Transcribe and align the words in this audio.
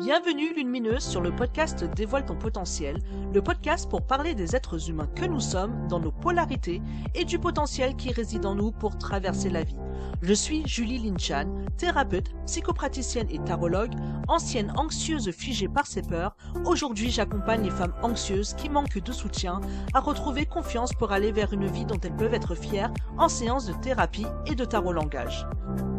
Bienvenue 0.00 0.54
Lumineuse 0.56 1.02
sur 1.04 1.20
le 1.20 1.30
podcast 1.30 1.84
Dévoile 1.84 2.24
ton 2.24 2.34
potentiel, 2.34 3.00
le 3.34 3.42
podcast 3.42 3.86
pour 3.86 4.00
parler 4.00 4.34
des 4.34 4.56
êtres 4.56 4.88
humains 4.88 5.10
que 5.14 5.26
nous 5.26 5.40
sommes 5.40 5.86
dans 5.88 6.00
nos 6.00 6.10
polarités 6.10 6.80
et 7.14 7.26
du 7.26 7.38
potentiel 7.38 7.94
qui 7.96 8.10
réside 8.10 8.46
en 8.46 8.54
nous 8.54 8.72
pour 8.72 8.96
traverser 8.96 9.50
la 9.50 9.62
vie. 9.62 9.76
Je 10.22 10.32
suis 10.32 10.66
Julie 10.66 10.98
Linchan, 10.98 11.54
thérapeute, 11.76 12.32
psychopraticienne 12.46 13.28
et 13.28 13.40
tarologue, 13.40 13.92
ancienne 14.26 14.72
anxieuse 14.74 15.30
figée 15.32 15.68
par 15.68 15.86
ses 15.86 16.00
peurs. 16.00 16.34
Aujourd'hui, 16.64 17.10
j'accompagne 17.10 17.64
les 17.64 17.70
femmes 17.70 17.94
anxieuses 18.02 18.54
qui 18.54 18.70
manquent 18.70 19.02
de 19.02 19.12
soutien 19.12 19.60
à 19.92 20.00
retrouver 20.00 20.46
confiance 20.46 20.94
pour 20.94 21.12
aller 21.12 21.30
vers 21.30 21.52
une 21.52 21.66
vie 21.66 21.84
dont 21.84 22.00
elles 22.02 22.16
peuvent 22.16 22.32
être 22.32 22.54
fières 22.54 22.94
en 23.18 23.28
séance 23.28 23.66
de 23.66 23.74
thérapie 23.74 24.26
et 24.46 24.54
de 24.54 24.64
tarot 24.64 24.94
langage. 24.94 25.46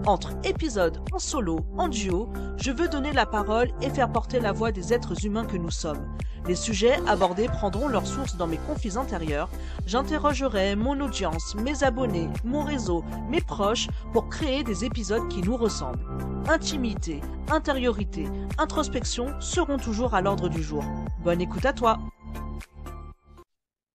Entre 0.07 0.31
épisodes 0.43 0.97
en 1.11 1.19
solo, 1.19 1.59
en 1.77 1.87
duo, 1.87 2.27
je 2.57 2.71
veux 2.71 2.87
donner 2.87 3.13
la 3.13 3.27
parole 3.27 3.69
et 3.81 3.89
faire 3.91 4.11
porter 4.11 4.39
la 4.39 4.51
voix 4.51 4.71
des 4.71 4.93
êtres 4.93 5.25
humains 5.25 5.45
que 5.45 5.57
nous 5.57 5.69
sommes. 5.69 6.07
Les 6.47 6.55
sujets 6.55 6.99
abordés 7.07 7.47
prendront 7.47 7.87
leur 7.87 8.07
source 8.07 8.35
dans 8.35 8.47
mes 8.47 8.57
conflits 8.57 8.97
intérieurs. 8.97 9.49
J'interrogerai 9.85 10.75
mon 10.75 10.99
audience, 11.01 11.53
mes 11.53 11.83
abonnés, 11.83 12.29
mon 12.43 12.63
réseau, 12.63 13.03
mes 13.29 13.41
proches 13.41 13.89
pour 14.11 14.27
créer 14.27 14.63
des 14.63 14.85
épisodes 14.85 15.27
qui 15.27 15.43
nous 15.43 15.55
ressemblent. 15.55 16.03
Intimité, 16.49 17.21
intériorité, 17.51 18.25
introspection 18.57 19.39
seront 19.39 19.77
toujours 19.77 20.15
à 20.15 20.21
l'ordre 20.21 20.49
du 20.49 20.63
jour. 20.63 20.83
Bonne 21.23 21.41
écoute 21.41 21.65
à 21.65 21.73
toi 21.73 21.99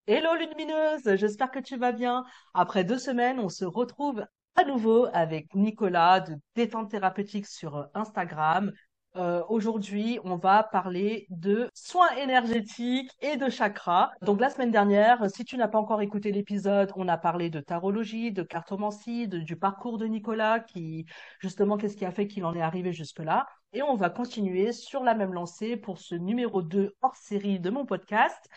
Hello 0.07 0.29
Lumineuse, 0.39 1.17
j'espère 1.17 1.51
que 1.51 1.59
tu 1.59 1.75
vas 1.75 1.91
bien. 1.91 2.23
Après 2.53 2.85
deux 2.85 2.97
semaines, 2.97 3.41
on 3.41 3.49
se 3.49 3.65
retrouve 3.65 4.23
à 4.57 4.63
nouveau 4.63 5.07
avec 5.13 5.53
Nicolas 5.53 6.19
de 6.19 6.35
Détente 6.55 6.89
Thérapeutique 6.89 7.45
sur 7.45 7.87
Instagram. 7.93 8.71
Euh, 9.15 9.43
aujourd'hui, 9.49 10.19
on 10.23 10.35
va 10.35 10.63
parler 10.63 11.27
de 11.29 11.69
soins 11.75 12.09
énergétiques 12.15 13.11
et 13.21 13.37
de 13.37 13.49
chakras. 13.49 14.09
Donc 14.23 14.41
la 14.41 14.49
semaine 14.49 14.71
dernière, 14.71 15.29
si 15.29 15.45
tu 15.45 15.57
n'as 15.57 15.67
pas 15.67 15.77
encore 15.77 16.01
écouté 16.01 16.31
l'épisode, 16.31 16.91
on 16.95 17.07
a 17.07 17.17
parlé 17.17 17.51
de 17.51 17.59
tarologie, 17.59 18.31
de 18.31 18.41
cartomancie, 18.41 19.27
du 19.27 19.55
parcours 19.57 19.99
de 19.99 20.07
Nicolas, 20.07 20.59
qui 20.59 21.05
justement 21.39 21.77
qu'est-ce 21.77 21.95
qui 21.95 22.05
a 22.05 22.11
fait 22.11 22.27
qu'il 22.27 22.43
en 22.43 22.55
est 22.55 22.61
arrivé 22.61 22.93
jusque-là. 22.93 23.45
Et 23.73 23.83
on 23.83 23.95
va 23.95 24.09
continuer 24.09 24.71
sur 24.71 25.03
la 25.03 25.13
même 25.13 25.33
lancée 25.33 25.77
pour 25.77 25.99
ce 25.99 26.15
numéro 26.15 26.63
2 26.63 26.95
hors 27.03 27.15
série 27.15 27.59
de 27.59 27.69
mon 27.69 27.85
podcast 27.85 28.49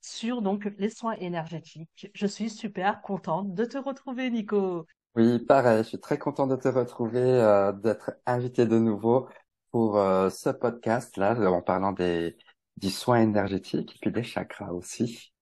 sur 0.00 0.40
donc 0.40 0.72
les 0.78 0.90
soins 0.90 1.14
énergétiques. 1.16 2.10
Je 2.14 2.26
suis 2.26 2.48
super 2.48 3.02
contente 3.02 3.52
de 3.54 3.64
te 3.66 3.76
retrouver, 3.76 4.30
Nico. 4.30 4.86
Oui, 5.14 5.38
pareil, 5.40 5.82
je 5.84 5.88
suis 5.90 6.00
très 6.00 6.18
content 6.18 6.46
de 6.46 6.56
te 6.56 6.68
retrouver, 6.68 7.20
euh, 7.20 7.72
d'être 7.72 8.12
invité 8.24 8.66
de 8.66 8.78
nouveau 8.78 9.28
pour 9.70 9.98
euh, 9.98 10.30
ce 10.30 10.48
podcast-là, 10.48 11.34
en 11.50 11.60
parlant 11.60 11.92
des, 11.92 12.36
du 12.78 12.88
soin 12.90 13.20
énergétique 13.20 13.94
et 13.96 13.98
puis 14.00 14.10
des 14.10 14.22
chakras 14.22 14.72
aussi. 14.72 15.32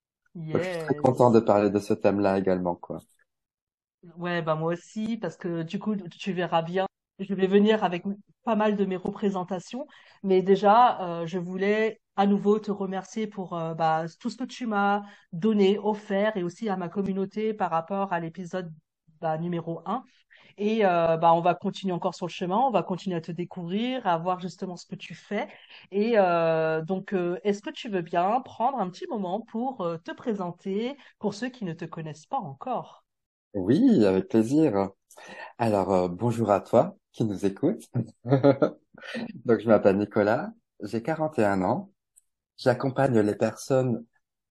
je 0.55 0.61
suis 0.61 0.79
très 0.79 0.97
content 0.97 1.31
de 1.31 1.41
parler 1.41 1.71
de 1.71 1.79
ce 1.81 1.95
thème-là 1.95 2.39
également, 2.39 2.77
quoi. 2.77 3.01
Ouais, 4.17 4.41
bah 4.43 4.55
moi 4.55 4.73
aussi, 4.73 5.19
parce 5.19 5.37
que 5.37 5.63
du 5.63 5.79
coup, 5.79 5.95
tu 5.97 6.33
verras 6.33 6.63
bien, 6.63 6.87
je 7.19 7.35
vais 7.35 7.47
venir 7.47 7.85
avec 7.85 8.05
pas 8.45 8.57
mal 8.57 8.77
de 8.77 8.85
mes 8.87 8.97
représentations, 8.97 9.87
mais 10.23 10.41
déjà, 10.43 11.21
euh, 11.23 11.27
je 11.27 11.39
voulais 11.39 12.01
à 12.17 12.27
nouveau 12.27 12.59
te 12.59 12.71
remercier 12.71 13.27
pour 13.27 13.53
euh, 13.55 13.75
bah, 13.75 14.07
tout 14.19 14.31
ce 14.31 14.37
que 14.39 14.45
tu 14.45 14.67
m'as 14.67 15.03
donné, 15.33 15.79
offert, 15.79 16.37
et 16.39 16.43
aussi 16.43 16.69
à 16.71 16.77
ma 16.77 16.89
communauté 16.89 17.53
par 17.53 17.71
rapport 17.71 18.13
à 18.13 18.21
l'épisode 18.21 18.73
bah, 19.21 19.39
numéro 19.39 19.83
1. 19.87 20.05
Et 20.59 20.85
euh, 20.85 21.17
bah, 21.17 21.33
on 21.33 21.41
va 21.41 21.55
continuer 21.55 21.95
encore 21.95 22.15
sur 22.15 22.27
le 22.27 22.31
chemin, 22.31 22.59
on 22.59 22.71
va 22.71 22.83
continuer 22.83 23.17
à 23.17 23.21
te 23.21 23.33
découvrir, 23.33 24.07
à 24.07 24.19
voir 24.19 24.41
justement 24.41 24.77
ce 24.77 24.85
que 24.85 24.95
tu 24.95 25.15
fais. 25.15 25.49
Et 25.91 26.19
euh, 26.19 26.83
donc, 26.83 27.15
euh, 27.15 27.39
est-ce 27.45 27.63
que 27.63 27.71
tu 27.71 27.89
veux 27.89 28.03
bien 28.03 28.41
prendre 28.43 28.79
un 28.79 28.91
petit 28.91 29.07
moment 29.07 29.41
pour 29.41 29.79
te 30.05 30.13
présenter 30.13 30.97
pour 31.19 31.33
ceux 31.33 31.49
qui 31.49 31.65
ne 31.65 31.73
te 31.73 31.87
connaissent 31.87 32.27
pas 32.27 32.37
encore? 32.37 33.05
Oui, 33.55 34.05
avec 34.05 34.29
plaisir. 34.29 34.91
Alors, 35.59 36.11
bonjour 36.11 36.51
à 36.51 36.61
toi 36.61 36.95
qui 37.13 37.25
nous 37.25 37.47
écoute. 37.47 37.89
donc, 38.25 39.61
je 39.61 39.67
m'appelle 39.67 39.97
Nicolas, 39.97 40.53
j'ai 40.83 41.03
41 41.03 41.63
ans. 41.63 41.91
J'accompagne 42.59 43.19
les 43.19 43.35
personnes 43.35 44.05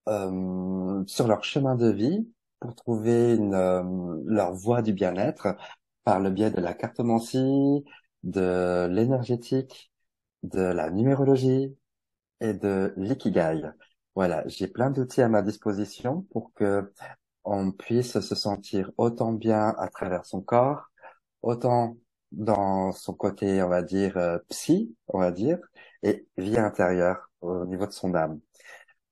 sur 0.07 1.27
leur 1.27 1.43
chemin 1.43 1.75
de 1.75 1.91
vie 1.91 2.27
pour 2.59 2.75
trouver 2.75 3.35
une, 3.35 4.23
leur 4.25 4.53
voie 4.53 4.81
du 4.81 4.93
bien-être 4.93 5.55
par 6.03 6.19
le 6.19 6.29
biais 6.29 6.51
de 6.51 6.61
la 6.61 6.73
cartomancie, 6.73 7.85
de 8.23 8.87
l'énergétique, 8.91 9.91
de 10.43 10.61
la 10.61 10.89
numérologie 10.89 11.75
et 12.41 12.53
de 12.53 12.93
l'ikigai. 12.97 13.61
Voilà, 14.15 14.43
j'ai 14.47 14.67
plein 14.67 14.91
d'outils 14.91 15.21
à 15.21 15.29
ma 15.29 15.41
disposition 15.41 16.23
pour 16.31 16.53
que 16.53 16.91
on 17.43 17.71
puisse 17.71 18.19
se 18.19 18.35
sentir 18.35 18.91
autant 18.97 19.33
bien 19.33 19.73
à 19.77 19.87
travers 19.89 20.25
son 20.25 20.41
corps, 20.41 20.89
autant 21.41 21.97
dans 22.31 22.91
son 22.91 23.13
côté, 23.13 23.63
on 23.63 23.69
va 23.69 23.81
dire, 23.81 24.17
euh, 24.17 24.37
psy, 24.49 24.95
on 25.07 25.19
va 25.19 25.31
dire, 25.31 25.57
et 26.03 26.27
vie 26.37 26.57
intérieure 26.57 27.29
au 27.41 27.65
niveau 27.65 27.87
de 27.87 27.91
son 27.91 28.13
âme. 28.13 28.39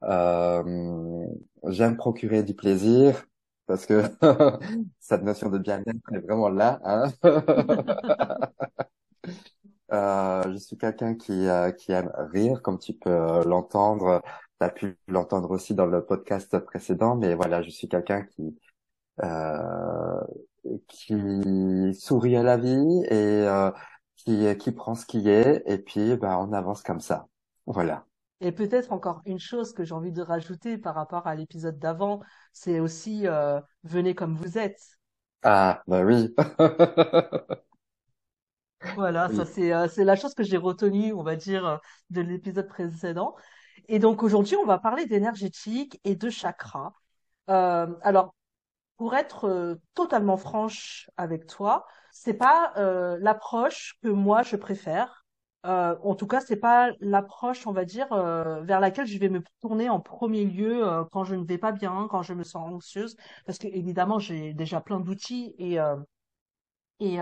Euh, 0.03 1.28
J'aime 1.68 1.97
procurer 1.97 2.44
du 2.44 2.53
plaisir, 2.56 3.25
parce 3.67 3.85
que 3.85 4.03
cette 5.00 5.23
notion 5.23 5.50
de 5.50 5.57
bien-être 5.59 6.13
est 6.13 6.19
vraiment 6.19 6.50
là. 6.50 6.79
Hein 6.83 7.11
euh, 9.94 10.51
je 10.51 10.57
suis 10.57 10.78
quelqu'un 10.78 11.16
qui, 11.16 11.47
euh, 11.47 11.72
qui 11.72 11.91
aime 11.91 12.11
rire, 12.33 12.61
comme 12.61 12.79
tu 12.79 12.94
peux 12.94 13.09
euh, 13.09 13.44
l'entendre. 13.44 14.22
Tu 14.59 14.66
as 14.66 14.69
pu 14.69 14.97
l'entendre 15.07 15.51
aussi 15.51 15.75
dans 15.75 15.85
le 15.85 16.03
podcast 16.06 16.57
précédent, 16.59 17.16
mais 17.16 17.35
voilà, 17.35 17.61
je 17.61 17.69
suis 17.69 17.88
quelqu'un 17.89 18.23
qui 18.23 18.57
euh, 19.23 20.22
qui 20.88 21.94
sourit 22.00 22.35
à 22.38 22.44
la 22.44 22.57
vie 22.57 23.03
et 23.09 23.45
qui, 24.16 24.57
qui 24.57 24.72
prend 24.72 24.95
ce 24.95 25.06
qui 25.06 25.29
est, 25.29 25.63
et 25.66 25.77
puis 25.77 26.16
ben, 26.17 26.38
on 26.38 26.53
avance 26.53 26.81
comme 26.83 27.00
ça. 27.01 27.27
Voilà. 27.66 28.06
Et 28.40 28.52
peut-être 28.52 28.92
encore 28.92 29.22
une 29.25 29.40
chose 29.40 29.74
que 29.74 29.84
j'ai 29.84 29.94
envie 29.94 30.12
de 30.12 30.22
rajouter 30.22 30.78
par 30.78 30.96
rapport 30.96 31.25
à 31.25 31.36
l'épisode 31.36 31.80
d'avant, 31.80 32.22
c'est 32.53 32.80
aussi 32.80 33.28
euh, 33.28 33.59
venez 33.84 34.14
comme 34.14 34.36
vous 34.36 34.58
êtes. 34.58 34.80
Ah, 35.44 35.81
bah 35.88 36.03
oui. 36.03 36.34
voilà, 38.96 39.30
ça 39.30 39.46
c'est 39.46 39.74
euh, 39.74 39.88
c'est 39.88 40.03
la 40.03 40.16
chose 40.16 40.36
que 40.36 40.44
j'ai 40.44 40.58
retenue, 40.58 41.14
on 41.14 41.24
va 41.24 41.36
dire, 41.36 41.66
euh, 41.66 41.78
de 42.12 42.22
l'épisode 42.22 42.68
précédent. 42.68 43.36
Et 43.88 43.98
donc 44.00 44.22
aujourd'hui, 44.22 44.56
on 44.56 44.66
va 44.66 44.78
parler 44.78 45.06
d'énergétique 45.08 46.00
et 46.04 46.16
de 46.16 46.30
chakra. 46.30 46.94
alors, 47.48 48.36
pour 48.98 49.16
être 49.16 49.80
totalement 49.94 50.38
franche 50.38 51.09
avec 51.18 51.48
toi, 51.48 51.86
c'est 52.12 52.34
pas 52.34 52.74
l'approche 53.19 53.96
que 54.04 54.09
moi 54.09 54.44
je 54.44 54.56
préfère. 54.58 55.25
Euh, 55.66 55.95
en 56.03 56.16
tout 56.16 56.28
cas, 56.28 56.40
c'est 56.40 56.56
pas 56.57 56.91
l'approche, 57.01 57.68
on 57.68 57.73
va 57.73 57.84
dire, 57.84 58.12
euh, 58.13 58.62
vers 58.62 58.79
laquelle 58.79 59.07
je 59.07 59.18
vais 59.18 59.29
me 59.29 59.41
tourner 59.62 59.90
en 59.90 60.00
premier 60.00 60.45
lieu 60.45 60.88
euh, 60.88 61.03
quand 61.12 61.23
je 61.23 61.35
ne 61.35 61.44
vais 61.44 61.57
pas 61.57 61.72
bien, 61.72 62.07
quand 62.09 62.22
je 62.22 62.34
me 62.34 62.44
sens 62.44 62.72
anxieuse, 62.72 63.16
parce 63.45 63.57
que 63.57 63.68
évidemment, 63.68 64.19
j'ai 64.19 64.53
déjà 64.53 64.81
plein 64.81 65.00
d'outils 65.00 65.56
et 65.57 65.78
et 67.00 67.18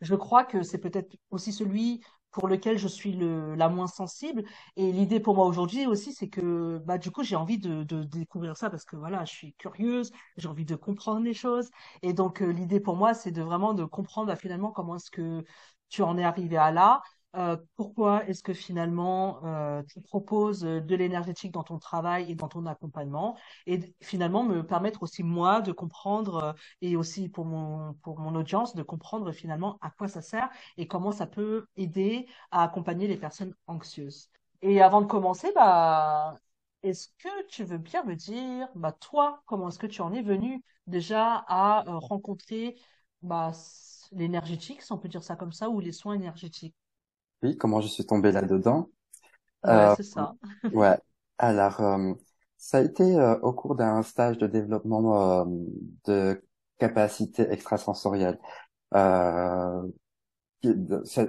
je 0.00 0.14
crois 0.14 0.44
que 0.44 0.62
c'est 0.62 0.78
peut-être 0.78 1.16
aussi 1.30 1.52
celui 1.52 2.00
pour 2.30 2.48
lequel 2.48 2.78
je 2.78 2.88
suis 2.88 3.12
le, 3.12 3.54
la 3.54 3.68
moins 3.68 3.86
sensible. 3.86 4.44
Et 4.76 4.92
l'idée 4.92 5.20
pour 5.20 5.34
moi 5.36 5.46
aujourd'hui 5.46 5.86
aussi, 5.86 6.12
c'est 6.12 6.28
que 6.28 6.78
bah 6.84 6.98
du 6.98 7.10
coup 7.10 7.22
j'ai 7.22 7.36
envie 7.36 7.58
de, 7.58 7.84
de, 7.84 8.02
découvrir 8.02 8.56
ça 8.56 8.70
parce 8.70 8.84
que 8.84 8.96
voilà, 8.96 9.24
je 9.24 9.32
suis 9.32 9.54
curieuse, 9.54 10.10
j'ai 10.36 10.48
envie 10.48 10.64
de 10.64 10.74
comprendre 10.76 11.24
les 11.24 11.34
choses. 11.34 11.70
Et 12.02 12.12
donc 12.12 12.40
l'idée 12.40 12.80
pour 12.80 12.96
moi, 12.96 13.14
c'est 13.14 13.30
de 13.32 13.42
vraiment 13.42 13.74
de 13.74 13.84
comprendre 13.84 14.28
bah, 14.28 14.36
finalement 14.36 14.70
comment 14.72 14.96
est-ce 14.96 15.10
que 15.10 15.44
tu 15.88 16.02
en 16.02 16.18
es 16.18 16.24
arrivé 16.24 16.56
à 16.56 16.72
là, 16.72 17.02
euh, 17.36 17.56
pourquoi 17.76 18.24
est-ce 18.28 18.42
que 18.42 18.52
finalement 18.52 19.44
euh, 19.44 19.82
tu 19.84 20.00
proposes 20.00 20.60
de 20.60 20.94
l'énergétique 20.94 21.52
dans 21.52 21.64
ton 21.64 21.78
travail 21.78 22.30
et 22.30 22.34
dans 22.34 22.48
ton 22.48 22.66
accompagnement 22.66 23.36
et 23.66 23.94
finalement 24.00 24.44
me 24.44 24.64
permettre 24.64 25.02
aussi 25.02 25.22
moi 25.24 25.60
de 25.60 25.72
comprendre 25.72 26.36
euh, 26.36 26.52
et 26.80 26.96
aussi 26.96 27.28
pour 27.28 27.44
mon 27.44 27.94
pour 28.02 28.18
mon 28.20 28.34
audience 28.36 28.74
de 28.76 28.82
comprendre 28.82 29.32
finalement 29.32 29.78
à 29.80 29.90
quoi 29.90 30.06
ça 30.08 30.22
sert 30.22 30.48
et 30.76 30.86
comment 30.86 31.12
ça 31.12 31.26
peut 31.26 31.66
aider 31.76 32.26
à 32.50 32.62
accompagner 32.62 33.08
les 33.08 33.16
personnes 33.16 33.54
anxieuses. 33.66 34.30
Et 34.62 34.80
avant 34.80 35.00
de 35.02 35.06
commencer, 35.06 35.50
bah 35.54 36.36
est-ce 36.82 37.08
que 37.18 37.46
tu 37.48 37.64
veux 37.64 37.78
bien 37.78 38.04
me 38.04 38.14
dire, 38.14 38.68
bah 38.74 38.92
toi, 38.92 39.42
comment 39.46 39.68
est-ce 39.68 39.78
que 39.78 39.86
tu 39.86 40.02
en 40.02 40.12
es 40.12 40.22
venu 40.22 40.62
déjà 40.86 41.44
à 41.48 41.82
rencontrer 41.86 42.76
bah, 43.22 43.52
l'énergétique, 44.12 44.82
si 44.82 44.92
on 44.92 44.98
peut 44.98 45.08
dire 45.08 45.22
ça 45.24 45.36
comme 45.36 45.52
ça, 45.52 45.68
ou 45.70 45.80
les 45.80 45.92
soins 45.92 46.14
énergétiques? 46.14 46.74
Oui, 47.44 47.56
comment 47.56 47.80
je 47.80 47.88
suis 47.88 48.06
tombé 48.06 48.32
là-dedans. 48.32 48.90
Ouais, 49.64 49.72
euh, 49.72 49.94
c'est 49.96 50.02
ça. 50.02 50.34
ouais. 50.74 50.98
Alors, 51.38 51.80
euh, 51.80 52.14
ça 52.56 52.78
a 52.78 52.80
été 52.80 53.02
euh, 53.02 53.38
au 53.40 53.52
cours 53.52 53.76
d'un 53.76 54.02
stage 54.02 54.38
de 54.38 54.46
développement 54.46 55.46
de 56.06 56.42
capacité 56.78 57.42
extrasensorielle. 57.50 58.38
Euh, 58.94 59.82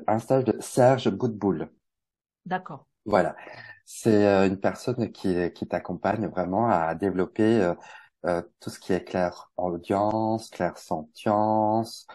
un 0.07 0.19
stage 0.19 0.45
de 0.45 0.55
Serge 0.59 1.09
Boutboul. 1.09 1.69
D'accord. 2.45 2.87
Voilà. 3.05 3.35
C'est 3.85 4.25
euh, 4.25 4.47
une 4.47 4.59
personne 4.59 5.11
qui, 5.11 5.51
qui 5.53 5.67
t'accompagne 5.67 6.27
vraiment 6.27 6.69
à 6.69 6.95
développer 6.95 7.61
euh, 7.61 7.73
euh, 8.25 8.41
tout 8.59 8.69
ce 8.69 8.79
qui 8.79 8.93
est 8.93 9.03
clair 9.03 9.51
audience, 9.57 10.49
clair 10.49 10.77
sentience, 10.77 12.07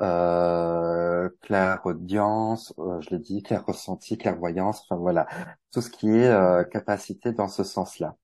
euh, 0.00 1.28
clair 1.42 1.80
audience, 1.84 2.74
je 3.00 3.10
l'ai 3.10 3.18
dit, 3.18 3.42
clair 3.42 3.64
ressenti, 3.66 4.18
clairvoyance, 4.18 4.82
enfin 4.82 4.96
voilà, 4.96 5.26
tout 5.72 5.80
ce 5.80 5.90
qui 5.90 6.08
est 6.10 6.70
capacité 6.70 7.32
dans 7.32 7.48
ce 7.48 7.64
sens-là. 7.64 8.16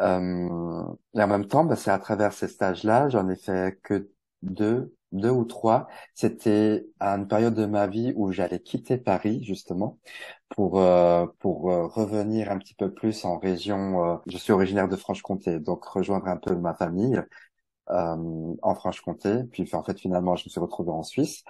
Euh, 0.00 0.84
et 1.14 1.22
en 1.22 1.26
même 1.28 1.46
temps, 1.46 1.64
bah, 1.64 1.76
c'est 1.76 1.90
à 1.90 1.98
travers 1.98 2.32
ces 2.32 2.48
stages-là, 2.48 3.08
j'en 3.10 3.28
ai 3.28 3.36
fait 3.36 3.78
que 3.82 4.10
deux, 4.42 4.94
deux 5.12 5.30
ou 5.30 5.44
trois. 5.44 5.88
C'était 6.14 6.86
à 6.98 7.14
une 7.16 7.28
période 7.28 7.54
de 7.54 7.66
ma 7.66 7.86
vie 7.86 8.12
où 8.16 8.32
j'allais 8.32 8.60
quitter 8.60 8.96
Paris 8.98 9.44
justement 9.44 9.98
pour 10.48 10.80
euh, 10.80 11.26
pour 11.40 11.70
euh, 11.70 11.86
revenir 11.86 12.50
un 12.50 12.58
petit 12.58 12.74
peu 12.74 12.92
plus 12.92 13.24
en 13.24 13.38
région. 13.38 14.14
Euh, 14.14 14.16
je 14.26 14.38
suis 14.38 14.52
originaire 14.52 14.88
de 14.88 14.96
Franche-Comté, 14.96 15.60
donc 15.60 15.84
rejoindre 15.84 16.28
un 16.28 16.36
peu 16.38 16.54
ma 16.56 16.74
famille 16.74 17.20
en 17.88 18.74
Franche-Comté. 18.74 19.44
Puis 19.52 19.68
en 19.74 19.82
fait 19.82 19.98
finalement, 19.98 20.36
je 20.36 20.44
me 20.46 20.50
suis 20.50 20.60
retrouvé 20.60 20.90
en 20.90 21.02
Suisse. 21.02 21.44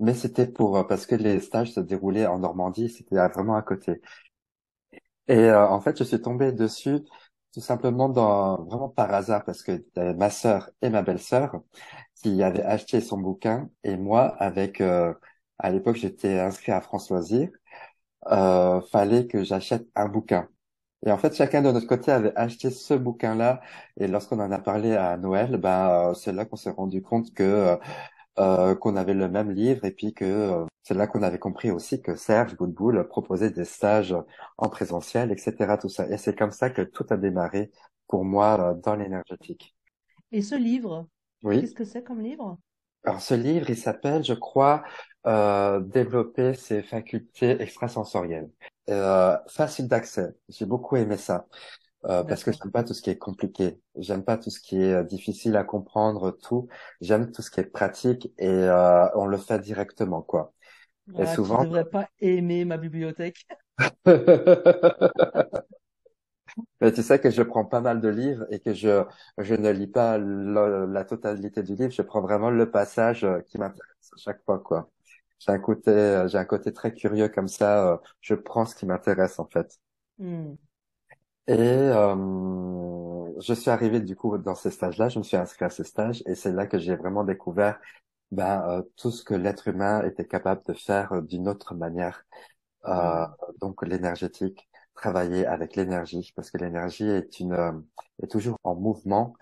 mais 0.00 0.14
c'était 0.14 0.46
pour 0.48 0.86
parce 0.88 1.06
que 1.06 1.14
les 1.14 1.40
stages 1.40 1.72
se 1.72 1.80
déroulaient 1.80 2.26
en 2.26 2.38
Normandie, 2.40 2.88
c'était 2.88 3.16
vraiment 3.28 3.54
à 3.56 3.62
côté. 3.62 4.00
Et 5.28 5.50
en 5.52 5.80
fait, 5.80 5.98
je 5.98 6.04
suis 6.04 6.20
tombé 6.20 6.52
dessus 6.52 7.00
tout 7.52 7.60
simplement 7.60 8.08
dans 8.08 8.62
vraiment 8.64 8.88
par 8.88 9.12
hasard 9.12 9.44
parce 9.44 9.62
que 9.62 9.84
ma 10.14 10.30
sœur 10.30 10.70
et 10.82 10.90
ma 10.90 11.02
belle-sœur 11.02 11.60
qui 12.16 12.42
avaient 12.42 12.62
acheté 12.62 13.00
son 13.00 13.18
bouquin 13.18 13.68
et 13.84 13.96
moi 13.96 14.22
avec 14.38 14.80
euh, 14.80 15.12
à 15.58 15.70
l'époque 15.70 15.96
j'étais 15.96 16.38
inscrit 16.40 16.72
à 16.72 16.80
France 16.80 17.10
Loisirs 17.10 17.50
euh, 18.28 18.80
fallait 18.92 19.26
que 19.26 19.44
j'achète 19.44 19.88
un 19.96 20.08
bouquin 20.08 20.48
et 21.06 21.10
en 21.12 21.18
fait 21.18 21.34
chacun 21.34 21.62
de 21.62 21.70
notre 21.70 21.86
côté 21.86 22.10
avait 22.12 22.32
acheté 22.36 22.70
ce 22.70 22.94
bouquin 22.94 23.34
là 23.34 23.60
et 23.98 24.06
lorsqu'on 24.06 24.40
en 24.40 24.50
a 24.52 24.58
parlé 24.58 24.94
à 24.96 25.16
Noël 25.16 25.56
ben 25.56 26.10
euh, 26.10 26.14
c'est 26.14 26.32
là 26.32 26.44
qu'on 26.44 26.56
s'est 26.56 26.70
rendu 26.70 27.02
compte 27.02 27.32
que 27.34 27.42
euh, 27.42 27.76
euh, 28.38 28.74
qu'on 28.74 28.96
avait 28.96 29.14
le 29.14 29.28
même 29.28 29.50
livre 29.50 29.84
et 29.84 29.90
puis 29.90 30.14
que 30.14 30.24
euh, 30.24 30.64
c'est 30.82 30.94
là 30.94 31.06
qu'on 31.06 31.22
avait 31.22 31.38
compris 31.38 31.70
aussi 31.70 32.00
que 32.00 32.14
Serge 32.16 32.56
Boudboul 32.56 33.06
proposait 33.08 33.50
des 33.50 33.64
stages 33.66 34.14
en 34.56 34.68
présentiel, 34.70 35.30
etc. 35.30 35.76
Tout 35.76 35.88
ça. 35.90 36.08
Et 36.08 36.16
c'est 36.16 36.38
comme 36.38 36.52
ça 36.52 36.70
que 36.70 36.82
tout 36.82 37.04
a 37.10 37.16
démarré 37.16 37.70
pour 38.08 38.24
moi 38.24 38.74
dans 38.82 38.94
l'énergétique. 38.94 39.74
Et 40.32 40.42
ce 40.42 40.54
livre, 40.54 41.06
oui. 41.42 41.60
qu'est-ce 41.60 41.74
que 41.74 41.84
c'est 41.84 42.02
comme 42.02 42.20
livre? 42.20 42.56
Alors 43.04 43.20
ce 43.20 43.34
livre, 43.34 43.70
il 43.70 43.76
s'appelle, 43.76 44.24
je 44.24 44.34
crois, 44.34 44.82
euh, 45.26 45.80
Développer 45.80 46.54
ses 46.54 46.82
facultés 46.82 47.60
extrasensorielles. 47.60 48.50
Euh, 48.88 49.36
facile 49.48 49.88
d'accès. 49.88 50.34
J'ai 50.48 50.66
beaucoup 50.66 50.96
aimé 50.96 51.16
ça. 51.16 51.46
Euh, 52.06 52.24
parce 52.24 52.44
que 52.44 52.50
j'aime 52.52 52.70
pas 52.70 52.82
tout 52.82 52.94
ce 52.94 53.02
qui 53.02 53.10
est 53.10 53.18
compliqué. 53.18 53.78
J'aime 53.96 54.24
pas 54.24 54.38
tout 54.38 54.48
ce 54.48 54.58
qui 54.58 54.80
est 54.80 54.92
euh, 54.94 55.02
difficile 55.02 55.54
à 55.56 55.64
comprendre, 55.64 56.30
tout. 56.30 56.66
J'aime 57.02 57.30
tout 57.30 57.42
ce 57.42 57.50
qui 57.50 57.60
est 57.60 57.64
pratique 57.64 58.32
et 58.38 58.48
euh, 58.48 59.06
on 59.14 59.26
le 59.26 59.36
fait 59.36 59.58
directement, 59.58 60.22
quoi. 60.22 60.54
et 61.18 61.26
souvent. 61.26 61.58
Tu 61.58 61.66
devrais 61.66 61.84
pas 61.84 62.08
aimer 62.20 62.64
ma 62.64 62.78
bibliothèque. 62.78 63.46
Mais 66.80 66.92
tu 66.92 67.02
sais 67.02 67.20
que 67.20 67.30
je 67.30 67.42
prends 67.42 67.64
pas 67.64 67.80
mal 67.80 68.00
de 68.00 68.08
livres 68.08 68.46
et 68.50 68.60
que 68.60 68.74
je 68.74 69.04
je 69.38 69.54
ne 69.54 69.70
lis 69.70 69.86
pas 69.86 70.18
la 70.18 71.04
totalité 71.04 71.62
du 71.62 71.74
livre. 71.74 71.90
Je 71.92 72.02
prends 72.02 72.20
vraiment 72.20 72.50
le 72.50 72.70
passage 72.70 73.24
euh, 73.24 73.40
qui 73.42 73.58
m'intéresse 73.58 74.10
à 74.12 74.16
chaque 74.16 74.44
fois, 74.44 74.58
quoi. 74.58 74.90
J'ai 75.38 75.52
un 75.52 75.58
côté 75.58 76.24
j'ai 76.28 76.38
un 76.38 76.44
côté 76.44 76.72
très 76.72 76.92
curieux 76.92 77.28
comme 77.28 77.48
ça. 77.48 78.00
Je 78.20 78.34
prends 78.34 78.66
ce 78.66 78.74
qui 78.74 78.86
m'intéresse 78.86 79.38
en 79.38 79.46
fait. 79.46 79.78
Hmm. 80.18 80.54
Et 81.46 81.56
euh, 81.58 82.14
je 83.40 83.54
suis 83.54 83.70
arrivé 83.70 84.00
du 84.00 84.14
coup 84.16 84.38
dans 84.38 84.54
ces 84.54 84.70
stages-là, 84.70 85.08
je 85.08 85.18
me 85.18 85.24
suis 85.24 85.36
inscrit 85.36 85.64
à 85.64 85.70
ces 85.70 85.84
stages 85.84 86.22
et 86.26 86.34
c'est 86.34 86.52
là 86.52 86.66
que 86.66 86.78
j'ai 86.78 86.94
vraiment 86.96 87.24
découvert 87.24 87.80
ben, 88.30 88.62
euh, 88.68 88.82
tout 88.96 89.10
ce 89.10 89.24
que 89.24 89.34
l'être 89.34 89.68
humain 89.68 90.04
était 90.04 90.26
capable 90.26 90.62
de 90.66 90.74
faire 90.74 91.12
euh, 91.12 91.20
d'une 91.22 91.48
autre 91.48 91.74
manière. 91.74 92.24
Euh, 92.86 93.26
donc 93.60 93.84
l'énergétique, 93.86 94.69
travailler 95.00 95.46
avec 95.46 95.76
l'énergie 95.76 96.32
parce 96.36 96.50
que 96.50 96.58
l'énergie 96.58 97.08
est 97.08 97.40
une 97.40 97.52
euh, 97.54 97.72
est 98.22 98.28
toujours 98.30 98.58
en 98.64 98.74
mouvement. 98.74 99.34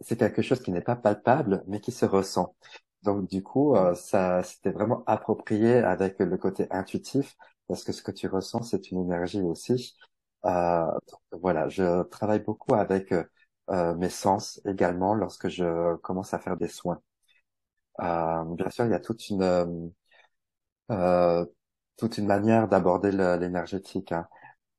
C'est 0.00 0.18
quelque 0.18 0.42
chose 0.42 0.62
qui 0.62 0.72
n'est 0.72 0.82
pas 0.82 0.96
palpable 0.96 1.64
mais 1.68 1.80
qui 1.80 1.92
se 1.92 2.06
ressent. 2.06 2.54
Donc 3.02 3.28
du 3.28 3.42
coup, 3.42 3.74
ça 3.96 4.42
c'était 4.44 4.70
vraiment 4.70 5.02
approprié 5.06 5.78
avec 5.78 6.18
le 6.20 6.36
côté 6.38 6.68
intuitif 6.70 7.36
parce 7.68 7.84
que 7.84 7.92
ce 7.92 8.02
que 8.02 8.12
tu 8.12 8.28
ressens 8.28 8.62
c'est 8.62 8.90
une 8.92 9.00
énergie 9.00 9.40
aussi 9.42 9.96
euh, 10.46 10.86
voilà, 11.32 11.68
je 11.68 12.02
travaille 12.04 12.40
beaucoup 12.40 12.74
avec 12.74 13.12
euh, 13.70 13.94
mes 13.94 14.08
sens 14.10 14.60
également 14.66 15.14
lorsque 15.14 15.48
je 15.48 15.96
commence 15.96 16.34
à 16.34 16.38
faire 16.38 16.56
des 16.56 16.68
soins. 16.68 17.00
Euh, 18.00 18.44
bien 18.54 18.70
sûr, 18.70 18.84
il 18.86 18.90
y 18.90 18.94
a 18.94 19.00
toute 19.00 19.28
une 19.28 19.92
euh, 20.90 21.44
toute 21.96 22.18
une 22.18 22.26
manière 22.26 22.68
d'aborder 22.68 23.12
l'énergétique. 23.12 24.12
Hein. 24.12 24.26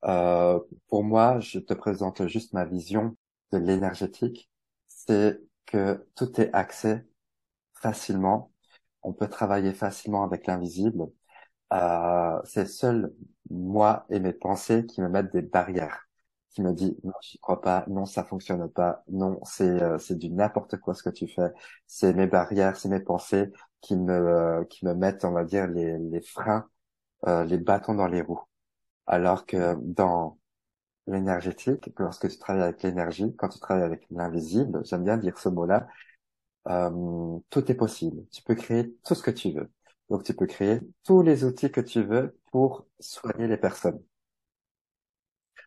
Euh, 0.06 0.60
pour 0.88 1.04
moi, 1.04 1.40
je 1.40 1.60
te 1.60 1.74
présente 1.74 2.28
juste 2.28 2.54
ma 2.54 2.66
vision 2.66 3.16
de 3.52 3.58
l'énergétique. 3.58 4.50
C'est 4.88 5.40
que 5.66 6.06
tout 6.16 6.40
est 6.42 6.54
accès 6.54 7.06
facilement. 7.76 8.54
On 9.04 9.14
peut 9.14 9.28
travailler 9.30 9.74
facilement 9.74 10.24
avec 10.24 10.48
l'invisible. 10.48 11.06
Euh, 11.74 12.40
c'est 12.46 12.68
seul 12.68 13.14
moi 13.50 14.06
et 14.10 14.20
mes 14.20 14.34
pensées 14.34 14.86
qui 14.86 15.02
me 15.02 15.10
mettent 15.10 15.34
des 15.34 15.42
barrières, 15.42 16.08
qui 16.52 16.62
me 16.62 16.74
dit 16.74 16.98
non, 17.04 17.14
j'y 17.24 17.40
crois 17.40 17.62
pas, 17.62 17.86
non, 17.88 18.06
ça 18.06 18.24
fonctionne 18.24 18.70
pas, 18.72 19.04
non, 19.10 19.40
c'est 19.46 19.66
euh, 19.84 19.98
c'est 20.00 20.18
du 20.18 20.30
n'importe 20.32 20.78
quoi 20.80 20.94
ce 20.96 21.04
que 21.04 21.10
tu 21.10 21.28
fais. 21.28 21.52
C'est 21.88 22.14
mes 22.14 22.28
barrières, 22.28 22.78
c'est 22.78 22.90
mes 22.90 23.00
pensées 23.02 23.52
qui 23.82 23.96
me 23.98 24.14
euh, 24.14 24.64
qui 24.66 24.86
me 24.86 24.94
mettent, 24.96 25.26
on 25.26 25.32
va 25.34 25.44
dire, 25.46 25.68
les 25.68 25.98
les 26.00 26.22
freins, 26.22 26.70
euh, 27.28 27.44
les 27.46 27.58
bâtons 27.60 27.96
dans 27.96 28.08
les 28.08 28.22
roues. 28.22 28.42
Alors 29.08 29.46
que 29.46 29.76
dans 29.82 30.40
l'énergétique, 31.08 31.90
lorsque 31.98 32.30
tu 32.30 32.38
travailles 32.40 32.64
avec 32.64 32.84
l'énergie, 32.84 33.36
quand 33.38 33.50
tu 33.50 33.60
travailles 33.60 33.86
avec 33.86 34.06
l'invisible, 34.12 34.82
j'aime 34.86 35.04
bien 35.04 35.18
dire 35.18 35.38
ce 35.40 35.50
mot-là, 35.50 35.88
tout 37.50 37.72
est 37.72 37.76
possible. 37.76 38.26
Tu 38.32 38.42
peux 38.44 38.56
créer 38.56 38.94
tout 39.06 39.16
ce 39.16 39.24
que 39.24 39.32
tu 39.32 39.52
veux. 39.52 39.72
Donc, 40.10 40.24
tu 40.24 40.34
peux 40.34 40.46
créer 40.48 40.80
tous 41.04 41.22
les 41.22 41.44
outils 41.46 41.72
que 41.72 41.82
tu 41.82 42.04
veux 42.04 42.38
pour 42.52 42.86
soigner 43.00 43.48
les 43.48 43.58
personnes. 43.58 44.02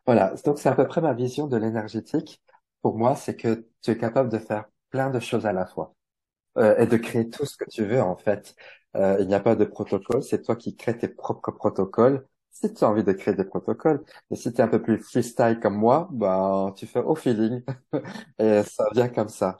Voilà. 0.06 0.34
Donc, 0.44 0.58
c'est 0.58 0.68
à 0.68 0.74
peu 0.74 0.86
près 0.86 1.00
ma 1.00 1.12
vision 1.14 1.46
de 1.46 1.56
l'énergétique. 1.56 2.42
Pour 2.82 2.96
moi, 2.96 3.16
c'est 3.16 3.36
que 3.36 3.66
tu 3.82 3.90
es 3.90 3.98
capable 3.98 4.28
de 4.30 4.38
faire 4.38 4.66
plein 4.90 5.10
de 5.10 5.20
choses 5.20 5.46
à 5.46 5.52
la 5.52 5.66
fois 5.66 5.94
euh, 6.58 6.76
et 6.78 6.86
de 6.86 6.96
créer 6.96 7.30
tout 7.30 7.46
ce 7.46 7.56
que 7.56 7.66
tu 7.70 7.84
veux, 7.86 8.02
en 8.02 8.16
fait. 8.16 8.56
Euh, 8.96 9.18
il 9.20 9.28
n'y 9.28 9.34
a 9.34 9.40
pas 9.40 9.56
de 9.56 9.64
protocole. 9.64 10.22
C'est 10.22 10.42
toi 10.42 10.56
qui 10.56 10.76
crées 10.76 10.98
tes 10.98 11.08
propres 11.08 11.52
protocoles. 11.52 12.26
Si 12.58 12.72
tu 12.72 12.84
as 12.84 12.88
envie 12.88 13.04
de 13.04 13.12
créer 13.12 13.34
des 13.34 13.44
protocoles, 13.44 14.02
et 14.30 14.36
si 14.36 14.50
tu 14.52 14.58
es 14.58 14.62
un 14.62 14.68
peu 14.68 14.80
plus 14.80 14.98
freestyle 14.98 15.58
comme 15.60 15.76
moi, 15.76 16.08
bah, 16.10 16.72
tu 16.76 16.86
fais 16.86 17.00
au 17.00 17.14
feeling 17.14 17.62
et 18.38 18.62
ça 18.62 18.84
vient 18.94 19.08
comme 19.08 19.28
ça. 19.28 19.58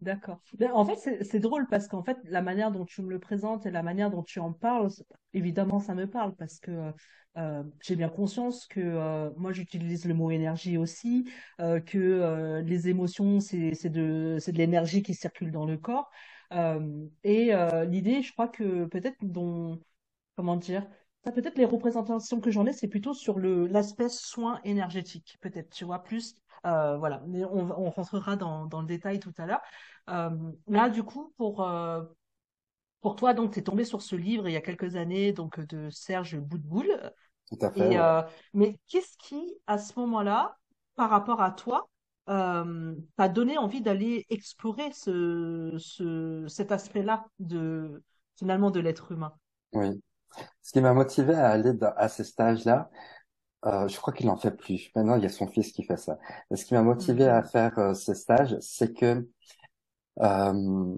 D'accord. 0.00 0.40
Ben, 0.58 0.70
en 0.72 0.84
fait, 0.84 1.24
c'est 1.24 1.40
drôle 1.40 1.66
parce 1.68 1.88
qu'en 1.88 2.04
fait, 2.04 2.18
la 2.24 2.42
manière 2.42 2.70
dont 2.70 2.84
tu 2.84 3.02
me 3.02 3.08
le 3.10 3.18
présentes 3.18 3.66
et 3.66 3.70
la 3.70 3.82
manière 3.82 4.10
dont 4.10 4.22
tu 4.22 4.38
en 4.38 4.52
parles, 4.52 4.90
évidemment, 5.32 5.80
ça 5.80 5.94
me 5.94 6.06
parle 6.08 6.36
parce 6.36 6.60
que 6.60 6.92
euh, 7.36 7.62
j'ai 7.82 7.96
bien 7.96 8.08
conscience 8.08 8.66
que 8.66 8.80
euh, 8.80 9.30
moi, 9.36 9.52
j'utilise 9.52 10.04
le 10.04 10.14
mot 10.14 10.30
énergie 10.30 10.76
aussi, 10.76 11.28
euh, 11.60 11.80
que 11.80 12.60
les 12.64 12.88
émotions, 12.88 13.40
c'est 13.40 13.88
de, 13.88 14.38
de 14.46 14.52
l'énergie 14.58 15.02
qui 15.02 15.14
circule 15.14 15.50
dans 15.50 15.64
le 15.64 15.78
corps. 15.78 16.10
et 17.24 17.52
l'idée, 17.88 18.22
je 18.22 18.32
crois 18.32 18.48
que 18.48 18.84
peut-être 18.86 19.16
dont, 19.22 19.80
comment 20.36 20.56
dire, 20.56 20.86
peut-être 21.32 21.58
les 21.58 21.64
représentations 21.64 22.40
que 22.40 22.50
j'en 22.50 22.66
ai, 22.66 22.72
c'est 22.72 22.88
plutôt 22.88 23.14
sur 23.14 23.38
le 23.38 23.66
l'aspect 23.66 24.08
soin 24.08 24.60
énergétique, 24.64 25.36
peut-être, 25.40 25.70
tu 25.70 25.84
vois, 25.84 26.02
plus 26.02 26.36
euh, 26.66 26.96
voilà, 26.96 27.22
mais 27.26 27.44
on, 27.44 27.78
on 27.78 27.90
rentrera 27.90 28.36
dans, 28.36 28.66
dans, 28.66 28.80
le 28.80 28.86
détail 28.86 29.20
tout 29.20 29.32
à 29.36 29.46
l'heure. 29.46 29.60
Euh, 30.08 30.30
là, 30.66 30.88
du 30.88 31.02
coup, 31.02 31.34
pour, 31.36 31.62
euh, 31.62 32.02
pour 33.00 33.16
toi, 33.16 33.34
donc, 33.34 33.52
tu 33.52 33.58
es 33.58 33.62
tombé 33.62 33.84
sur 33.84 34.00
ce 34.00 34.16
livre 34.16 34.48
il 34.48 34.52
y 34.52 34.56
a 34.56 34.62
quelques 34.62 34.96
années, 34.96 35.32
donc 35.32 35.60
de 35.60 35.90
Serge 35.90 36.38
Boudboul. 36.38 36.88
Tout 37.50 37.58
à 37.60 37.70
fait. 37.70 38.26
mais 38.54 38.78
qu'est-ce 38.88 39.16
qui, 39.18 39.54
à 39.66 39.76
ce 39.76 39.98
moment-là, 40.00 40.56
par 40.96 41.10
rapport 41.10 41.42
à 41.42 41.50
toi, 41.50 41.88
t'a 42.26 43.28
donné 43.28 43.58
envie 43.58 43.82
d'aller 43.82 44.24
explorer 44.30 44.90
ce, 44.92 45.74
ce, 45.78 46.46
cet 46.48 46.72
aspect-là 46.72 47.26
de 47.38 48.02
finalement 48.36 48.70
de 48.70 48.80
l'être 48.80 49.12
humain? 49.12 49.34
Oui. 49.74 50.00
Ce 50.62 50.72
qui 50.72 50.80
m'a 50.80 50.92
motivé 50.94 51.34
à 51.34 51.50
aller 51.50 51.72
à 51.96 52.08
ces 52.08 52.24
stages-là, 52.24 52.90
euh, 53.66 53.88
je 53.88 53.96
crois 53.98 54.12
qu'il 54.12 54.28
en 54.30 54.36
fait 54.36 54.52
plus. 54.52 54.90
Maintenant, 54.96 55.16
il 55.16 55.22
y 55.22 55.26
a 55.26 55.30
son 55.30 55.46
fils 55.48 55.72
qui 55.72 55.84
fait 55.84 55.96
ça. 55.96 56.18
Et 56.50 56.56
ce 56.56 56.64
qui 56.66 56.74
m'a 56.74 56.82
motivé 56.82 57.26
à 57.28 57.42
faire 57.42 57.78
euh, 57.78 57.94
ce 57.94 58.14
stage, 58.14 58.56
c'est 58.60 58.92
que 58.94 59.26
euh, 60.20 60.96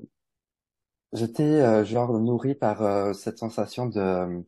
j'étais 1.12 1.84
genre 1.84 2.18
nourri 2.20 2.54
par 2.54 3.14
cette 3.14 3.38
sensation 3.38 3.86
de 3.86 4.44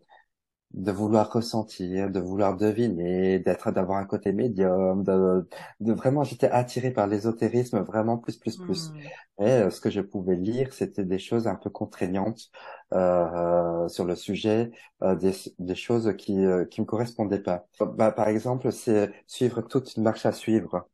de 0.74 0.92
vouloir 0.92 1.32
ressentir, 1.32 2.10
de 2.10 2.20
vouloir 2.20 2.56
deviner, 2.56 3.38
d'être, 3.40 3.70
d'avoir 3.72 3.98
un 3.98 4.04
côté 4.06 4.32
médium, 4.32 5.02
de, 5.02 5.48
de 5.80 5.92
vraiment, 5.92 6.24
j'étais 6.24 6.50
attiré 6.50 6.90
par 6.92 7.06
l'ésotérisme 7.06 7.80
vraiment 7.80 8.18
plus, 8.18 8.36
plus, 8.36 8.58
plus. 8.58 8.92
Et 9.40 9.44
euh, 9.44 9.70
ce 9.70 9.80
que 9.80 9.90
je 9.90 10.00
pouvais 10.00 10.36
lire, 10.36 10.72
c'était 10.72 11.04
des 11.04 11.18
choses 11.18 11.46
un 11.46 11.54
peu 11.54 11.70
contraignantes 11.70 12.50
euh, 12.92 13.88
sur 13.88 14.04
le 14.04 14.16
sujet, 14.16 14.70
euh, 15.02 15.14
des, 15.16 15.32
des 15.58 15.74
choses 15.74 16.14
qui 16.18 16.44
euh, 16.44 16.64
qui 16.66 16.80
me 16.80 16.86
correspondaient 16.86 17.42
pas. 17.42 17.66
Bah, 17.80 18.12
par 18.12 18.28
exemple, 18.28 18.72
c'est 18.72 19.12
suivre 19.26 19.62
toute 19.62 19.96
une 19.96 20.02
marche 20.02 20.26
à 20.26 20.32
suivre, 20.32 20.88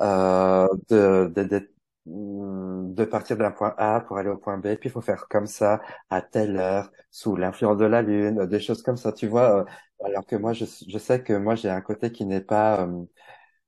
euh, 0.00 0.68
de, 0.90 1.32
de, 1.34 1.44
de 1.44 1.72
de 2.06 3.04
partir 3.04 3.36
d'un 3.36 3.50
point 3.50 3.74
A 3.78 4.00
pour 4.00 4.18
aller 4.18 4.28
au 4.30 4.36
point 4.38 4.58
B, 4.58 4.74
puis 4.76 4.88
il 4.88 4.90
faut 4.92 5.00
faire 5.00 5.28
comme 5.28 5.46
ça 5.46 5.80
à 6.10 6.22
telle 6.22 6.56
heure, 6.56 6.90
sous 7.10 7.36
l'influence 7.36 7.78
de 7.78 7.84
la 7.84 8.02
lune, 8.02 8.46
des 8.46 8.60
choses 8.60 8.82
comme 8.82 8.96
ça, 8.96 9.12
tu 9.12 9.26
vois. 9.28 9.60
euh, 9.60 9.64
alors 10.04 10.24
que 10.26 10.36
moi, 10.36 10.52
je, 10.54 10.64
sais 10.64 11.22
que 11.22 11.32
moi, 11.34 11.54
j'ai 11.56 11.68
un 11.70 11.80
côté 11.82 12.10
qui 12.12 12.24
n'est 12.24 12.40
pas 12.40 12.82
euh, 12.86 13.04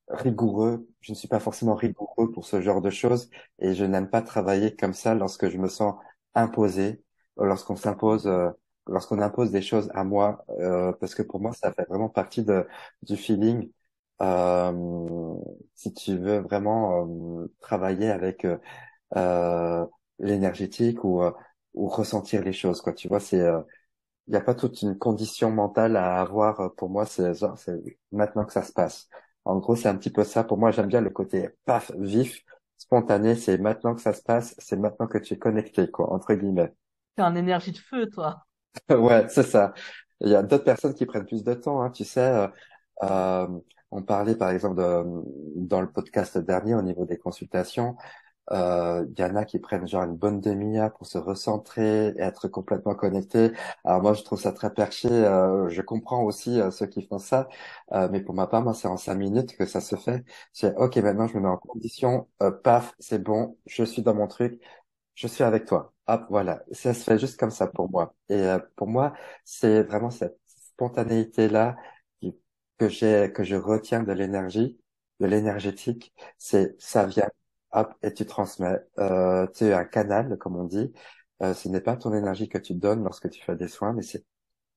rigoureux. 0.09 0.89
Je 1.01 1.13
ne 1.13 1.17
suis 1.17 1.29
pas 1.29 1.41
forcément 1.41 1.75
rigoureux 1.75 2.31
pour 2.33 2.47
ce 2.47 2.61
genre 2.61 2.81
de 2.83 2.91
choses, 2.91 3.31
et 3.59 3.75
je 3.75 3.85
n'aime 3.85 4.09
pas 4.11 4.23
travailler 4.23 4.75
comme 4.77 4.95
ça 4.95 5.15
lorsque 5.15 5.49
je 5.49 5.59
me 5.59 5.69
sens 5.69 5.95
imposé, 6.35 7.03
lorsqu'on 7.37 7.77
s'impose, 7.77 8.27
euh, 8.27 8.51
lorsqu'on 8.87 9.21
impose 9.21 9.51
des 9.51 9.63
choses 9.63 9.91
à 9.95 10.05
moi, 10.05 10.45
euh, 10.61 10.93
parce 11.01 11.15
que 11.15 11.23
pour 11.23 11.41
moi, 11.41 11.53
ça 11.53 11.73
fait 11.73 11.87
vraiment 11.89 12.09
partie 12.09 12.45
de, 12.45 12.67
du 13.03 13.17
feeling. 13.17 13.71
Euh, 14.21 15.35
si 15.75 15.93
tu 15.95 16.17
veux 16.19 16.39
vraiment 16.39 17.07
euh, 17.43 17.47
travailler 17.61 18.11
avec 18.11 18.47
euh, 19.17 19.87
l'énergétique 20.19 21.05
ou 21.05 21.23
euh, 21.23 21.33
ou 21.75 21.89
ressentir 21.89 22.43
les 22.45 22.53
choses 22.53 22.81
quoi 22.83 22.93
tu 22.93 23.09
vois 23.09 23.21
c'est 23.21 23.41
euh, 23.41 23.61
il 24.29 24.33
n'y 24.33 24.37
a 24.37 24.41
pas 24.43 24.55
toute 24.55 24.83
une 24.83 24.99
condition 24.99 25.51
mentale 25.51 25.97
à 25.97 26.21
avoir 26.21 26.75
pour 26.77 26.91
moi 26.91 27.07
c'est 27.07 27.35
genre 27.35 27.59
c'est 27.59 27.81
maintenant 28.13 28.45
que 28.45 28.53
ça 28.53 28.63
se 28.63 28.73
passe. 28.73 29.09
En 29.45 29.59
gros 29.59 29.77
c'est 29.77 29.89
un 29.89 29.97
petit 29.97 30.11
peu 30.11 30.25
ça. 30.25 30.45
Pour 30.45 30.59
moi 30.59 30.71
j'aime 30.71 30.89
bien 30.89 31.01
le 31.01 31.11
côté 31.11 31.51
paf 31.65 31.93
vif 31.99 32.43
spontané 32.79 33.37
c'est 33.37 33.59
maintenant 33.59 33.95
que 33.95 34.01
ça 34.03 34.13
se 34.15 34.23
passe 34.23 34.55
c'est 34.59 34.77
maintenant 34.77 35.07
que 35.09 35.19
tu 35.19 35.35
es 35.35 35.39
connecté 35.39 35.91
quoi 35.91 36.13
entre 36.13 36.35
guillemets. 36.35 36.73
T'es 37.17 37.23
un 37.23 37.35
énergie 37.37 37.73
de 37.73 37.79
feu, 37.79 38.09
toi. 38.11 38.47
ouais 38.91 39.29
c'est 39.29 39.43
ça. 39.43 39.73
Il 40.21 40.29
y 40.31 40.35
a 40.35 40.43
d'autres 40.43 40.65
personnes 40.65 40.95
qui 40.95 41.07
prennent 41.07 41.27
plus 41.27 41.43
de 41.45 41.55
temps 41.55 41.83
hein, 41.83 41.91
tu 41.91 42.05
sais 42.05 42.21
euh, 42.21 42.49
euh, 43.05 43.49
on 43.93 44.03
parlait 44.03 44.37
par 44.37 44.51
exemple 44.51 44.77
de, 44.77 45.05
dans 45.57 45.81
le 45.81 45.91
podcast 45.93 46.39
dernier 46.39 46.75
au 46.75 46.83
niveau 46.83 47.05
des 47.07 47.19
consultations 47.19 47.97
Euh, 48.53 49.07
Il 49.17 49.21
y 49.21 49.25
en 49.25 49.37
a 49.37 49.45
qui 49.47 49.59
prennent 49.59 49.89
genre 49.89 50.05
une 50.05 50.17
bonne 50.17 50.41
demi-heure 50.41 50.93
pour 50.95 51.07
se 51.07 51.19
recentrer 51.19 52.09
et 52.09 52.21
être 52.21 52.49
complètement 52.49 52.95
connectés. 52.95 53.53
Alors 53.85 54.03
moi, 54.03 54.15
je 54.15 54.23
trouve 54.23 54.41
ça 54.41 54.53
très 54.53 54.73
perché. 54.75 55.09
euh, 55.11 55.69
je 55.71 55.83
comprends 55.83 56.23
aussi 56.25 56.61
euh, 56.61 56.71
ceux 56.71 56.87
qui 56.87 57.03
font 57.07 57.19
ça, 57.19 57.49
Euh, 57.93 58.09
mais 58.13 58.21
pour 58.21 58.35
ma 58.35 58.47
part, 58.47 58.63
moi, 58.63 58.75
c'est 58.75 58.89
en 58.89 58.97
cinq 58.99 59.15
minutes 59.17 59.57
que 59.57 59.67
ça 59.67 59.81
se 59.81 59.97
fait. 59.97 60.25
C'est 60.53 60.77
ok, 60.77 60.97
maintenant 60.99 61.27
je 61.29 61.37
me 61.37 61.43
mets 61.43 61.49
en 61.49 61.57
condition. 61.59 62.29
euh, 62.43 62.51
paf, 62.51 62.95
c'est 62.99 63.23
bon, 63.23 63.57
je 63.67 63.85
suis 63.85 64.03
dans 64.03 64.15
mon 64.15 64.27
truc, 64.29 64.61
je 65.15 65.27
suis 65.27 65.45
avec 65.45 65.65
toi. 65.67 65.93
Hop, 66.07 66.27
voilà. 66.31 66.63
Ça 66.73 66.95
se 66.95 67.05
fait 67.05 67.19
juste 67.19 67.39
comme 67.39 67.51
ça 67.51 67.67
pour 67.67 67.91
moi. 67.91 68.15
Et 68.29 68.35
euh, 68.35 68.59
pour 68.77 68.89
moi, 68.89 69.13
c'est 69.45 69.83
vraiment 69.83 70.11
cette 70.11 70.39
spontanéité-là 70.75 71.77
qui- 71.77 71.83
que 72.83 72.89
j'ai, 72.89 73.33
que 73.33 73.45
je 73.45 73.55
retiens 73.57 74.03
de 74.03 74.13
l'énergie, 74.13 74.79
de 75.21 75.27
l'énergétique. 75.27 76.13
C'est 76.39 76.75
ça 76.81 77.07
vient 77.07 77.29
Hop, 77.73 77.95
et 78.03 78.13
tu 78.13 78.27
transmets. 78.27 78.81
Euh, 78.99 79.47
tu 79.55 79.65
es 79.67 79.73
un 79.73 79.85
canal, 79.85 80.37
comme 80.39 80.57
on 80.57 80.65
dit. 80.65 80.93
Euh, 81.43 81.55
ce 81.55 81.69
n'est 81.69 81.81
pas 81.81 81.97
ton 81.97 82.13
énergie 82.15 82.49
que 82.49 82.59
tu 82.59 82.75
donnes 82.75 83.03
lorsque 83.05 83.31
tu 83.31 83.43
fais 83.43 83.57
des 83.57 83.69
soins, 83.69 83.93
mais 83.95 84.03
c'est 84.03 84.25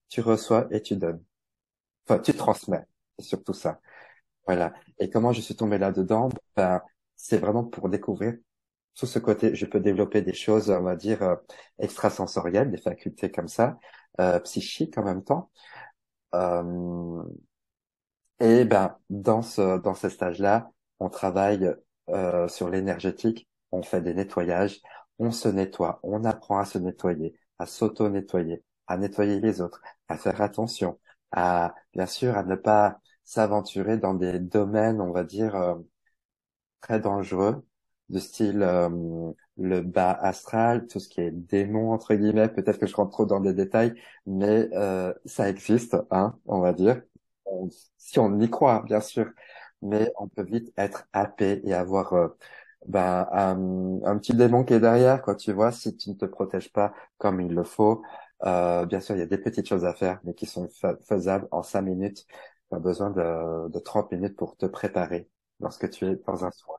tu 0.10 0.22
reçois 0.22 0.68
et 0.72 0.82
tu 0.82 0.96
donnes. 0.98 1.24
Enfin, 2.08 2.20
tu 2.20 2.34
transmets. 2.34 2.86
C'est 3.20 3.26
surtout 3.26 3.54
ça. 3.54 3.82
Voilà. 4.48 4.74
Et 5.00 5.10
comment 5.10 5.34
je 5.34 5.42
suis 5.42 5.56
tombé 5.56 5.78
là-dedans? 5.78 6.30
Ben, 6.56 6.82
c'est 7.16 7.38
vraiment 7.40 7.64
pour 7.66 7.90
découvrir 7.90 8.36
tout 8.96 9.08
ce 9.08 9.20
côté. 9.20 9.56
Je 9.56 9.66
peux 9.66 9.80
développer 9.82 10.22
des 10.22 10.34
choses, 10.34 10.70
on 10.72 10.84
va 10.84 10.96
dire, 10.96 11.24
euh, 11.24 11.36
extrasensorielles, 11.80 12.72
des 12.72 12.78
facultés 12.78 13.32
comme 13.32 13.48
ça, 13.50 13.78
euh, 14.22 14.40
psychiques 14.42 14.98
en 14.98 15.04
même 15.04 15.24
temps. 15.24 15.52
Euh, 16.36 17.24
et 18.40 18.66
ben, 18.66 18.98
dans 19.10 19.42
ce, 19.42 19.80
dans 19.80 19.94
ce 19.96 20.10
stage-là, 20.10 20.72
on 21.00 21.10
travaille 21.10 21.74
euh, 22.10 22.48
sur 22.48 22.70
l'énergétique, 22.70 23.48
on 23.72 23.82
fait 23.84 24.02
des 24.02 24.14
nettoyages, 24.14 24.82
on 25.20 25.32
se 25.32 25.48
nettoie, 25.48 26.00
on 26.04 26.24
apprend 26.26 26.58
à 26.60 26.66
se 26.66 26.78
nettoyer, 26.78 27.36
à 27.60 27.66
s'auto-nettoyer, 27.66 28.64
à 28.88 28.98
nettoyer 28.98 29.40
les 29.40 29.62
autres, 29.62 29.82
à 30.10 30.18
faire 30.18 30.42
attention, 30.42 31.00
à 31.32 31.74
bien 31.94 32.06
sûr 32.06 32.38
à 32.38 32.44
ne 32.44 32.56
pas 32.56 33.00
s'aventurer 33.24 33.98
dans 33.98 34.14
des 34.14 34.40
domaines, 34.40 35.02
on 35.02 35.12
va 35.12 35.24
dire, 35.24 35.56
euh, 35.56 35.76
très 36.82 37.00
dangereux, 37.00 37.66
de 38.10 38.20
style 38.20 38.62
euh, 38.64 38.90
le 39.58 39.82
bas 39.82 40.12
astral, 40.12 40.88
tout 40.88 41.00
ce 41.00 41.10
qui 41.10 41.22
est 41.22 41.32
démon 41.32 41.92
entre 41.92 42.14
guillemets. 42.16 42.50
Peut-être 42.50 42.80
que 42.80 42.86
je 42.88 42.96
rentre 42.96 43.12
trop 43.12 43.26
dans 43.26 43.40
des 43.40 43.54
détails, 43.54 43.94
mais 44.26 44.70
euh, 44.74 45.14
ça 45.26 45.50
existe, 45.50 45.98
hein, 46.12 46.38
on 46.46 46.60
va 46.60 46.74
dire. 46.74 47.02
On- 47.46 47.70
si 47.98 48.20
on 48.20 48.40
y 48.40 48.50
croit, 48.50 48.84
bien 48.86 49.02
sûr, 49.02 49.28
mais 49.82 50.12
on 50.18 50.28
peut 50.28 50.44
vite 50.44 50.72
être 50.78 51.08
happé 51.14 51.62
et 51.66 51.74
avoir 51.74 52.14
euh, 52.14 52.28
ben, 52.88 53.28
un, 53.32 54.18
petit 54.20 54.34
démon 54.34 54.64
qui 54.64 54.74
est 54.74 54.80
derrière, 54.80 55.22
quoi. 55.22 55.36
Tu 55.36 55.52
vois, 55.54 55.72
si 55.72 55.96
tu 55.98 56.10
ne 56.12 56.16
te 56.16 56.26
protèges 56.26 56.72
pas 56.72 56.94
comme 57.18 57.42
il 57.42 57.54
le 57.54 57.64
faut. 57.64 58.04
Euh, 58.46 58.86
bien 58.86 59.00
sûr, 59.00 59.16
il 59.16 59.20
y 59.20 59.22
a 59.22 59.26
des 59.26 59.38
petites 59.38 59.68
choses 59.68 59.86
à 59.86 59.94
faire, 59.94 60.20
mais 60.24 60.34
qui 60.34 60.46
sont 60.46 60.68
fa- 60.70 60.98
faisables 61.08 61.48
en 61.52 61.64
cinq 61.64 61.82
minutes. 61.84 62.26
Tu 62.70 62.76
as 62.76 62.80
besoin 62.80 63.10
de, 63.12 63.70
de 63.70 63.80
30 63.80 64.12
minutes 64.12 64.36
pour 64.36 64.58
te 64.58 64.66
préparer 64.66 65.30
lorsque 65.60 65.90
tu 65.90 66.06
es 66.06 66.16
dans 66.28 66.46
un 66.46 66.52
soin. 66.52 66.76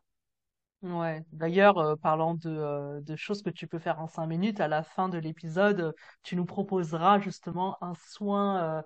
Ouais. 0.82 1.24
D'ailleurs, 1.32 1.78
euh, 1.78 1.96
parlant 1.96 2.34
de, 2.34 2.48
euh, 2.50 3.00
de 3.00 3.16
choses 3.16 3.42
que 3.42 3.50
tu 3.50 3.66
peux 3.66 3.78
faire 3.78 4.00
en 4.00 4.06
cinq 4.06 4.26
minutes, 4.26 4.60
à 4.60 4.68
la 4.68 4.82
fin 4.82 5.08
de 5.08 5.18
l'épisode, 5.18 5.94
tu 6.22 6.36
nous 6.36 6.44
proposeras 6.44 7.18
justement 7.18 7.76
un 7.82 7.94
soin, 7.94 8.78
euh, 8.78 8.82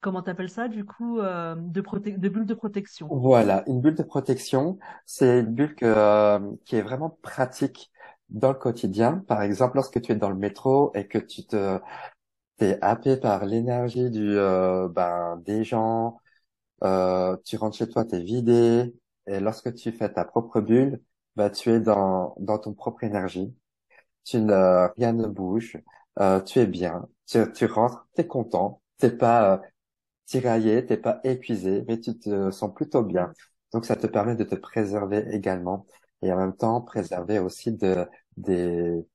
comment 0.00 0.22
t'appelles 0.22 0.50
ça, 0.50 0.68
du 0.68 0.84
coup, 0.84 1.20
euh, 1.20 1.54
de 1.56 1.80
de 2.16 2.28
bulle 2.28 2.46
de 2.46 2.54
protection? 2.54 3.10
Voilà, 3.10 3.64
une 3.66 3.80
bulle 3.80 3.94
de 3.94 4.02
protection, 4.02 4.78
c'est 5.06 5.40
une 5.40 5.46
bulle 5.54 5.74
que, 5.74 5.86
euh, 5.86 6.40
qui 6.66 6.76
est 6.76 6.82
vraiment 6.82 7.18
pratique 7.22 7.90
dans 8.28 8.48
le 8.50 8.58
quotidien. 8.58 9.24
Par 9.26 9.42
exemple, 9.42 9.76
lorsque 9.76 10.00
tu 10.02 10.12
es 10.12 10.16
dans 10.16 10.28
le 10.28 10.36
métro 10.36 10.92
et 10.94 11.06
que 11.08 11.16
tu 11.18 11.46
te 11.46 11.80
t'es 12.58 12.78
happé 12.82 13.16
par 13.18 13.46
l'énergie 13.46 14.10
du 14.10 14.38
euh, 14.38 14.88
ben 14.88 15.36
des 15.46 15.64
gens, 15.64 16.18
euh, 16.84 17.36
tu 17.44 17.56
rentres 17.56 17.76
chez 17.78 17.88
toi, 17.88 18.04
t'es 18.04 18.22
vidé, 18.22 18.94
et 19.26 19.40
lorsque 19.40 19.74
tu 19.74 19.92
fais 19.92 20.12
ta 20.12 20.24
propre 20.24 20.60
bulle, 20.60 21.02
bah 21.36 21.50
tu 21.50 21.70
es 21.70 21.80
dans 21.80 22.34
dans 22.40 22.58
ton 22.58 22.74
propre 22.74 23.04
énergie. 23.04 23.54
Tu 24.24 24.38
ne 24.40 24.88
rien 24.96 25.12
ne 25.14 25.26
bouge, 25.26 25.78
euh, 26.20 26.40
tu 26.42 26.58
es 26.60 26.66
bien, 26.66 27.08
tu 27.26 27.38
tu 27.52 27.66
rentres, 27.66 28.06
t'es 28.14 28.26
content, 28.26 28.82
t'es 28.98 29.10
pas 29.10 29.54
euh, 29.54 29.58
tiraillé, 30.28 30.86
t'es 30.86 30.98
pas 30.98 31.20
épuisé, 31.24 31.84
mais 31.88 32.00
tu 32.00 32.18
te 32.18 32.52
sens 32.52 32.74
plutôt 32.74 33.04
bien. 33.04 33.34
Donc 33.74 33.86
ça 33.86 33.96
te 33.96 34.08
permet 34.08 34.36
de 34.36 34.44
te 34.44 34.56
préserver 34.56 35.26
également 35.32 35.86
et 36.22 36.32
en 36.32 36.38
même 36.38 36.56
temps 36.56 36.82
préserver 36.82 37.40
aussi 37.40 37.72
de 37.74 38.06
des 38.38 39.06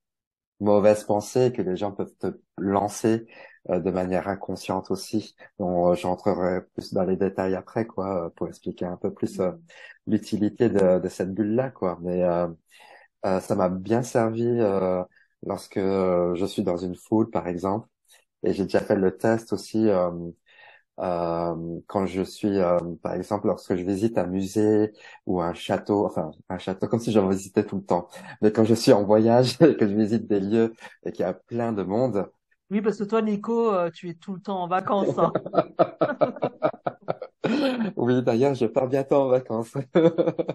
mauvaises 0.60 1.04
pensées 1.04 1.52
que 1.54 1.62
les 1.62 1.76
gens 1.78 1.92
peuvent 1.92 2.16
te 2.20 2.28
lancer 2.58 3.28
euh, 3.70 3.80
de 3.80 3.92
manière 3.92 4.28
inconsciente 4.28 4.92
aussi. 4.92 5.36
Donc 5.60 5.94
euh, 5.94 5.96
j'entrerai 5.96 6.62
plus 6.74 6.94
dans 6.94 7.04
les 7.04 7.18
détails 7.18 7.56
après 7.56 7.86
quoi 7.88 8.28
euh, 8.28 8.30
pour 8.32 8.48
expliquer 8.48 8.86
un 8.86 8.98
peu 8.98 9.14
plus 9.14 9.40
euh, 9.40 9.52
l'utilité 10.08 10.70
de, 10.70 11.00
de 11.00 11.10
cette 11.10 11.34
bulle-là 11.34 11.72
quoi. 11.72 12.00
Mais 12.02 12.24
euh, 12.24 12.48
ça 13.42 13.56
m'a 13.56 13.70
bien 13.70 14.04
servi 14.04 14.44
lorsque 15.44 15.80
je 15.80 16.46
suis 16.48 16.64
dans 16.64 16.78
une 16.78 16.96
foule 16.96 17.30
par 17.30 17.48
exemple 17.48 17.88
et 18.44 18.54
j'ai 18.54 18.64
déjà 18.64 18.82
fait 18.82 18.96
le 18.96 19.18
test 19.18 19.54
aussi. 19.54 19.88
Euh, 21.00 21.80
quand 21.88 22.06
je 22.06 22.22
suis, 22.24 22.60
euh, 22.60 22.78
par 23.02 23.14
exemple, 23.14 23.48
lorsque 23.48 23.76
je 23.76 23.84
visite 23.84 24.18
un 24.18 24.28
musée 24.28 24.94
ou 25.26 25.42
un 25.42 25.54
château, 25.54 26.06
enfin 26.06 26.32
un 26.50 26.58
château 26.60 26.88
comme 26.88 27.00
si 27.00 27.12
j'en 27.12 27.28
visitais 27.30 27.66
tout 27.66 27.78
le 27.78 27.84
temps, 27.84 28.08
mais 28.42 28.52
quand 28.52 28.64
je 28.64 28.74
suis 28.76 28.94
en 28.94 29.04
voyage 29.04 29.58
et 29.62 29.76
que 29.78 29.88
je 29.88 29.96
visite 29.96 30.28
des 30.28 30.40
lieux 30.40 30.74
et 31.06 31.12
qu'il 31.12 31.22
y 31.24 31.26
a 31.28 31.34
plein 31.34 31.74
de 31.74 31.84
monde, 31.84 32.30
Oui, 32.70 32.82
parce 32.82 32.98
que 32.98 33.04
toi, 33.06 33.22
Nico, 33.22 33.74
euh, 33.74 33.90
tu 33.92 34.10
es 34.10 34.16
tout 34.16 34.34
le 34.36 34.42
temps 34.42 34.62
en 34.64 34.68
vacances, 34.68 35.18
hein. 35.18 35.32
oui 37.98 38.22
d'ailleurs 38.24 38.56
je 38.56 38.66
pars 38.66 38.88
bientôt 38.88 39.16
en 39.16 39.28
vacances, 39.30 39.74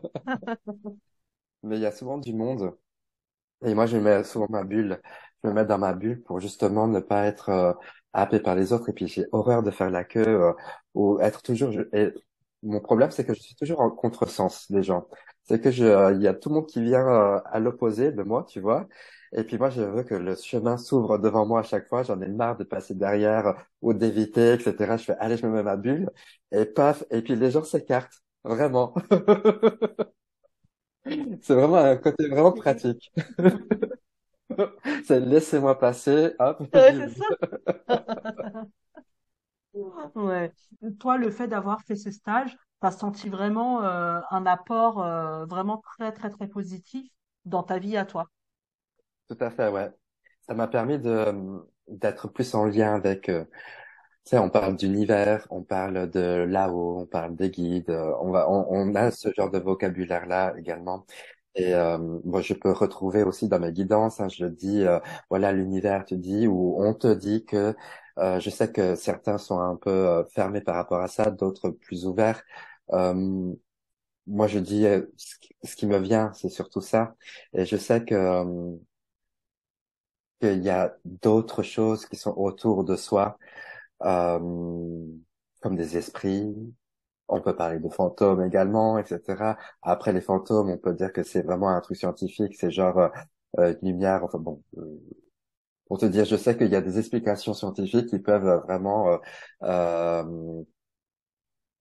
mais 1.62 1.76
il 1.76 1.82
y 1.82 1.86
a 1.86 1.92
souvent 1.92 2.18
du 2.18 2.32
monde. 2.34 2.72
Et 3.64 3.74
moi 3.74 3.86
je 3.86 3.96
mets 3.98 4.24
souvent 4.24 4.46
ma 4.50 4.64
bulle, 4.64 5.00
je 5.42 5.48
me 5.48 5.52
mets 5.54 5.64
dans 5.64 5.78
ma 5.78 5.92
bulle 5.94 6.22
pour 6.22 6.40
justement 6.40 6.86
ne 6.88 7.00
pas 7.00 7.26
être 7.26 7.48
euh, 7.50 7.72
happé 8.12 8.40
par 8.40 8.54
les 8.56 8.72
autres 8.72 8.88
et 8.90 8.92
puis 8.92 9.06
j'ai 9.08 9.26
horreur 9.32 9.62
de 9.62 9.70
faire 9.70 9.90
la 9.90 10.04
queue 10.04 10.26
euh, 10.26 10.52
ou 10.94 11.18
être 11.20 11.42
toujours, 11.42 11.72
je- 11.72 11.82
et 11.92 12.12
mon 12.62 12.80
problème 12.80 13.10
c'est 13.10 13.24
que 13.24 13.34
je 13.34 13.40
suis 13.40 13.54
toujours 13.54 13.80
en 13.80 13.90
contresens 13.90 14.70
des 14.70 14.82
gens, 14.82 15.06
c'est 15.44 15.60
que 15.60 15.70
je, 15.70 15.84
euh, 15.84 16.12
il 16.14 16.22
y 16.22 16.26
a 16.28 16.34
tout 16.34 16.48
le 16.48 16.56
monde 16.56 16.66
qui 16.66 16.82
vient 16.82 17.06
euh, 17.06 17.40
à 17.46 17.60
l'opposé 17.60 18.12
de 18.12 18.22
moi, 18.22 18.44
tu 18.48 18.60
vois. 18.60 18.86
Et 19.32 19.44
puis 19.44 19.58
moi, 19.58 19.68
je 19.70 19.82
veux 19.82 20.02
que 20.04 20.14
le 20.14 20.34
chemin 20.36 20.78
s'ouvre 20.78 21.18
devant 21.18 21.44
moi 21.46 21.60
à 21.60 21.62
chaque 21.62 21.86
fois. 21.88 22.02
J'en 22.02 22.20
ai 22.22 22.28
marre 22.28 22.56
de 22.56 22.64
passer 22.64 22.94
derrière 22.94 23.54
ou 23.82 23.92
d'éviter, 23.92 24.54
etc. 24.54 24.96
Je 24.96 25.04
fais, 25.04 25.16
allez, 25.20 25.36
je 25.36 25.46
me 25.46 25.52
mets 25.52 25.62
ma 25.62 25.76
bulle. 25.76 26.10
Et 26.50 26.64
paf, 26.64 27.04
et 27.10 27.20
puis 27.22 27.36
les 27.36 27.50
gens 27.50 27.62
s'écartent. 27.64 28.22
Vraiment. 28.44 28.94
C'est 31.42 31.54
vraiment 31.54 31.76
un 31.76 31.96
côté 31.96 32.28
vraiment 32.28 32.52
pratique. 32.52 33.12
C'est 35.04 35.20
laissez-moi 35.20 35.78
passer, 35.78 36.32
hop. 36.38 36.62
Ouais, 36.74 36.94
c'est 36.94 37.08
ça. 37.08 37.24
Ouais. 40.14 40.52
Toi, 41.00 41.18
le 41.18 41.30
fait 41.30 41.48
d'avoir 41.48 41.82
fait 41.82 41.96
ce 41.96 42.10
stage, 42.10 42.56
t'as 42.80 42.90
senti 42.90 43.28
vraiment 43.28 43.84
euh, 43.84 44.20
un 44.30 44.46
apport 44.46 45.02
euh, 45.02 45.46
vraiment 45.46 45.78
très, 45.78 46.12
très, 46.12 46.30
très 46.30 46.48
positif 46.48 47.10
dans 47.44 47.62
ta 47.62 47.78
vie 47.78 47.96
à 47.96 48.04
toi? 48.04 48.28
Tout 49.28 49.36
à 49.40 49.50
fait, 49.50 49.68
ouais. 49.68 49.90
Ça 50.42 50.54
m'a 50.54 50.68
permis 50.68 50.98
de 50.98 51.26
d'être 51.88 52.28
plus 52.28 52.54
en 52.54 52.66
lien 52.66 52.94
avec, 52.94 53.28
euh, 53.30 53.44
tu 54.24 54.30
sais, 54.32 54.38
on 54.38 54.50
parle 54.50 54.76
d'univers, 54.76 55.46
on 55.50 55.62
parle 55.64 56.10
de 56.10 56.20
là-haut, 56.48 56.98
on 57.00 57.06
parle 57.06 57.36
des 57.36 57.50
guides, 57.50 57.90
euh, 57.90 58.14
on 58.20 58.30
va, 58.32 58.50
on, 58.50 58.66
on 58.70 58.94
a 58.96 59.10
ce 59.10 59.30
genre 59.36 59.50
de 59.50 59.58
vocabulaire-là 59.58 60.54
également. 60.58 61.06
Et 61.58 61.74
euh, 61.74 61.98
moi, 62.24 62.40
je 62.42 62.54
peux 62.54 62.70
retrouver 62.72 63.24
aussi 63.24 63.48
dans 63.48 63.58
mes 63.60 63.72
guidances, 63.72 64.20
hein, 64.20 64.28
je 64.28 64.44
le 64.44 64.50
dis, 64.50 64.84
euh, 64.84 65.00
voilà, 65.30 65.52
l'univers 65.52 66.04
te 66.04 66.14
dit 66.14 66.46
ou 66.46 66.76
on 66.80 66.94
te 66.94 67.12
dit 67.14 67.44
que 67.44 67.74
euh, 68.18 68.38
je 68.40 68.50
sais 68.50 68.70
que 68.72 68.94
certains 68.96 69.38
sont 69.38 69.60
un 69.60 69.76
peu 69.76 69.90
euh, 69.90 70.24
fermés 70.26 70.60
par 70.60 70.76
rapport 70.76 71.00
à 71.00 71.08
ça, 71.08 71.30
d'autres 71.32 71.70
plus 71.70 72.06
ouverts. 72.06 72.42
Euh, 72.92 73.52
moi, 74.26 74.46
je 74.48 74.58
dis 74.58 74.86
euh, 74.86 75.02
ce 75.64 75.76
qui, 75.76 75.86
me 75.86 75.98
vient, 75.98 76.32
c'est 76.34 76.48
surtout 76.50 76.80
ça. 76.80 77.16
Et 77.54 77.64
je 77.66 77.76
sais 77.76 78.04
que 78.04 78.14
qu'il 80.40 80.62
y 80.64 80.70
a 80.70 80.96
d'autres 81.04 81.62
choses 81.62 82.06
qui 82.06 82.16
sont 82.16 82.34
autour 82.36 82.84
de 82.84 82.96
soi, 82.96 83.38
comme 84.00 85.76
des 85.76 85.96
esprits. 85.96 86.54
On 87.28 87.40
peut 87.40 87.54
parler 87.56 87.78
de 87.78 87.88
fantômes 87.90 88.42
également, 88.44 88.98
etc. 88.98 89.58
Après 89.82 90.12
les 90.12 90.20
fantômes, 90.20 90.70
on 90.70 90.78
peut 90.78 90.94
dire 90.94 91.12
que 91.12 91.22
c'est 91.22 91.42
vraiment 91.42 91.68
un 91.70 91.80
truc 91.80 91.96
scientifique, 91.98 92.54
c'est 92.58 92.70
genre 92.70 92.98
euh, 92.98 93.08
euh, 93.58 93.74
une 93.82 93.88
lumière. 93.90 94.24
Enfin 94.24 94.38
bon, 94.38 94.62
euh, 94.78 94.82
pour 95.86 95.98
te 95.98 96.06
dire, 96.06 96.24
je 96.24 96.36
sais 96.36 96.56
qu'il 96.56 96.68
y 96.68 96.76
a 96.76 96.80
des 96.82 96.98
explications 96.98 97.54
scientifiques 97.54 98.08
qui 98.08 98.18
peuvent 98.18 98.62
vraiment 98.66 99.08
euh, 99.10 99.16
euh, 99.64 100.62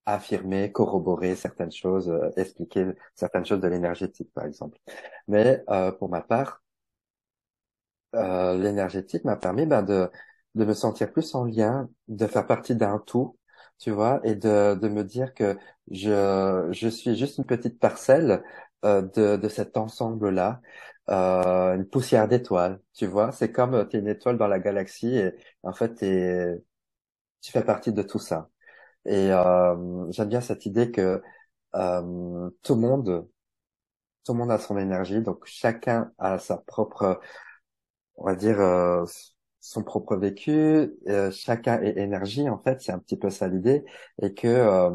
affirmer, 0.08 0.72
corroborer 0.72 1.36
certaines 1.36 1.72
choses, 1.72 2.10
euh, 2.10 2.32
expliquer 2.38 2.86
certaines 3.16 3.46
choses 3.46 3.60
de 3.62 3.68
l'énergétique, 3.68 4.32
par 4.34 4.46
exemple. 4.46 4.78
Mais 5.28 5.64
pour 6.00 6.10
ma 6.10 6.22
part, 6.22 6.64
l'énergétique 8.14 9.24
m'a 9.26 9.36
permis 9.38 9.66
ben, 9.66 9.84
de, 9.84 10.10
de 10.56 10.66
me 10.66 10.74
sentir 10.74 11.12
plus 11.12 11.34
en 11.36 11.46
lien, 11.46 11.90
de 12.08 12.28
faire 12.28 12.48
partie 12.48 12.76
d'un 12.76 13.00
tout, 13.00 13.38
tu 13.80 13.92
vois, 13.92 14.20
et 14.24 14.36
de, 14.36 14.76
de 14.76 14.88
me 14.90 15.04
dire 15.04 15.34
que 15.34 15.58
je, 15.92 16.70
je 16.72 16.88
suis 16.88 17.16
juste 17.16 17.38
une 17.38 17.46
petite 17.46 17.80
parcelle 17.80 18.44
euh, 18.86 19.02
de, 19.02 19.38
de 19.38 19.50
cet 19.50 19.78
ensemble-là, 19.78 20.62
euh, 21.10 21.76
une 21.76 21.86
poussière 21.88 22.28
d'étoiles, 22.28 22.82
tu 22.94 23.06
vois. 23.08 23.32
C'est 23.32 23.52
comme 23.52 23.74
euh, 23.76 23.86
t'es 23.86 24.00
une 24.00 24.08
étoile 24.08 24.38
dans 24.38 24.48
la 24.48 24.60
galaxie 24.60 25.16
et 25.18 25.32
en 25.64 25.74
fait 25.74 25.96
t'es, 25.96 26.62
tu 27.42 27.52
fais 27.52 27.64
partie 27.64 27.94
de 27.94 28.02
tout 28.04 28.20
ça. 28.20 28.50
Et 29.06 29.32
euh, 29.32 30.12
j'aime 30.12 30.30
bien 30.30 30.42
cette 30.42 30.66
idée 30.68 30.92
que 30.92 31.22
euh, 31.76 32.50
tout 32.64 32.76
le 32.76 32.82
monde, 32.82 33.28
tout 34.26 34.34
le 34.34 34.40
monde 34.40 34.52
a 34.52 34.60
son 34.60 34.78
énergie, 34.78 35.22
donc 35.22 35.46
chacun 35.46 36.12
a 36.20 36.40
sa 36.40 36.58
propre 36.58 37.20
on 38.16 38.26
va 38.26 38.36
dire, 38.36 38.60
euh, 38.60 39.06
son 39.70 39.84
propre 39.84 40.16
vécu, 40.16 40.52
euh, 41.08 41.32
chacun 41.32 41.82
est 41.82 41.98
énergie, 41.98 42.50
en 42.50 42.58
fait, 42.60 42.82
c'est 42.82 42.92
un 42.92 43.00
petit 43.00 43.18
peu 43.18 43.30
ça 43.30 43.48
l'idée, 43.48 43.84
et 44.22 44.34
que 44.34 44.48
euh, 44.48 44.92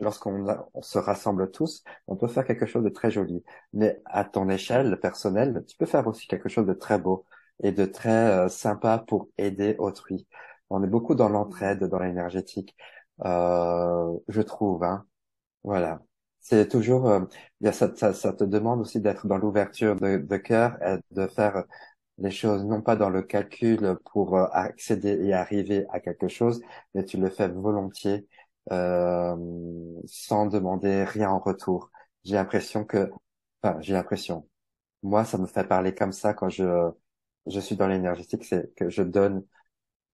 lorsqu'on 0.00 0.46
se 0.80 0.98
rassemble 0.98 1.50
tous, 1.50 1.84
on 2.06 2.16
peut 2.16 2.28
faire 2.28 2.44
quelque 2.46 2.66
chose 2.66 2.84
de 2.84 2.88
très 2.88 3.10
joli. 3.10 3.42
Mais 3.72 4.00
à 4.04 4.24
ton 4.24 4.48
échelle 4.48 4.98
personnelle, 5.00 5.64
tu 5.68 5.76
peux 5.76 5.86
faire 5.86 6.06
aussi 6.06 6.26
quelque 6.26 6.48
chose 6.48 6.66
de 6.66 6.72
très 6.74 6.98
beau 6.98 7.24
et 7.62 7.72
de 7.72 7.84
très 7.84 8.10
euh, 8.46 8.48
sympa 8.48 9.04
pour 9.06 9.28
aider 9.38 9.76
autrui. 9.78 10.26
On 10.70 10.82
est 10.82 10.86
beaucoup 10.88 11.14
dans 11.14 11.28
l'entraide, 11.28 11.84
dans 11.84 11.98
l'énergétique, 11.98 12.76
euh, 13.24 14.16
je 14.28 14.42
trouve, 14.42 14.84
hein. 14.84 15.04
Voilà. 15.64 16.00
C'est 16.40 16.68
toujours, 16.68 17.08
euh, 17.08 17.20
ça, 17.72 17.94
ça, 17.94 18.12
ça 18.14 18.32
te 18.32 18.42
demande 18.44 18.80
aussi 18.80 19.00
d'être 19.00 19.26
dans 19.28 19.38
l'ouverture 19.38 19.94
de, 19.96 20.16
de 20.18 20.36
cœur 20.36 20.76
et 20.82 20.96
de 21.12 21.26
faire 21.28 21.64
les 22.18 22.30
choses 22.30 22.64
non 22.64 22.82
pas 22.82 22.96
dans 22.96 23.10
le 23.10 23.22
calcul 23.22 23.96
pour 24.12 24.36
euh, 24.36 24.46
accéder 24.52 25.18
et 25.24 25.32
arriver 25.34 25.86
à 25.90 26.00
quelque 26.00 26.28
chose, 26.28 26.60
mais 26.94 27.04
tu 27.04 27.16
le 27.18 27.30
fais 27.30 27.48
volontiers, 27.48 28.26
euh, 28.72 29.36
sans 30.06 30.46
demander 30.46 31.04
rien 31.04 31.30
en 31.30 31.38
retour. 31.38 31.90
J'ai 32.24 32.34
l'impression 32.34 32.84
que, 32.84 33.10
enfin, 33.62 33.80
j'ai 33.80 33.92
l'impression. 33.94 34.48
Moi, 35.02 35.24
ça 35.24 35.38
me 35.38 35.46
fait 35.46 35.64
parler 35.68 35.94
comme 35.94 36.12
ça 36.12 36.34
quand 36.34 36.48
je, 36.50 36.90
je 37.46 37.60
suis 37.60 37.76
dans 37.76 37.88
l'énergétique, 37.88 38.44
c'est 38.44 38.74
que 38.76 38.90
je 38.90 39.02
donne, 39.02 39.44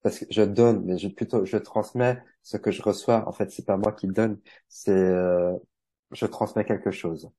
parce 0.02 0.20
que 0.20 0.26
je 0.30 0.42
donne, 0.42 0.84
mais 0.84 0.98
je 0.98 1.08
plutôt, 1.08 1.44
je 1.46 1.56
transmets 1.58 2.22
ce 2.42 2.56
que 2.58 2.70
je 2.72 2.82
reçois. 2.82 3.28
En 3.28 3.32
fait, 3.32 3.50
c'est 3.52 3.66
pas 3.66 3.76
moi 3.78 3.92
qui 3.92 4.08
donne, 4.08 4.40
c'est, 4.68 4.92
euh, 4.92 5.54
je 6.12 6.26
transmets 6.26 6.64
quelque 6.64 6.90
chose 6.90 7.30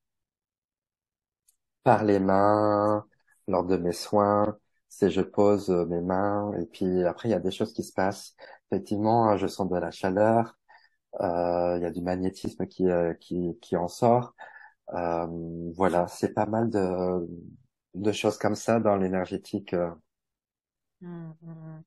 par 1.84 2.04
les 2.04 2.20
mains, 2.20 3.06
lors 3.50 3.66
de 3.66 3.78
mes 3.78 3.94
soins, 3.94 4.58
c'est 4.90 5.12
je 5.12 5.22
pose 5.22 5.70
euh, 5.72 5.86
mes 5.88 6.02
mains 6.02 6.54
et 6.62 6.66
puis 6.68 7.04
après 7.06 7.30
il 7.30 7.32
y 7.34 7.36
a 7.36 7.40
des 7.42 7.52
choses 7.52 7.74
qui 7.74 7.84
se 7.84 7.94
passent. 7.94 8.36
Effectivement, 8.72 9.38
je 9.38 9.48
sens 9.48 9.70
de 9.70 9.78
la 9.78 9.92
chaleur, 9.92 10.58
euh, 11.22 11.76
il 11.78 11.84
y 11.84 11.86
a 11.86 11.92
du 11.92 12.02
magnétisme 12.02 12.68
qui 12.68 12.90
euh, 12.90 13.14
qui 13.16 13.58
qui 13.62 13.78
en 13.78 13.88
sort. 13.90 14.36
Euh, 14.94 15.28
voilà, 15.76 16.08
c'est 16.10 16.34
pas 16.34 16.46
mal 16.48 16.70
de 16.70 17.28
de 17.96 18.12
choses 18.12 18.38
comme 18.40 18.56
ça 18.56 18.80
dans 18.80 18.96
l'énergétique. 18.98 19.74
euh. 19.76 19.92
Mm, 21.02 21.34
mm, 21.42 21.52
mm. 21.52 21.84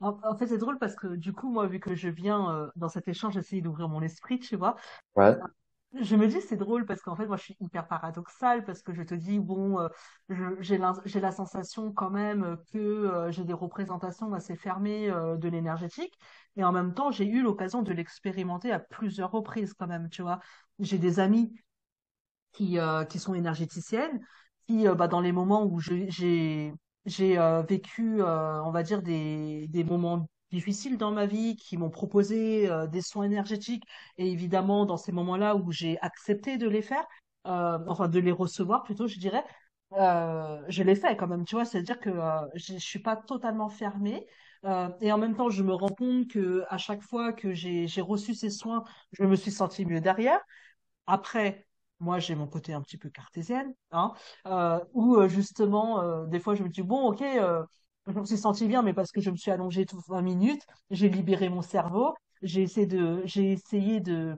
En, 0.00 0.18
en 0.24 0.36
fait, 0.38 0.48
c'est 0.48 0.58
drôle 0.58 0.78
parce 0.78 0.96
que 0.96 1.16
du 1.16 1.32
coup, 1.32 1.50
moi, 1.50 1.66
vu 1.68 1.80
que 1.80 1.94
je 1.94 2.08
viens 2.08 2.50
euh, 2.54 2.70
dans 2.76 2.88
cet 2.90 3.08
échange 3.08 3.36
essayer 3.38 3.62
d'ouvrir 3.62 3.88
mon 3.88 4.02
esprit, 4.02 4.40
tu 4.40 4.56
vois, 4.56 4.76
Ouais, 5.16 5.36
je 6.00 6.16
me 6.16 6.26
dis 6.26 6.40
c'est 6.40 6.56
drôle 6.56 6.86
parce 6.86 7.02
qu'en 7.02 7.16
fait, 7.16 7.26
moi, 7.26 7.36
je 7.36 7.42
suis 7.44 7.56
hyper 7.60 7.86
paradoxale 7.86 8.64
parce 8.64 8.82
que 8.82 8.92
je 8.94 9.02
te 9.02 9.14
dis, 9.14 9.38
bon, 9.38 9.78
euh, 9.80 9.88
j'ai 10.60 10.78
la, 10.78 10.94
la 11.04 11.32
sensation 11.32 11.92
quand 11.92 12.10
même 12.10 12.56
que 12.72 12.78
euh, 12.78 13.30
j'ai 13.30 13.44
des 13.44 13.52
représentations 13.52 14.32
assez 14.32 14.56
fermées 14.56 15.10
euh, 15.10 15.36
de 15.36 15.48
l'énergétique 15.48 16.14
et 16.56 16.64
en 16.64 16.72
même 16.72 16.94
temps, 16.94 17.10
j'ai 17.10 17.26
eu 17.26 17.42
l'occasion 17.42 17.82
de 17.82 17.92
l'expérimenter 17.92 18.72
à 18.72 18.78
plusieurs 18.78 19.30
reprises 19.30 19.74
quand 19.74 19.86
même, 19.86 20.08
tu 20.08 20.22
vois. 20.22 20.40
J'ai 20.78 20.98
des 20.98 21.20
amis 21.20 21.52
qui, 22.52 22.78
euh, 22.78 23.04
qui 23.04 23.18
sont 23.18 23.34
énergéticiennes, 23.34 24.20
qui, 24.66 24.86
euh, 24.88 24.94
bah, 24.94 25.08
dans 25.08 25.20
les 25.20 25.32
moments 25.32 25.64
où 25.64 25.80
j'ai 25.80 26.10
j'ai 27.04 27.36
euh, 27.38 27.62
vécu, 27.62 28.22
on 28.22 28.70
va 28.70 28.82
dire, 28.82 29.02
des, 29.02 29.66
des 29.68 29.84
moments 29.84 30.28
difficiles 30.52 30.98
dans 30.98 31.10
ma 31.10 31.26
vie, 31.26 31.56
qui 31.56 31.76
m'ont 31.76 31.90
proposé 31.90 32.68
euh, 32.70 32.86
des 32.86 33.02
soins 33.02 33.24
énergétiques, 33.24 33.84
et 34.18 34.30
évidemment, 34.30 34.86
dans 34.86 34.96
ces 34.96 35.12
moments-là 35.12 35.56
où 35.56 35.72
j'ai 35.72 35.98
accepté 36.00 36.58
de 36.58 36.68
les 36.68 36.82
faire, 36.82 37.04
euh, 37.46 37.78
enfin 37.88 38.08
de 38.08 38.18
les 38.20 38.32
recevoir 38.32 38.82
plutôt, 38.84 39.06
je 39.08 39.18
dirais, 39.18 39.44
euh, 39.94 40.62
je 40.68 40.82
l'ai 40.82 40.94
fait 40.94 41.16
quand 41.16 41.26
même, 41.26 41.44
tu 41.44 41.54
vois, 41.54 41.64
c'est-à-dire 41.64 41.98
que 42.00 42.10
je 42.54 42.74
je 42.74 42.78
suis 42.78 42.98
pas 43.00 43.16
totalement 43.16 43.68
fermée. 43.68 44.26
et 45.00 45.12
en 45.12 45.18
même 45.18 45.34
temps, 45.36 45.50
je 45.50 45.62
me 45.62 45.74
rends 45.74 45.88
compte 45.88 46.28
que 46.28 46.64
à 46.68 46.78
chaque 46.78 47.02
fois 47.02 47.32
que 47.32 47.52
j'ai 47.52 47.86
reçu 48.00 48.34
ces 48.34 48.50
soins, 48.50 48.84
je 49.12 49.24
me 49.24 49.34
suis 49.36 49.50
sentie 49.50 49.84
mieux 49.84 50.00
derrière. 50.00 50.40
Après, 51.06 51.66
moi, 52.00 52.18
j'ai 52.20 52.34
mon 52.34 52.46
côté 52.48 52.72
un 52.74 52.82
petit 52.82 52.98
peu 52.98 53.10
cartésienne, 53.10 53.74
hein, 53.92 54.14
où 54.94 55.26
justement, 55.28 56.24
des 56.26 56.40
fois, 56.40 56.54
je 56.54 56.62
me 56.62 56.68
dis, 56.68 56.82
bon, 56.82 57.08
ok, 57.08 57.22
je 58.06 58.12
me 58.18 58.24
suis 58.24 58.36
sentie 58.38 58.66
bien, 58.68 58.82
mais 58.82 58.94
parce 58.94 59.12
que 59.12 59.20
je 59.20 59.30
me 59.30 59.36
suis 59.36 59.50
allongée 59.50 59.86
tout 59.86 60.00
20 60.08 60.22
minutes, 60.22 60.62
j'ai 60.90 61.08
libéré 61.08 61.48
mon 61.48 61.62
cerveau, 61.62 62.14
j'ai 62.42 62.62
essayé 62.62 62.86
de, 62.86 63.22
j'ai 63.24 63.52
essayé 63.52 64.00
de, 64.00 64.36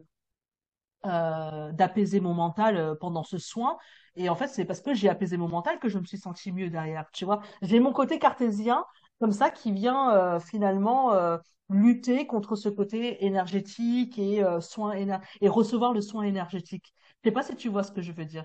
euh, 1.07 1.71
d'apaiser 1.73 2.21
mon 2.21 2.33
mental 2.35 2.77
euh, 2.77 2.95
pendant 2.99 3.25
ce 3.25 3.39
soin. 3.39 3.77
Et 4.17 4.29
en 4.29 4.35
fait, 4.37 4.49
c'est 4.49 4.65
parce 4.65 4.81
que 4.81 4.95
j'ai 4.95 5.09
apaisé 5.09 5.37
mon 5.37 5.49
mental 5.49 5.79
que 5.79 5.89
je 5.89 5.99
me 5.99 6.05
suis 6.05 6.19
sentie 6.19 6.53
mieux 6.53 6.71
derrière, 6.71 7.05
tu 7.13 7.25
vois. 7.25 7.41
J'ai 7.63 7.79
mon 7.81 7.93
côté 7.93 8.19
cartésien, 8.19 8.85
comme 9.21 9.33
ça, 9.33 9.51
qui 9.51 9.73
vient 9.73 10.13
euh, 10.15 10.41
finalement 10.41 11.13
euh, 11.13 11.37
lutter 11.69 12.27
contre 12.27 12.57
ce 12.57 12.69
côté 12.71 13.25
énergétique 13.27 14.19
et 14.19 14.43
euh, 14.43 14.61
soin 14.61 14.95
éner- 14.95 15.19
et 15.41 15.49
recevoir 15.49 15.93
le 15.93 16.01
soin 16.01 16.23
énergétique. 16.25 16.95
Je 17.23 17.29
sais 17.29 17.33
pas 17.35 17.43
si 17.43 17.55
tu 17.57 17.69
vois 17.69 17.83
ce 17.83 17.93
que 17.93 18.01
je 18.03 18.13
veux 18.13 18.25
dire. 18.25 18.45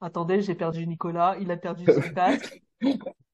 Attendez, 0.00 0.40
j'ai 0.40 0.54
perdu 0.54 0.86
Nicolas, 0.86 1.36
il 1.38 1.50
a 1.50 1.56
perdu 1.58 1.86
son 1.90 2.08
casque. 2.14 2.62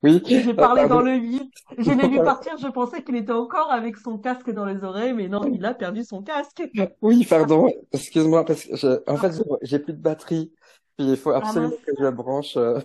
Oui, 0.02 0.22
J'ai 0.26 0.54
euh, 0.58 0.62
parlé 0.62 0.86
dans 0.86 1.00
le 1.00 1.12
vide. 1.18 1.50
Je 1.78 1.90
l'ai 1.90 2.08
vu 2.08 2.22
partir, 2.22 2.56
je 2.56 2.68
pensais 2.68 3.02
qu'il 3.02 3.16
était 3.16 3.32
encore 3.32 3.70
avec 3.70 3.96
son 3.96 4.18
casque 4.18 4.50
dans 4.50 4.64
les 4.64 4.82
oreilles, 4.84 5.12
mais 5.12 5.28
non, 5.28 5.42
il 5.52 5.64
a 5.64 5.74
perdu 5.74 6.04
son 6.04 6.22
casque. 6.22 6.62
Oui, 7.02 7.24
pardon. 7.24 7.68
Excuse-moi 7.92 8.44
parce 8.44 8.64
que 8.64 8.76
je, 8.76 9.10
en 9.10 9.16
fait, 9.16 9.32
j'ai 9.62 9.78
plus 9.78 9.92
de 9.92 9.98
batterie. 10.00 10.52
Puis 10.96 11.08
il 11.10 11.16
faut 11.16 11.30
Ah 11.30 11.38
absolument 11.38 11.76
que 11.86 11.92
je 11.98 12.08
branche. 12.08 12.56
euh. 12.56 12.80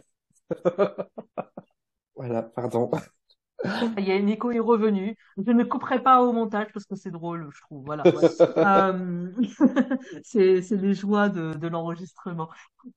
Voilà, 2.15 2.43
pardon. 2.43 2.89
Il 3.97 4.03
y 4.07 4.11
a 4.11 4.19
Nico 4.19 4.51
est 4.51 4.59
revenu. 4.59 5.15
Je 5.37 5.51
ne 5.51 5.63
couperai 5.63 6.01
pas 6.01 6.21
au 6.21 6.31
montage 6.31 6.67
parce 6.73 6.85
que 6.85 6.95
c'est 6.95 7.11
drôle, 7.11 7.49
je 7.53 7.61
trouve. 7.61 7.83
Voilà. 7.85 8.03
Ouais. 8.13 8.29
Euh, 8.65 9.31
c'est 10.23 10.61
les 10.71 10.93
joies 10.93 11.29
de, 11.29 11.53
de 11.53 11.67
l'enregistrement. 11.67 12.49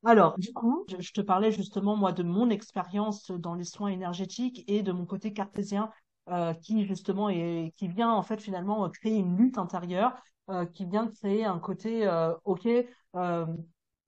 Alors, 0.05 0.39
du 0.39 0.53
coup, 0.53 0.85
je, 0.89 0.97
je 1.01 1.13
te 1.13 1.21
parlais 1.21 1.53
justement 1.53 1.97
moi 1.97 2.13
de 2.13 2.23
mon 2.23 2.51
expérience 2.51 3.31
dans 3.31 3.55
les 3.55 3.65
soins 3.65 3.89
énergétiques 3.89 4.65
et 4.69 4.83
de 4.83 4.93
mon 4.93 5.07
côté 5.07 5.33
cartésien 5.33 5.91
euh, 6.29 6.55
qui 6.55 6.87
justement 6.87 7.29
est 7.29 7.73
qui 7.77 7.89
vient 7.89 8.11
en 8.13 8.23
fait 8.23 8.41
finalement 8.41 8.89
créer 8.91 9.17
une 9.17 9.37
lutte 9.37 9.59
intérieure, 9.59 10.13
euh, 10.51 10.65
qui 10.67 10.85
vient 10.85 11.09
créer 11.09 11.45
un 11.45 11.59
côté 11.59 12.07
euh, 12.07 12.35
ok. 12.45 12.69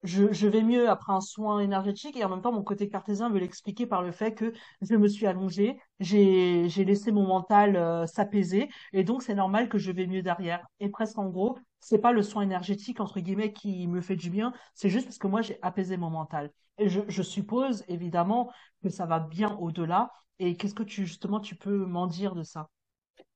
Je, 0.03 0.47
vais 0.49 0.62
mieux 0.62 0.88
après 0.91 1.12
un 1.12 1.21
soin 1.21 1.61
énergétique 1.61 2.17
et 2.17 2.25
en 2.25 2.29
même 2.29 2.43
temps 2.43 2.51
mon 2.53 2.65
côté 2.65 2.88
cartésien 2.88 3.31
veut 3.31 3.38
l'expliquer 3.38 3.87
par 3.87 4.03
le 4.03 4.11
fait 4.11 4.35
que 4.35 4.53
je 4.81 4.97
me 4.97 5.07
suis 5.07 5.27
allongée, 5.27 5.79
j'ai 6.01 6.67
laissé 6.85 7.12
mon 7.12 7.25
mental 7.25 7.77
euh, 7.77 8.07
s'apaiser 8.07 8.69
et 8.93 9.05
donc 9.05 9.23
c'est 9.23 9.35
normal 9.35 9.69
que 9.69 9.79
je 9.79 9.93
vais 9.93 10.09
mieux 10.09 10.23
derrière. 10.23 10.67
Et 10.81 10.88
presque 10.88 11.19
en 11.19 11.29
gros, 11.29 11.57
c'est 11.79 12.01
pas 12.01 12.11
le 12.11 12.23
soin 12.23 12.43
énergétique 12.43 12.99
entre 12.99 13.21
guillemets 13.21 13.53
qui 13.53 13.87
me 13.87 14.01
fait 14.01 14.17
du 14.17 14.29
bien, 14.31 14.53
c'est 14.75 14.88
juste 14.88 15.07
parce 15.07 15.19
que 15.19 15.29
moi 15.29 15.41
j'ai 15.41 15.59
apaisé 15.62 15.97
mon 15.97 16.11
mental. 16.11 16.51
Et 16.79 16.88
je, 16.88 17.01
je 17.07 17.23
suppose 17.23 17.85
évidemment 17.87 18.51
que 18.83 18.88
ça 18.88 19.07
va 19.07 19.21
bien 19.21 19.57
au-delà. 19.61 20.11
Et 20.41 20.57
qu'est-ce 20.57 20.75
que 20.75 20.83
tu 20.83 21.07
justement 21.07 21.38
tu 21.38 21.55
peux 21.55 21.87
m'en 21.87 22.09
dire 22.09 22.35
de 22.35 22.43
ça? 22.43 22.69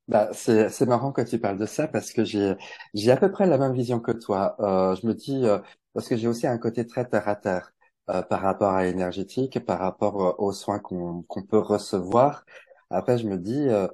Bah, 0.08 0.28
c'est 0.32 0.68
c'est 0.68 0.86
marrant 0.86 1.10
que 1.10 1.20
tu 1.22 1.38
parles 1.40 1.58
de 1.58 1.66
ça 1.66 1.88
parce 1.88 2.12
que 2.12 2.24
j'ai 2.24 2.54
j'ai 2.94 3.10
à 3.10 3.16
peu 3.16 3.30
près 3.30 3.46
la 3.46 3.58
même 3.58 3.72
vision 3.72 3.98
que 3.98 4.12
toi. 4.12 4.54
Euh, 4.60 4.94
je 4.94 5.04
me 5.06 5.14
dis 5.14 5.44
euh, 5.44 5.58
parce 5.96 6.08
que 6.08 6.16
j'ai 6.18 6.28
aussi 6.28 6.48
un 6.48 6.58
côté 6.58 6.86
très 6.86 7.08
terre 7.08 7.28
à 7.28 7.36
terre 7.36 7.72
euh, 8.10 8.22
par 8.22 8.42
rapport 8.42 8.72
à 8.74 8.84
l'énergétique, 8.84 9.64
par 9.66 9.80
rapport 9.80 10.22
euh, 10.24 10.34
aux 10.38 10.52
soins 10.54 10.80
qu'on 10.80 11.24
qu'on 11.24 11.44
peut 11.44 11.58
recevoir. 11.60 12.46
Après, 12.90 13.18
je 13.18 13.28
me 13.28 13.38
dis 13.38 13.68
euh, 13.68 13.88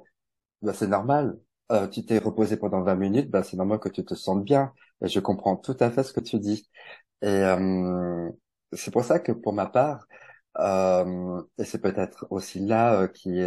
bah, 0.61 0.73
c'est 0.73 0.87
normal. 0.87 1.39
Euh, 1.71 1.87
tu 1.87 2.05
t'es 2.05 2.19
reposé 2.19 2.57
pendant 2.57 2.81
20 2.83 2.95
minutes, 2.95 3.29
bah, 3.31 3.43
c'est 3.43 3.57
normal 3.57 3.79
que 3.79 3.89
tu 3.89 4.05
te 4.05 4.15
sentes 4.15 4.43
bien. 4.45 4.73
Et 5.03 5.07
je 5.09 5.19
comprends 5.19 5.57
tout 5.57 5.77
à 5.79 5.91
fait 5.91 6.03
ce 6.03 6.13
que 6.13 6.19
tu 6.21 6.39
dis. 6.39 6.69
Et 7.21 7.27
euh, 7.29 8.29
c'est 8.73 8.91
pour 8.91 9.05
ça 9.05 9.19
que 9.19 9.31
pour 9.33 9.53
ma 9.53 9.67
part, 9.67 10.07
euh, 10.59 11.41
et 11.59 11.65
c'est 11.65 11.81
peut-être 11.81 12.27
aussi 12.31 12.59
là 12.61 13.07
qui 13.09 13.41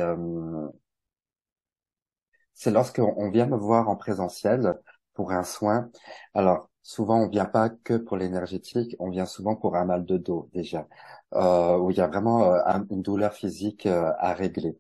c'est 2.54 2.70
lorsqu'on 2.70 3.14
on 3.16 3.30
vient 3.30 3.46
me 3.46 3.56
voir 3.56 3.88
en 3.88 3.96
présentiel 3.96 4.74
pour 5.14 5.32
un 5.32 5.44
soin. 5.44 5.90
Alors, 6.34 6.70
souvent, 6.86 7.20
on 7.22 7.28
vient 7.28 7.44
pas 7.46 7.68
que 7.70 7.94
pour 7.96 8.16
l'énergétique, 8.16 8.96
on 8.98 9.10
vient 9.10 9.26
souvent 9.26 9.56
pour 9.56 9.76
un 9.76 9.84
mal 9.84 10.04
de 10.06 10.16
dos 10.18 10.48
déjà, 10.54 10.86
euh, 11.34 11.78
où 11.78 11.90
il 11.90 11.96
y 11.98 12.00
a 12.00 12.06
vraiment 12.08 12.52
euh, 12.54 12.60
un- 12.66 12.86
une 12.90 13.02
douleur 13.02 13.32
physique 13.34 13.86
euh, 13.86 14.12
à 14.18 14.34
régler. 14.34 14.78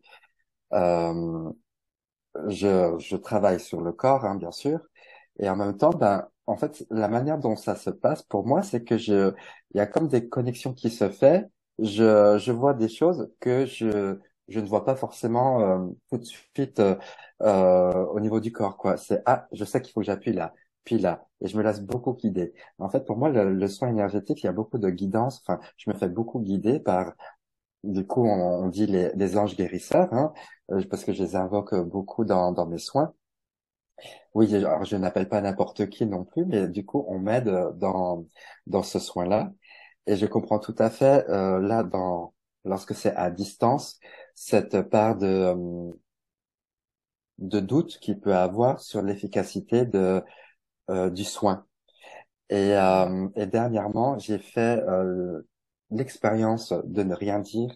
Euh, 0.74 1.50
je, 2.48 2.96
je 2.98 3.16
travaille 3.16 3.60
sur 3.60 3.80
le 3.80 3.92
corps, 3.92 4.24
hein, 4.24 4.34
bien 4.36 4.52
sûr, 4.52 4.80
et 5.40 5.48
en 5.48 5.56
même 5.56 5.76
temps, 5.76 5.90
ben, 5.90 6.28
en 6.46 6.56
fait, 6.56 6.86
la 6.90 7.08
manière 7.08 7.38
dont 7.38 7.56
ça 7.56 7.74
se 7.76 7.90
passe 7.90 8.22
pour 8.22 8.46
moi, 8.46 8.62
c'est 8.62 8.84
que 8.84 8.98
je, 8.98 9.32
il 9.74 9.78
y 9.78 9.80
a 9.80 9.86
comme 9.86 10.08
des 10.08 10.28
connexions 10.28 10.74
qui 10.74 10.90
se 10.90 11.08
fait. 11.10 11.46
Je, 11.78 12.38
je 12.38 12.52
vois 12.52 12.74
des 12.74 12.88
choses 12.88 13.30
que 13.40 13.66
je, 13.66 14.18
je 14.48 14.60
ne 14.60 14.66
vois 14.66 14.84
pas 14.84 14.96
forcément 14.96 15.90
tout 16.10 16.18
de 16.18 16.24
suite 16.24 16.80
au 17.40 18.20
niveau 18.20 18.40
du 18.40 18.52
corps, 18.52 18.76
quoi. 18.76 18.96
C'est 18.96 19.22
ah, 19.26 19.46
je 19.52 19.64
sais 19.64 19.80
qu'il 19.82 19.92
faut 19.92 20.00
que 20.00 20.06
j'appuie 20.06 20.32
là, 20.32 20.54
puis 20.84 20.98
là, 20.98 21.25
et 21.40 21.48
je 21.48 21.56
me 21.56 21.62
laisse 21.62 21.80
beaucoup 21.82 22.14
guider. 22.14 22.54
En 22.78 22.88
fait, 22.88 23.04
pour 23.04 23.16
moi, 23.16 23.28
le, 23.30 23.52
le 23.52 23.68
soin 23.68 23.88
énergétique, 23.88 24.42
il 24.42 24.46
y 24.46 24.48
a 24.48 24.52
beaucoup 24.52 24.78
de 24.78 24.90
guidance. 24.90 25.40
Enfin, 25.42 25.60
je 25.76 25.90
me 25.90 25.96
fais 25.96 26.08
beaucoup 26.08 26.40
guider 26.40 26.80
par 26.80 27.14
du 27.84 28.06
coup, 28.06 28.24
on, 28.26 28.64
on 28.64 28.68
dit 28.68 28.86
les, 28.86 29.12
les 29.14 29.38
anges 29.38 29.56
guérisseurs, 29.56 30.12
hein, 30.14 30.32
euh, 30.72 30.82
parce 30.90 31.04
que 31.04 31.12
je 31.12 31.22
les 31.22 31.36
invoque 31.36 31.74
beaucoup 31.76 32.24
dans, 32.24 32.52
dans 32.52 32.66
mes 32.66 32.78
soins. 32.78 33.14
Oui, 34.34 34.54
alors 34.54 34.84
je 34.84 34.96
n'appelle 34.96 35.28
pas 35.28 35.40
n'importe 35.40 35.88
qui 35.88 36.06
non 36.06 36.24
plus, 36.24 36.44
mais 36.46 36.68
du 36.68 36.84
coup, 36.84 37.04
on 37.08 37.18
m'aide 37.18 37.50
dans 37.76 38.26
dans 38.66 38.82
ce 38.82 38.98
soin-là, 38.98 39.52
et 40.06 40.16
je 40.16 40.26
comprends 40.26 40.58
tout 40.58 40.74
à 40.78 40.90
fait 40.90 41.28
euh, 41.30 41.60
là 41.60 41.82
dans 41.82 42.34
lorsque 42.64 42.94
c'est 42.94 43.14
à 43.16 43.30
distance 43.30 43.98
cette 44.34 44.82
part 44.82 45.16
de 45.16 45.26
euh, 45.26 45.92
de 47.38 47.60
doute 47.60 47.98
qu'il 48.00 48.18
peut 48.20 48.34
avoir 48.34 48.80
sur 48.80 49.02
l'efficacité 49.02 49.84
de 49.86 49.98
euh, 49.98 50.20
du 50.88 51.24
soin. 51.24 51.66
Et, 52.50 52.74
euh, 52.76 53.28
et 53.36 53.46
dernièrement, 53.46 54.18
j'ai 54.18 54.38
fait 54.38 54.82
euh, 54.88 55.42
l'expérience 55.90 56.72
de 56.84 57.02
ne 57.02 57.14
rien 57.14 57.40
dire 57.40 57.70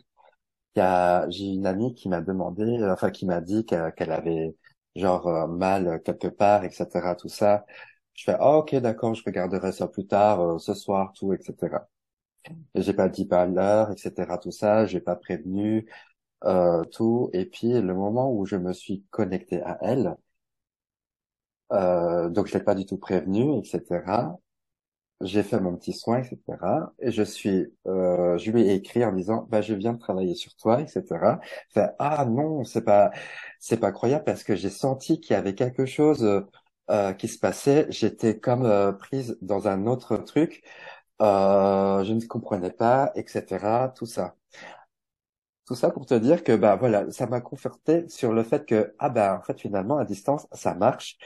Il 0.76 0.78
y 0.80 0.82
a, 0.82 1.28
j'ai 1.30 1.46
une 1.46 1.66
amie 1.66 1.94
qui 1.94 2.08
m'a 2.08 2.20
demandé, 2.20 2.62
euh, 2.64 2.92
enfin 2.92 3.10
qui 3.10 3.26
m'a 3.26 3.40
dit 3.40 3.64
qu'elle 3.66 4.12
avait 4.12 4.56
genre 4.96 5.26
euh, 5.28 5.46
mal 5.48 6.02
quelque 6.04 6.28
part, 6.28 6.64
etc. 6.64 7.14
Tout 7.16 7.28
ça. 7.28 7.66
Je 8.14 8.24
fais, 8.24 8.36
ah 8.40 8.58
ok, 8.58 8.74
d'accord, 8.76 9.14
je 9.14 9.22
regarderai 9.24 9.72
ça 9.72 9.88
plus 9.88 10.06
tard, 10.06 10.40
euh, 10.40 10.58
ce 10.58 10.74
soir, 10.74 11.12
tout, 11.14 11.32
etc. 11.34 11.88
Et 12.74 12.82
j'ai 12.82 12.94
pas 12.94 13.08
dit 13.08 13.26
pas 13.26 13.46
l'heure, 13.46 13.90
etc. 13.92 14.38
Tout 14.38 14.50
ça, 14.52 14.86
j'ai 14.86 15.00
pas 15.00 15.16
prévenu, 15.16 15.88
euh, 16.44 16.84
tout. 16.84 17.30
Et 17.34 17.46
puis 17.46 17.72
le 17.72 17.94
moment 17.94 18.32
où 18.32 18.46
je 18.46 18.56
me 18.56 18.72
suis 18.74 19.04
connecté 19.10 19.62
à 19.62 19.78
elle, 19.82 20.16
euh, 21.72 22.28
donc 22.30 22.46
je 22.46 22.54
l'ai 22.54 22.64
pas 22.64 22.74
du 22.74 22.86
tout 22.86 22.98
prévenu, 22.98 23.58
etc. 23.58 24.38
J'ai 25.20 25.42
fait 25.42 25.60
mon 25.60 25.76
petit 25.76 25.92
soin, 25.92 26.18
etc. 26.20 26.92
Et 26.98 27.10
je 27.12 27.22
suis, 27.22 27.66
euh, 27.86 28.38
je 28.38 28.50
lui 28.50 28.62
ai 28.62 28.74
écrit 28.74 29.04
en 29.04 29.12
disant, 29.12 29.46
bah, 29.50 29.60
je 29.60 29.74
viens 29.74 29.92
de 29.92 29.98
travailler 29.98 30.34
sur 30.34 30.54
toi, 30.56 30.80
etc. 30.80 31.40
Fait, 31.70 31.90
ah 31.98 32.24
non, 32.26 32.64
c'est 32.64 32.82
pas, 32.82 33.10
c'est 33.58 33.78
pas 33.78 33.92
croyable 33.92 34.24
parce 34.24 34.44
que 34.44 34.56
j'ai 34.56 34.70
senti 34.70 35.20
qu'il 35.20 35.34
y 35.34 35.36
avait 35.36 35.54
quelque 35.54 35.84
chose 35.86 36.24
euh, 36.90 37.12
qui 37.12 37.28
se 37.28 37.38
passait. 37.38 37.86
J'étais 37.90 38.40
comme 38.40 38.64
euh, 38.64 38.92
prise 38.92 39.38
dans 39.42 39.68
un 39.68 39.86
autre 39.86 40.16
truc. 40.16 40.62
Euh, 41.22 42.04
je 42.04 42.12
ne 42.14 42.20
comprenais 42.26 42.72
pas, 42.72 43.12
etc. 43.14 43.92
Tout 43.96 44.06
ça, 44.06 44.36
tout 45.66 45.74
ça 45.74 45.90
pour 45.90 46.06
te 46.06 46.14
dire 46.14 46.42
que 46.44 46.56
bah 46.56 46.76
voilà, 46.76 47.10
ça 47.12 47.26
m'a 47.26 47.40
conforté 47.40 48.08
sur 48.08 48.32
le 48.32 48.42
fait 48.42 48.66
que 48.66 48.94
ah 48.98 49.08
bah 49.08 49.38
en 49.40 49.42
fait 49.44 49.58
finalement 49.60 49.98
à 49.98 50.04
distance 50.04 50.46
ça 50.52 50.74
marche. 50.74 51.16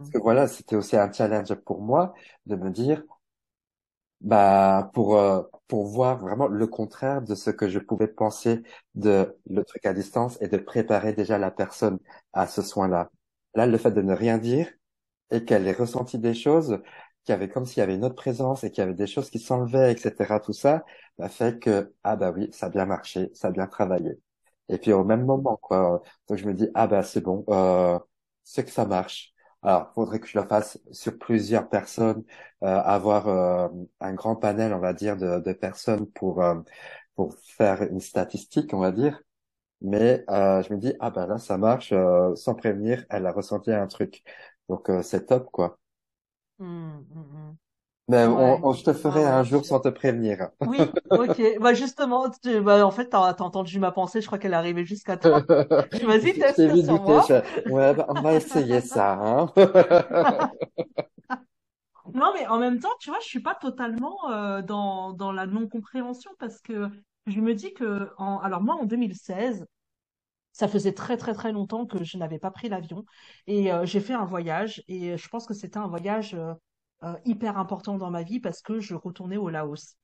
Parce 0.00 0.10
Hmm. 0.10 0.12
que 0.12 0.18
voilà, 0.18 0.48
c'était 0.48 0.76
aussi 0.76 0.96
un 0.96 1.12
challenge 1.12 1.54
pour 1.56 1.82
moi 1.82 2.14
de 2.46 2.56
me 2.56 2.70
dire 2.70 3.02
Bah, 4.20 4.90
pour, 4.94 5.16
euh, 5.18 5.42
pour 5.66 5.86
voir 5.86 6.18
vraiment 6.18 6.46
le 6.46 6.66
contraire 6.68 7.22
de 7.22 7.34
ce 7.34 7.50
que 7.50 7.68
je 7.68 7.80
pouvais 7.80 8.06
penser 8.06 8.62
de 8.94 9.36
le 9.50 9.64
truc 9.64 9.84
à 9.84 9.92
distance 9.92 10.38
et 10.40 10.46
de 10.48 10.58
préparer 10.58 11.12
déjà 11.12 11.38
la 11.38 11.50
personne 11.50 11.98
à 12.32 12.46
ce 12.46 12.62
soin-là. 12.62 13.10
Là, 13.54 13.66
le 13.66 13.76
fait 13.78 13.90
de 13.90 14.00
ne 14.00 14.14
rien 14.14 14.38
dire 14.38 14.68
et 15.32 15.44
qu'elle 15.44 15.66
ait 15.68 15.72
ressenti 15.72 16.18
des 16.18 16.34
choses, 16.34 16.80
qu'il 17.24 17.32
y 17.32 17.36
avait 17.36 17.48
comme 17.48 17.66
s'il 17.66 17.78
y 17.80 17.82
avait 17.82 17.94
une 17.96 18.04
autre 18.04 18.16
présence 18.16 18.64
et 18.64 18.70
qu'il 18.70 18.82
y 18.82 18.84
avait 18.84 18.94
des 18.94 19.06
choses 19.08 19.30
qui 19.30 19.40
s'enlevaient, 19.40 19.92
etc., 19.92 20.40
tout 20.40 20.52
ça, 20.54 20.84
bah, 21.18 21.28
fait 21.30 21.58
que, 21.60 21.94
ah 22.04 22.16
bah 22.16 22.32
oui, 22.32 22.48
ça 22.52 22.66
a 22.66 22.70
bien 22.70 22.86
marché, 22.86 23.30
ça 23.34 23.48
a 23.48 23.50
bien 23.52 23.66
travaillé. 23.68 24.20
Et 24.68 24.78
puis 24.78 24.92
au 24.92 25.04
même 25.04 25.24
moment, 25.26 25.56
quoi. 25.58 26.02
Donc 26.28 26.38
je 26.38 26.46
me 26.46 26.54
dis, 26.54 26.68
ah 26.74 26.86
bah 26.88 27.02
c'est 27.04 27.20
bon, 27.22 27.44
euh, 27.50 27.98
c'est 28.44 28.64
que 28.64 28.70
ça 28.70 28.86
marche. 28.86 29.31
Alors, 29.62 29.92
faudrait 29.94 30.18
que 30.20 30.26
je 30.26 30.38
le 30.38 30.46
fasse 30.46 30.78
sur 30.90 31.16
plusieurs 31.18 31.68
personnes, 31.68 32.24
euh, 32.64 32.66
avoir 32.66 33.28
euh, 33.28 33.68
un 34.00 34.14
grand 34.14 34.34
panel, 34.36 34.72
on 34.74 34.78
va 34.80 34.92
dire, 34.92 35.16
de, 35.16 35.40
de 35.40 35.52
personnes 35.52 36.06
pour 36.12 36.42
euh, 36.42 36.56
pour 37.16 37.34
faire 37.38 37.82
une 37.82 38.00
statistique, 38.00 38.74
on 38.74 38.80
va 38.80 38.92
dire. 38.92 39.22
Mais 39.82 40.24
euh, 40.30 40.62
je 40.62 40.72
me 40.74 40.78
dis, 40.80 40.94
ah 41.00 41.10
bah 41.10 41.26
là, 41.26 41.38
ça 41.38 41.58
marche, 41.58 41.92
euh, 41.92 42.34
sans 42.36 42.54
prévenir, 42.54 43.04
elle 43.10 43.26
a 43.26 43.32
ressenti 43.32 43.72
un 43.72 43.86
truc. 43.88 44.24
Donc 44.68 44.90
euh, 44.90 45.02
c'est 45.02 45.26
top, 45.26 45.50
quoi. 45.52 45.78
Hmm, 46.58 47.00
hmm, 47.12 47.22
hmm. 47.32 47.58
Mais 48.12 48.26
Ouais, 48.26 48.58
on- 48.62 48.72
je 48.72 48.84
te 48.84 48.92
ferai 48.92 49.24
un 49.24 49.42
jour 49.44 49.64
sans 49.64 49.80
te 49.80 49.88
prévenir. 49.88 50.50
Oui, 50.64 50.94
ok. 51.14 51.40
Bah 51.60 51.74
justement, 51.74 52.30
tu- 52.30 52.60
bah, 52.60 52.86
en 52.86 52.90
fait, 52.92 53.08
t'as, 53.08 53.34
t'as 53.34 53.44
entendu 53.44 53.78
ma 53.80 53.90
pensée, 53.92 54.20
je 54.20 54.26
crois 54.26 54.38
qu'elle 54.38 54.52
est 54.52 54.56
arrivée 54.56 54.84
jusqu'à 54.84 55.16
toi. 55.16 55.44
Vas-y, 56.02 56.38
teste 56.38 56.76
sur 56.76 57.00
douter. 57.00 57.02
moi. 57.02 57.28
je- 57.28 57.68
Ouais, 57.68 57.94
bah, 57.94 58.06
on 58.08 58.20
va 58.20 58.34
essayer 58.34 58.80
ça, 58.80 59.12
hein. 59.20 59.46
Non, 62.14 62.32
mais 62.34 62.46
en 62.48 62.58
même 62.58 62.80
temps, 62.80 62.90
tu 63.00 63.10
vois, 63.10 63.20
je 63.20 63.26
suis 63.26 63.40
pas 63.40 63.54
totalement 63.54 64.16
euh, 64.30 64.60
dans, 64.62 65.12
dans 65.12 65.32
la 65.32 65.46
non-compréhension 65.46 66.30
parce 66.38 66.60
que 66.60 66.88
je 67.26 67.40
me 67.40 67.54
dis 67.54 67.72
que, 67.74 68.10
en, 68.18 68.38
alors 68.40 68.60
moi, 68.62 68.74
en 68.74 68.84
2016, 68.84 69.66
ça 70.52 70.68
faisait 70.68 70.92
très 70.94 71.16
très 71.18 71.34
très 71.34 71.52
longtemps 71.52 71.86
que 71.86 72.04
je 72.04 72.18
n'avais 72.18 72.38
pas 72.40 72.50
pris 72.52 72.68
l'avion 72.70 73.04
et 73.48 73.72
euh, 73.72 73.86
j'ai 73.86 74.00
fait 74.00 74.14
un 74.14 74.24
voyage 74.26 74.82
et 74.88 75.16
je 75.18 75.28
pense 75.28 75.46
que 75.46 75.54
c'était 75.54 75.78
un 75.78 75.88
voyage 75.88 76.34
euh, 76.34 76.54
euh, 77.04 77.14
hyper 77.24 77.58
important 77.58 77.98
dans 77.98 78.10
ma 78.10 78.22
vie 78.22 78.40
parce 78.40 78.62
que 78.62 78.80
je 78.80 78.94
retournais 78.94 79.36
au 79.36 79.48
Laos. 79.50 79.96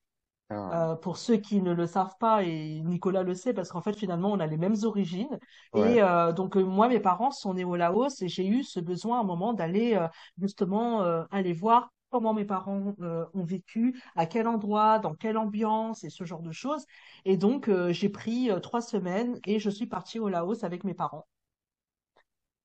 Ah, 0.50 0.54
Euh, 0.72 0.96
pour 0.96 1.16
ceux 1.18 1.38
qui 1.38 1.62
ne 1.62 1.72
le 1.72 1.86
savent 1.86 2.16
pas, 2.20 2.42
et 2.44 2.82
Nicolas 2.82 3.22
le 3.22 3.34
sait, 3.34 3.54
parce 3.54 3.70
qu'en 3.70 3.80
fait, 3.80 3.96
finalement, 3.96 4.32
on 4.32 4.40
a 4.40 4.46
les 4.46 4.58
mêmes 4.58 4.76
origines. 4.84 5.38
ouais. 5.72 5.94
Et 5.94 6.02
euh, 6.02 6.32
donc, 6.32 6.56
euh, 6.56 6.62
moi, 6.64 6.88
mes 6.88 7.00
parents 7.00 7.30
sont 7.30 7.54
nés 7.54 7.64
au 7.64 7.76
Laos 7.76 8.20
et 8.22 8.28
j'ai 8.28 8.46
eu 8.46 8.62
ce 8.64 8.80
besoin 8.80 9.18
à 9.18 9.20
un 9.22 9.24
moment 9.24 9.54
d'aller 9.54 9.94
euh, 9.94 10.06
justement 10.38 11.02
euh, 11.02 11.24
aller 11.30 11.54
voir 11.54 11.90
comment 12.10 12.34
mes 12.34 12.44
parents 12.44 12.94
euh, 13.00 13.24
ont 13.34 13.44
vécu, 13.44 14.00
à 14.16 14.26
quel 14.26 14.46
endroit, 14.48 14.98
dans 14.98 15.14
quelle 15.14 15.38
ambiance 15.38 16.04
et 16.04 16.10
ce 16.10 16.24
genre 16.24 16.42
de 16.42 16.52
choses. 16.52 16.84
Et 17.24 17.36
donc, 17.38 17.68
euh, 17.68 17.92
j'ai 17.92 18.08
pris 18.10 18.50
euh, 18.50 18.60
trois 18.60 18.80
semaines 18.82 19.38
et 19.46 19.58
je 19.58 19.70
suis 19.70 19.86
partie 19.86 20.18
au 20.18 20.28
Laos 20.28 20.64
avec 20.64 20.84
mes 20.84 20.94
parents. 20.94 21.26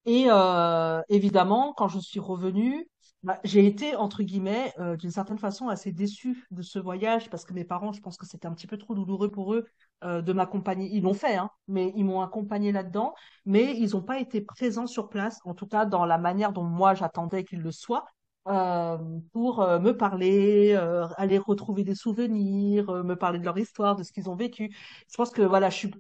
Et 0.06 0.26
euh, 0.30 1.02
évidemment, 1.10 1.74
quand 1.74 1.88
je 1.88 2.00
suis 2.00 2.20
revenue, 2.20 2.88
bah, 3.24 3.40
j'ai 3.44 3.66
été, 3.66 3.96
entre 3.96 4.22
guillemets, 4.24 4.74
euh, 4.80 4.98
d'une 4.98 5.12
certaine 5.12 5.38
façon, 5.40 5.70
assez 5.70 5.92
déçue 5.94 6.46
de 6.52 6.62
ce 6.62 6.78
voyage 6.80 7.30
parce 7.30 7.46
que 7.46 7.54
mes 7.54 7.64
parents, 7.64 7.94
je 7.94 8.02
pense 8.02 8.18
que 8.18 8.26
c'était 8.26 8.48
un 8.48 8.54
petit 8.54 8.68
peu 8.68 8.78
trop 8.78 8.96
douloureux 8.96 9.32
pour 9.32 9.54
eux 9.54 9.66
euh, 10.04 10.22
de 10.22 10.34
m'accompagner. 10.34 10.90
Ils 10.92 11.04
l'ont 11.04 11.14
fait, 11.14 11.36
hein, 11.36 11.50
mais 11.68 11.94
ils 11.96 12.04
m'ont 12.04 12.22
accompagné 12.22 12.72
là-dedans, 12.74 13.14
mais 13.46 13.78
ils 13.78 13.92
n'ont 13.92 14.02
pas 14.04 14.20
été 14.20 14.42
présents 14.42 14.88
sur 14.88 15.10
place, 15.10 15.40
en 15.46 15.54
tout 15.54 15.68
cas 15.68 15.86
dans 15.86 16.06
la 16.06 16.18
manière 16.18 16.52
dont 16.54 16.64
moi 16.64 16.94
j'attendais 16.96 17.44
qu'ils 17.46 17.62
le 17.62 17.72
soient. 17.72 18.06
euh, 18.48 18.98
pour 19.32 19.62
euh, 19.62 19.80
me 19.80 19.96
parler, 19.96 20.74
euh, 20.74 21.08
aller 21.18 21.38
retrouver 21.38 21.84
des 21.86 21.96
souvenirs, 21.96 22.90
euh, 22.90 23.04
me 23.04 23.16
parler 23.16 23.40
de 23.40 23.46
leur 23.46 23.58
histoire, 23.58 23.96
de 23.96 24.04
ce 24.04 24.12
qu'ils 24.12 24.30
ont 24.30 24.36
vécu. 24.36 24.76
Je 25.10 25.16
pense 25.16 25.32
que 25.32 25.42
voilà, 25.42 25.70
je 25.70 25.78
suis, 25.78 25.92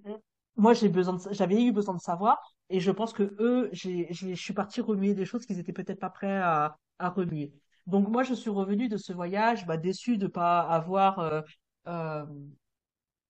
moi 0.56 0.74
j'ai 0.74 0.90
besoin 0.90 1.16
de, 1.16 1.22
j'avais 1.32 1.64
eu 1.64 1.72
besoin 1.72 1.96
de 1.96 2.02
savoir. 2.02 2.53
Et 2.70 2.80
je 2.80 2.92
pense 2.92 3.14
que 3.14 3.36
eux, 3.40 3.70
je 3.74 4.34
suis 4.36 4.54
partie 4.54 4.82
remuer 4.82 5.14
des 5.14 5.26
choses 5.26 5.46
qu'ils 5.46 5.60
étaient 5.60 5.74
peut-être 5.74 6.00
pas 6.00 6.10
prêts 6.10 6.38
à, 6.38 6.78
remuer. 7.00 7.54
Donc 7.86 8.08
moi, 8.08 8.24
je 8.24 8.34
suis 8.34 8.50
revenue 8.50 8.88
de 8.88 8.98
ce 8.98 9.12
voyage, 9.12 9.66
bah, 9.68 9.78
déçue 9.78 10.18
de 10.18 10.28
pas 10.28 10.62
avoir 10.62 11.20
euh, 11.20 11.42
euh, 11.88 12.26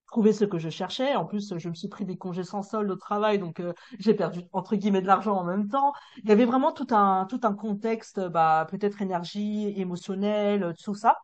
trouvé 0.07 0.31
ce 0.31 0.45
que 0.45 0.59
je 0.59 0.69
cherchais. 0.69 1.15
En 1.15 1.25
plus, 1.25 1.57
je 1.57 1.69
me 1.69 1.73
suis 1.73 1.87
pris 1.87 2.05
des 2.05 2.17
congés 2.17 2.43
sans 2.43 2.61
solde 2.61 2.91
au 2.91 2.95
travail, 2.95 3.39
donc 3.39 3.59
euh, 3.59 3.73
j'ai 3.99 4.13
perdu 4.13 4.41
entre 4.51 4.75
guillemets 4.75 5.01
de 5.01 5.07
l'argent 5.07 5.35
en 5.35 5.43
même 5.43 5.67
temps. 5.69 5.93
Il 6.17 6.29
y 6.29 6.31
avait 6.31 6.45
vraiment 6.45 6.71
tout 6.71 6.87
un 6.91 7.25
tout 7.25 7.39
un 7.43 7.53
contexte, 7.55 8.19
bah 8.19 8.67
peut-être 8.69 9.01
énergie 9.01 9.73
émotionnelle, 9.75 10.73
tout 10.83 10.95
ça. 10.95 11.17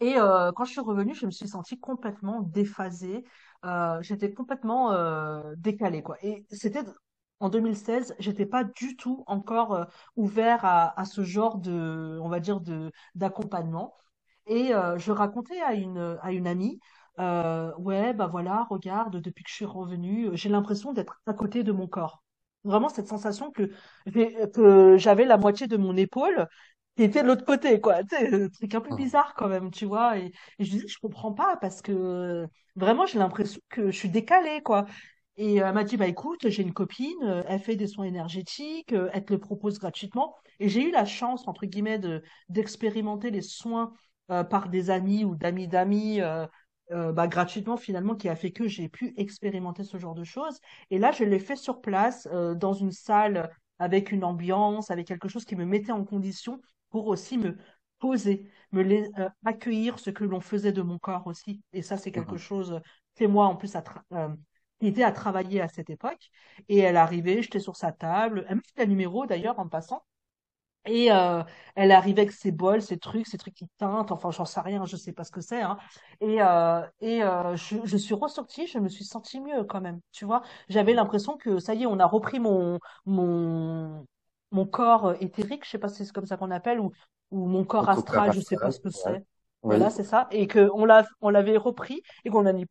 Et 0.00 0.14
quand 0.14 0.64
je 0.64 0.72
suis 0.72 0.80
revenue, 0.80 1.14
je 1.14 1.24
me 1.26 1.30
suis 1.30 1.48
sentie 1.48 1.78
complètement 1.78 2.42
déphasée. 2.42 3.24
Euh, 3.66 4.00
j'étais 4.02 4.32
complètement 4.32 4.92
euh, 4.92 5.54
décalée, 5.56 6.02
quoi. 6.02 6.16
Et 6.24 6.46
c'était 6.52 6.82
en 7.40 7.48
2016, 7.48 8.14
j'étais 8.18 8.46
pas 8.46 8.64
du 8.64 8.96
tout 8.96 9.24
encore 9.26 9.74
euh, 9.74 9.84
ouvert 10.16 10.64
à, 10.64 10.98
à 11.00 11.04
ce 11.04 11.22
genre 11.24 11.58
de, 11.58 12.18
on 12.22 12.28
va 12.28 12.40
dire, 12.40 12.60
d'accompagnement. 13.14 13.94
Et 14.46 14.74
euh, 14.74 14.98
je 14.98 15.10
racontais 15.12 15.60
à 15.62 15.74
une 15.74 16.18
à 16.22 16.32
une 16.32 16.46
amie, 16.46 16.78
euh, 17.18 17.72
ouais, 17.78 18.14
bah 18.14 18.26
voilà, 18.28 18.64
regarde, 18.70 19.16
depuis 19.20 19.42
que 19.44 19.50
je 19.50 19.54
suis 19.56 19.64
revenue, 19.64 20.30
j'ai 20.34 20.48
l'impression 20.48 20.92
d'être 20.92 21.20
à 21.26 21.34
côté 21.34 21.64
de 21.64 21.72
mon 21.72 21.88
corps. 21.88 22.22
Vraiment 22.64 22.88
cette 22.88 23.08
sensation 23.08 23.50
que 23.52 23.70
que 24.52 24.96
j'avais 24.98 25.24
la 25.24 25.36
moitié 25.38 25.66
de 25.66 25.76
mon 25.76 25.96
épaule 25.96 26.48
qui 26.96 27.02
était 27.02 27.22
de 27.22 27.28
l'autre 27.28 27.44
côté, 27.44 27.80
quoi. 27.80 28.02
Tu 28.04 28.16
sais, 28.16 28.34
un 28.44 28.48
truc 28.48 28.74
un 28.74 28.80
peu 28.80 28.94
bizarre 28.94 29.34
quand 29.34 29.48
même, 29.48 29.70
tu 29.70 29.84
vois. 29.86 30.18
Et, 30.18 30.26
et 30.58 30.64
je 30.64 30.70
disais, 30.70 30.88
je 30.88 30.98
comprends 30.98 31.32
pas 31.32 31.56
parce 31.58 31.82
que 31.82 32.46
vraiment, 32.76 33.06
j'ai 33.06 33.18
l'impression 33.18 33.60
que 33.68 33.90
je 33.90 33.96
suis 33.96 34.08
décalée, 34.10 34.62
quoi. 34.62 34.86
Et 35.36 35.60
euh, 35.62 35.66
elle 35.68 35.74
m'a 35.74 35.84
dit, 35.84 35.96
bah 35.96 36.06
écoute, 36.06 36.48
j'ai 36.48 36.62
une 36.62 36.72
copine, 36.72 37.14
euh, 37.22 37.42
elle 37.46 37.60
fait 37.60 37.76
des 37.76 37.86
soins 37.86 38.06
énergétiques, 38.06 38.92
euh, 38.92 39.10
elle 39.12 39.24
te 39.24 39.32
le 39.34 39.38
propose 39.40 39.78
gratuitement. 39.78 40.34
Et 40.60 40.68
j'ai 40.68 40.88
eu 40.88 40.90
la 40.90 41.04
chance, 41.04 41.46
entre 41.48 41.66
guillemets, 41.66 41.98
de 41.98 42.22
d'expérimenter 42.48 43.30
les 43.30 43.42
soins 43.42 43.92
euh, 44.30 44.44
par 44.44 44.68
des 44.70 44.88
amis 44.90 45.24
ou 45.24 45.34
d'amis 45.36 45.68
d'amis 45.68 46.20
euh, 46.22 46.46
euh, 46.92 47.12
bah, 47.12 47.26
gratuitement, 47.28 47.76
finalement, 47.76 48.14
qui 48.14 48.28
a 48.28 48.36
fait 48.36 48.52
que 48.52 48.68
j'ai 48.68 48.88
pu 48.88 49.12
expérimenter 49.16 49.84
ce 49.84 49.98
genre 49.98 50.14
de 50.14 50.24
choses. 50.24 50.58
Et 50.90 50.98
là, 50.98 51.12
je 51.12 51.24
l'ai 51.24 51.38
fait 51.40 51.56
sur 51.56 51.80
place, 51.80 52.28
euh, 52.32 52.54
dans 52.54 52.72
une 52.72 52.92
salle 52.92 53.50
avec 53.78 54.12
une 54.12 54.24
ambiance, 54.24 54.90
avec 54.90 55.06
quelque 55.06 55.28
chose 55.28 55.44
qui 55.44 55.56
me 55.56 55.64
mettait 55.66 55.92
en 55.92 56.04
condition 56.04 56.60
pour 56.90 57.06
aussi 57.08 57.38
me 57.38 57.56
poser, 57.98 58.48
me 58.72 58.82
euh, 58.84 59.28
accueillir 59.44 59.98
ce 59.98 60.10
que 60.10 60.24
l'on 60.24 60.40
faisait 60.40 60.72
de 60.72 60.82
mon 60.82 60.98
corps 60.98 61.26
aussi. 61.26 61.62
Et 61.72 61.82
ça, 61.82 61.96
c'est 61.96 62.12
quelque 62.12 62.36
chose, 62.36 62.80
c'est 63.14 63.26
moi 63.26 63.46
en 63.46 63.56
plus 63.56 63.74
à 63.76 63.82
euh, 64.12 64.28
qui 64.80 64.88
était 64.88 65.02
à 65.04 65.12
travailler 65.12 65.60
à 65.60 65.68
cette 65.68 65.90
époque. 65.90 66.30
Et 66.68 66.78
elle 66.78 66.96
arrivait, 66.96 67.42
j'étais 67.42 67.60
sur 67.60 67.76
sa 67.76 67.92
table. 67.92 68.44
Elle 68.48 68.56
m'a 68.56 68.62
fait 68.76 68.82
un 68.82 68.86
numéro 68.86 69.26
d'ailleurs 69.26 69.58
en 69.58 69.68
passant. 69.68 70.02
Et 70.88 71.10
euh, 71.10 71.42
elle 71.74 71.90
arrivait 71.90 72.22
avec 72.22 72.32
ses 72.32 72.52
bols, 72.52 72.80
ses 72.80 72.96
trucs, 72.98 73.26
ses 73.26 73.38
trucs 73.38 73.54
qui 73.54 73.66
teintent, 73.76 74.12
enfin 74.12 74.30
j'en 74.30 74.44
sais 74.44 74.60
rien, 74.60 74.84
je 74.84 74.96
sais 74.96 75.12
pas 75.12 75.24
ce 75.24 75.32
que 75.32 75.40
c'est. 75.40 75.60
Hein. 75.60 75.78
Et, 76.20 76.40
euh, 76.40 76.80
et 77.00 77.24
euh, 77.24 77.56
je, 77.56 77.78
je 77.84 77.96
suis 77.96 78.14
ressortie, 78.14 78.68
je 78.68 78.78
me 78.78 78.88
suis 78.88 79.04
sentie 79.04 79.40
mieux 79.40 79.64
quand 79.64 79.80
même. 79.80 80.00
Tu 80.12 80.24
vois, 80.24 80.42
j'avais 80.68 80.94
l'impression 80.94 81.36
que 81.36 81.58
ça 81.58 81.74
y 81.74 81.82
est, 81.82 81.86
on 81.86 81.98
a 81.98 82.06
repris 82.06 82.38
mon 82.38 82.78
mon 83.04 84.06
mon 84.56 84.66
corps 84.66 85.06
euh, 85.08 85.14
éthérique, 85.20 85.64
je 85.64 85.70
sais 85.70 85.78
pas 85.78 85.88
si 85.88 86.04
c'est 86.06 86.12
comme 86.12 86.26
ça 86.26 86.36
qu'on 86.36 86.50
appelle, 86.50 86.80
ou 86.80 86.92
ou 87.32 87.46
mon 87.46 87.64
corps 87.64 87.88
astral, 87.88 88.32
je 88.32 88.40
sais 88.40 88.56
pas 88.58 88.70
ce 88.70 88.80
que 88.80 88.90
ouais. 88.94 89.16
c'est. 89.16 89.24
Voilà, 89.68 89.90
c'est 89.90 90.04
ça. 90.04 90.28
Et 90.30 90.46
que 90.46 90.70
on 90.74 90.84
l'a 90.84 91.06
on 91.20 91.30
l'avait 91.30 91.56
repris 91.56 92.02
et 92.24 92.30
qu'on 92.30 92.46
a 92.46 92.52
dit, 92.52 92.66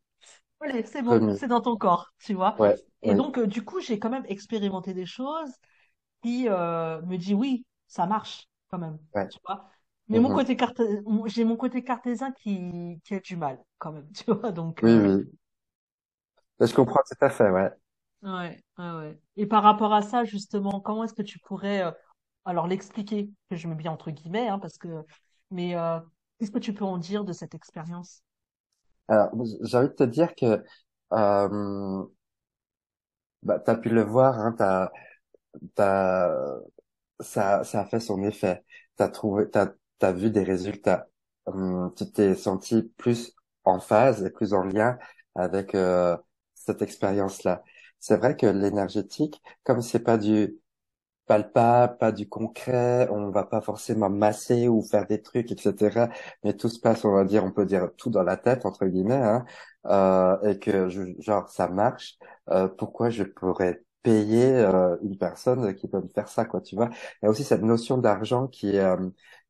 allez, 0.62 0.84
c'est 0.86 1.02
bon, 1.04 1.26
c'est 1.32 1.48
dans 1.48 1.62
ton 1.62 1.78
corps, 1.78 2.12
tu 2.20 2.34
vois. 2.34 2.58
Ouais, 2.58 2.76
Et 3.04 3.16
donc 3.16 3.38
euh, 3.38 3.48
du 3.48 3.64
coup, 3.66 3.80
j'ai 3.82 4.00
quand 4.00 4.10
même 4.10 4.26
expérimenté 4.28 4.94
des 4.94 5.06
choses 5.06 5.52
qui 6.24 6.48
euh, 6.50 7.02
me 7.04 7.18
dit 7.18 7.34
oui, 7.34 7.66
ça 7.88 8.06
marche 8.08 8.48
quand 8.70 8.78
même, 8.80 8.98
Ouais. 9.14 9.30
tu 9.30 9.40
vois. 9.46 9.70
Mais 10.10 10.20
mon 10.20 10.32
Mhm. 10.32 10.32
côté 10.32 10.56
carté- 10.56 11.02
j'ai 11.28 11.46
mon 11.46 11.58
côté 11.58 11.84
cartésien 11.84 12.32
qui, 12.34 13.02
qui 13.06 13.16
a 13.16 13.20
du 13.20 13.38
mal 13.38 13.64
quand 13.80 13.92
même, 13.94 14.12
tu 14.14 14.26
vois. 14.34 14.52
Donc, 14.52 14.84
Oui, 14.84 14.98
euh, 14.98 15.00
oui. 15.00 15.26
Je 16.60 16.74
comprends 16.74 17.02
tout 17.10 17.16
à 17.24 17.30
fait, 17.30 17.50
ouais. 17.50 17.72
Ouais, 18.26 18.60
ouais, 18.80 18.92
ouais. 18.92 19.20
Et 19.38 19.46
par 19.48 19.64
rapport 19.64 19.94
à 19.94 20.02
ça, 20.02 20.26
justement, 20.26 20.82
comment 20.82 21.04
est-ce 21.06 21.14
que 21.14 21.22
tu 21.24 21.40
pourrais, 21.40 21.84
euh, 21.86 21.92
alors 22.46 22.68
l'expliquer, 22.68 23.30
que 23.50 23.56
je 23.56 23.68
mets 23.68 23.76
bien 23.76 23.92
entre 23.92 24.12
guillemets, 24.12 24.48
hein, 24.50 24.60
parce 24.60 24.78
que, 24.78 25.04
mais 25.52 25.76
euh, 25.76 26.00
qu'est-ce 26.40 26.52
que 26.52 26.60
tu 26.60 26.74
peux 26.74 26.86
en 26.86 26.98
dire 26.98 27.26
de 27.26 27.34
cette 27.34 27.56
expérience? 27.56 28.24
Alors, 29.08 29.32
j'ai 29.62 29.78
envie 29.78 29.90
de 29.90 29.94
te 29.94 30.04
dire 30.04 30.36
que 30.36 30.64
euh, 31.14 32.06
bah, 33.44 33.60
tu 33.60 33.72
as 33.72 33.76
pu 33.78 33.90
le 33.90 34.02
voir, 34.04 34.40
hein, 34.40 34.54
t'as, 34.58 34.92
t'as, 35.76 36.32
ça, 37.20 37.64
ça 37.64 37.82
a 37.82 37.86
fait 37.86 38.00
son 38.00 38.24
effet. 38.24 38.64
T'as 38.98 39.10
trouvé, 39.10 39.50
t'as, 39.52 39.70
t'as 40.00 40.14
vu 40.14 40.32
des 40.32 40.44
résultats. 40.44 41.10
Hum, 41.48 41.94
tu 41.98 42.12
t'es 42.12 42.36
senti 42.36 42.84
plus 42.98 43.34
en 43.66 43.80
phase 43.80 44.24
et 44.26 44.32
plus 44.32 44.54
en 44.54 44.64
lien 44.64 44.98
avec 45.36 45.76
euh, 45.76 46.18
cette 46.56 46.82
expérience-là. 46.82 47.64
C'est 48.08 48.18
vrai 48.18 48.36
que 48.38 48.46
l'énergétique, 48.46 49.42
comme 49.64 49.82
c'est 49.82 50.00
pas 50.00 50.18
du 50.20 50.60
palpable, 51.28 51.98
pas 51.98 52.12
du 52.12 52.30
concret, 52.30 53.08
on 53.12 53.32
va 53.32 53.46
pas 53.46 53.62
forcément 53.62 54.10
masser 54.10 54.68
ou 54.70 54.84
faire 54.84 55.08
des 55.08 55.22
trucs, 55.22 55.52
etc. 55.52 56.10
Mais 56.44 56.54
tout 56.56 56.70
se 56.70 56.80
passe, 56.80 57.06
on 57.06 57.14
va 57.14 57.26
dire, 57.26 57.44
on 57.46 57.52
peut 57.52 57.66
dire 57.66 57.90
tout 57.98 58.10
dans 58.12 58.24
la 58.24 58.38
tête 58.38 58.66
entre 58.66 58.86
guillemets, 58.88 59.16
hein, 59.16 59.46
euh, 59.88 60.42
et 60.52 60.60
que 60.60 60.90
je, 60.90 61.04
genre 61.20 61.50
ça 61.50 61.68
marche. 61.70 62.18
euh, 62.52 62.68
pourquoi 62.70 63.10
je 63.12 63.24
pourrais 63.24 63.84
payer 64.04 64.46
euh, 64.54 64.98
une 65.04 65.18
personne 65.18 65.76
qui 65.76 65.88
peut 65.88 66.02
me 66.02 66.10
faire 66.10 66.28
ça, 66.30 66.46
quoi, 66.46 66.62
tu 66.62 66.76
vois? 66.76 66.90
Il 67.24 67.26
y 67.26 67.28
a 67.28 67.32
aussi 67.32 67.44
cette 67.46 67.64
notion 67.64 67.98
d'argent 68.00 68.48
qui 68.48 68.76
est 68.76 68.80
euh, 68.82 69.10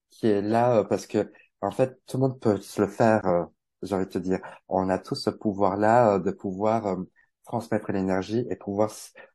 qui 0.10 0.28
est 0.28 0.41
là 0.41 0.78
euh, 0.80 0.84
parce 0.84 1.08
que 1.08 1.32
en 1.62 1.72
fait 1.72 2.00
tout 2.08 2.18
le 2.18 2.22
monde 2.24 2.39
peut 2.39 2.58
se 2.62 2.82
le 2.82 2.88
faire. 2.88 3.26
euh, 3.28 3.46
j'ai 3.82 3.96
envie 3.96 4.06
de 4.06 4.12
te 4.12 4.18
dire, 4.20 4.39
on 4.70 4.89
a 4.89 4.98
tous 4.98 5.15
ce 5.15 5.30
pouvoir-là 5.30 6.18
de 6.20 6.32
pouvoir 6.32 6.98
transmettre 7.45 7.91
l'énergie 7.91 8.45
et 8.49 8.55
pouvoir 8.55 8.91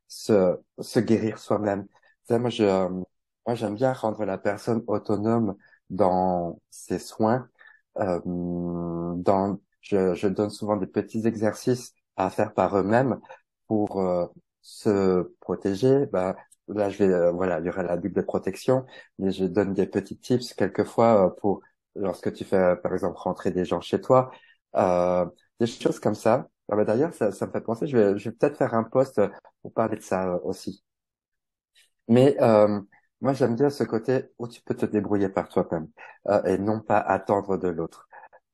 se 0.07 0.57
se 0.79 0.99
guérir 0.99 1.39
soi-même. 1.39 1.87
Moi, 2.29 2.49
je, 2.49 2.63
euh, 2.63 2.89
moi, 3.45 3.55
j'aime 3.55 3.75
bien 3.75 3.93
rendre 3.93 4.23
la 4.25 4.37
personne 4.37 4.83
autonome 4.87 5.55
dans 5.89 6.59
ses 6.69 6.99
soins. 6.99 7.47
Euh, 7.99 8.19
dans, 8.25 9.59
je, 9.81 10.13
je 10.15 10.27
donne 10.27 10.49
souvent 10.49 10.77
des 10.77 10.87
petits 10.87 11.25
exercices 11.27 11.93
à 12.15 12.29
faire 12.29 12.53
par 12.53 12.77
eux-mêmes 12.77 13.19
pour 13.67 13.99
euh, 14.01 14.27
se 14.61 15.33
protéger. 15.41 16.05
Ben, 16.07 16.35
là, 16.67 16.89
je 16.89 16.97
vais, 16.99 17.09
euh, 17.13 17.31
voilà, 17.31 17.59
il 17.59 17.65
y 17.65 17.69
aura 17.69 17.83
la 17.83 17.97
bulle 17.97 18.13
de 18.13 18.21
protection, 18.21 18.85
mais 19.19 19.31
je 19.31 19.45
donne 19.45 19.73
des 19.73 19.87
petits 19.87 20.17
tips 20.17 20.53
quelquefois 20.53 21.27
euh, 21.27 21.29
pour 21.29 21.61
lorsque 21.95 22.31
tu 22.33 22.45
fais, 22.45 22.75
par 22.77 22.93
exemple, 22.93 23.17
rentrer 23.17 23.51
des 23.51 23.65
gens 23.65 23.81
chez 23.81 23.99
toi, 23.99 24.31
des 25.59 25.67
choses 25.67 25.99
comme 25.99 26.15
ça. 26.15 26.47
Ah 26.71 26.75
ben, 26.75 26.85
d'ailleurs, 26.85 27.13
ça, 27.13 27.31
ça 27.31 27.45
me 27.47 27.51
fait 27.51 27.61
penser, 27.61 27.85
je 27.87 27.95
vais, 27.97 28.17
je 28.17 28.29
vais 28.29 28.35
peut-être 28.35 28.57
faire 28.57 28.73
un 28.73 28.83
post 28.83 29.21
pour 29.61 29.73
parler 29.73 29.97
de 29.97 30.01
ça 30.01 30.27
euh, 30.35 30.39
aussi. 30.43 30.83
Mais 32.07 32.35
euh, 32.41 32.79
moi, 33.21 33.33
j'aime 33.33 33.55
bien 33.55 33.69
ce 33.69 33.83
côté 33.83 34.25
où 34.39 34.47
tu 34.47 34.61
peux 34.61 34.75
te 34.75 34.85
débrouiller 34.85 35.29
par 35.29 35.49
toi-même 35.49 35.87
euh, 36.27 36.43
et 36.43 36.57
non 36.57 36.79
pas 36.81 36.99
attendre 36.99 37.57
de 37.57 37.67
l'autre. 37.69 38.07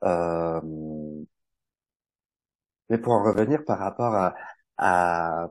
Euh, 0.03 0.61
mais 2.89 2.97
pour 2.97 3.13
en 3.13 3.23
revenir 3.23 3.63
par 3.65 3.79
rapport 3.79 4.13
à, 4.15 4.35
à, 4.77 5.49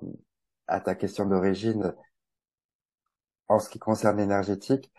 à 0.69 0.81
ta 0.81 0.95
question 0.95 1.27
d'origine 1.27 1.95
en 3.49 3.59
ce 3.59 3.69
qui 3.71 3.81
concerne 3.81 4.19
l'énergétique, 4.19 4.93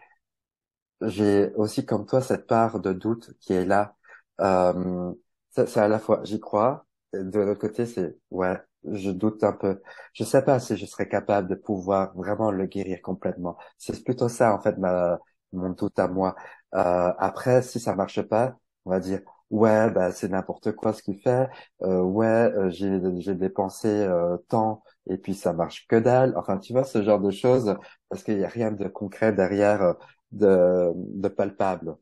j'ai 1.01 1.51
aussi 1.55 1.85
comme 1.85 2.05
toi 2.05 2.21
cette 2.21 2.47
part 2.47 2.79
de 2.79 2.93
doute 2.93 3.33
qui 3.39 3.53
est 3.53 3.65
là. 3.65 3.95
Euh, 4.41 5.13
c'est 5.51 5.77
à 5.77 5.87
la 5.87 5.99
fois 5.99 6.21
j'y 6.23 6.39
crois, 6.39 6.86
de 7.23 7.39
l'autre 7.39 7.59
côté 7.61 7.85
c'est 7.85 8.17
ouais, 8.31 8.57
je 8.91 9.11
doute 9.11 9.43
un 9.43 9.53
peu. 9.53 9.81
Je 10.13 10.23
sais 10.23 10.43
pas 10.43 10.59
si 10.59 10.77
je 10.77 10.85
serais 10.85 11.07
capable 11.09 11.47
de 11.49 11.55
pouvoir 11.55 12.13
vraiment 12.15 12.51
le 12.51 12.65
guérir 12.65 13.01
complètement. 13.01 13.57
C'est 13.77 14.03
plutôt 14.03 14.29
ça 14.29 14.53
en 14.55 14.61
fait 14.61 14.77
ma 14.77 15.19
mon 15.53 15.69
doute 15.71 15.97
à 15.99 16.07
moi. 16.07 16.35
Euh, 16.75 17.13
après, 17.17 17.61
si 17.61 17.79
ça 17.79 17.95
marche 17.95 18.21
pas, 18.21 18.57
on 18.85 18.91
va 18.91 18.99
dire 18.99 19.21
ouais, 19.49 19.89
bah 19.91 20.11
c'est 20.11 20.27
n'importe 20.29 20.73
quoi 20.73 20.93
ce 20.93 21.01
qu'il 21.03 21.19
fait. 21.21 21.49
Euh, 21.81 22.01
ouais, 22.01 22.25
euh, 22.27 22.69
j'ai 22.69 22.99
j'ai 23.21 23.35
dépensé 23.35 23.87
euh, 23.87 24.37
tant 24.49 24.83
et 25.09 25.17
puis 25.17 25.33
ça 25.35 25.53
marche 25.53 25.87
que 25.87 25.95
dalle. 25.97 26.33
Enfin, 26.37 26.57
tu 26.57 26.73
vois 26.73 26.83
ce 26.83 27.01
genre 27.03 27.19
de 27.21 27.31
choses 27.31 27.75
parce 28.09 28.23
qu'il 28.23 28.39
y 28.39 28.43
a 28.45 28.47
rien 28.49 28.71
de 28.71 28.87
concret 28.87 29.31
derrière, 29.33 29.81
euh, 29.81 29.93
de 30.31 30.91
de 30.95 31.27
palpable. 31.29 31.95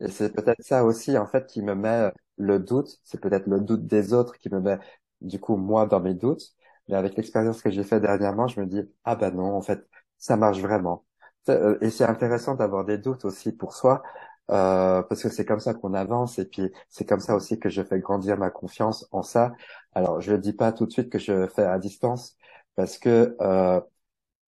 Et 0.00 0.08
c'est 0.08 0.32
peut-être 0.34 0.62
ça 0.62 0.84
aussi 0.84 1.16
en 1.18 1.26
fait 1.26 1.46
qui 1.46 1.62
me 1.62 1.74
met 1.74 2.10
le 2.40 2.58
doute. 2.58 3.00
C'est 3.04 3.20
peut-être 3.20 3.46
le 3.46 3.60
doute 3.60 3.86
des 3.86 4.12
autres 4.14 4.38
qui 4.38 4.50
me 4.50 4.60
met 4.60 4.78
du 5.20 5.40
coup 5.40 5.56
moi 5.56 5.86
dans 5.86 6.00
mes 6.00 6.14
doutes. 6.14 6.54
Mais 6.88 6.96
avec 6.96 7.16
l'expérience 7.16 7.62
que 7.62 7.70
j'ai 7.70 7.84
fait 7.84 8.00
dernièrement, 8.00 8.48
je 8.48 8.60
me 8.60 8.66
dis 8.66 8.82
ah 9.04 9.16
ben 9.16 9.32
non, 9.34 9.54
en 9.56 9.62
fait 9.62 9.86
ça 10.18 10.36
marche 10.36 10.60
vraiment. 10.60 11.04
Euh, 11.48 11.78
et 11.80 11.90
c'est 11.90 12.04
intéressant 12.04 12.54
d'avoir 12.54 12.84
des 12.84 12.98
doutes 12.98 13.24
aussi 13.24 13.52
pour 13.52 13.74
soi, 13.74 14.02
euh, 14.50 15.02
parce 15.02 15.22
que 15.22 15.28
c'est 15.28 15.44
comme 15.44 15.60
ça 15.60 15.74
qu'on 15.74 15.94
avance 15.94 16.38
et 16.38 16.44
puis 16.44 16.70
c'est 16.88 17.06
comme 17.08 17.20
ça 17.20 17.34
aussi 17.36 17.58
que 17.60 17.68
je 17.68 17.82
fais 17.82 18.00
grandir 18.00 18.36
ma 18.36 18.50
confiance 18.50 19.06
en 19.12 19.22
ça. 19.22 19.52
Alors 19.94 20.20
je 20.20 20.32
ne 20.32 20.36
dis 20.38 20.52
pas 20.52 20.72
tout 20.72 20.86
de 20.86 20.92
suite 20.92 21.08
que 21.10 21.18
je 21.18 21.46
fais 21.48 21.62
à 21.64 21.78
distance 21.78 22.36
parce 22.74 22.98
que 22.98 23.36
euh, 23.40 23.80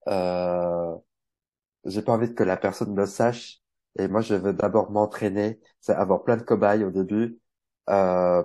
euh, 0.08 0.96
j'ai 1.84 2.02
pas 2.02 2.12
envie 2.12 2.34
que 2.34 2.42
la 2.44 2.56
personne 2.56 2.94
le 2.96 3.06
sache 3.06 3.60
et 3.98 4.08
moi 4.08 4.20
je 4.22 4.34
veux 4.34 4.52
d'abord 4.54 4.90
m'entraîner, 4.90 5.60
avoir 5.88 6.24
plein 6.24 6.36
de 6.36 6.42
cobayes 6.42 6.84
au 6.84 6.90
début 6.90 7.38
euh, 7.90 8.42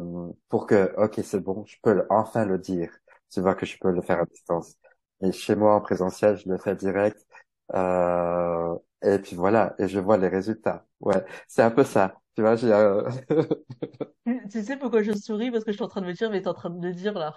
pour 0.50 0.66
que 0.68 0.94
ok 0.98 1.20
c'est 1.24 1.40
bon, 1.40 1.66
je 1.66 1.78
peux 1.82 2.06
enfin 2.10 2.46
le 2.46 2.58
dire. 2.58 2.92
Tu 3.30 3.42
vois 3.42 3.56
que 3.56 3.66
je 3.66 3.78
peux 3.80 3.92
le 3.92 4.02
faire 4.02 4.20
à 4.22 4.26
distance. 4.26 4.76
Et 5.22 5.32
chez 5.32 5.56
moi 5.56 5.76
en 5.76 5.82
présentiel, 5.82 6.38
je 6.38 6.50
le 6.50 6.58
fais 6.58 6.76
direct 6.76 7.26
euh, 7.74 8.78
et 9.04 9.20
puis 9.20 9.36
voilà, 9.36 9.76
et 9.80 9.88
je 9.88 10.00
vois 10.00 10.18
les 10.18 10.28
résultats. 10.28 10.86
Ouais, 11.00 11.24
c'est 11.48 11.62
un 11.64 11.72
peu 11.72 11.84
ça. 11.84 12.22
Tu 12.36 12.42
vois, 12.42 12.56
j'ai. 12.56 12.72
Euh... 12.72 13.10
Tu, 14.52 14.62
sais 14.64 14.78
pourquoi 14.78 15.02
je 15.04 15.14
souris? 15.14 15.52
Parce 15.52 15.64
que 15.64 15.72
je 15.72 15.78
suis 15.78 15.84
en 15.86 15.88
train 15.88 16.02
de 16.02 16.06
me 16.06 16.14
dire, 16.14 16.30
mais 16.30 16.42
t'es 16.42 16.50
en 16.50 16.54
train 16.54 16.70
de 16.70 16.78
me 16.80 16.94
dire 16.94 17.14
là, 17.14 17.34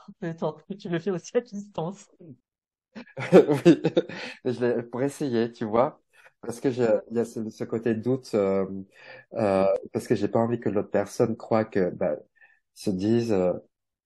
tu 0.78 0.88
le 0.88 0.98
fais 0.98 1.10
aussi 1.10 1.36
à 1.36 1.40
distance. 1.40 2.08
oui, 3.32 3.82
je 4.44 4.80
pour 4.82 5.02
essayer, 5.02 5.52
tu 5.52 5.64
vois, 5.64 6.00
parce 6.42 6.60
que 6.60 6.70
j'ai, 6.70 6.86
il 7.10 7.16
y 7.16 7.20
a 7.20 7.24
ce, 7.24 7.64
côté 7.64 7.94
doute, 7.94 8.30
euh, 8.34 8.66
euh, 9.34 9.64
parce 9.92 10.06
que 10.08 10.14
j'ai 10.14 10.28
pas 10.28 10.38
envie 10.38 10.58
que 10.60 10.68
l'autre 10.68 10.90
personne 10.90 11.36
croit 11.36 11.64
que, 11.64 11.90
bah, 11.90 12.16
se 12.74 12.90
dise, 12.90 13.32
euh, 13.32 13.52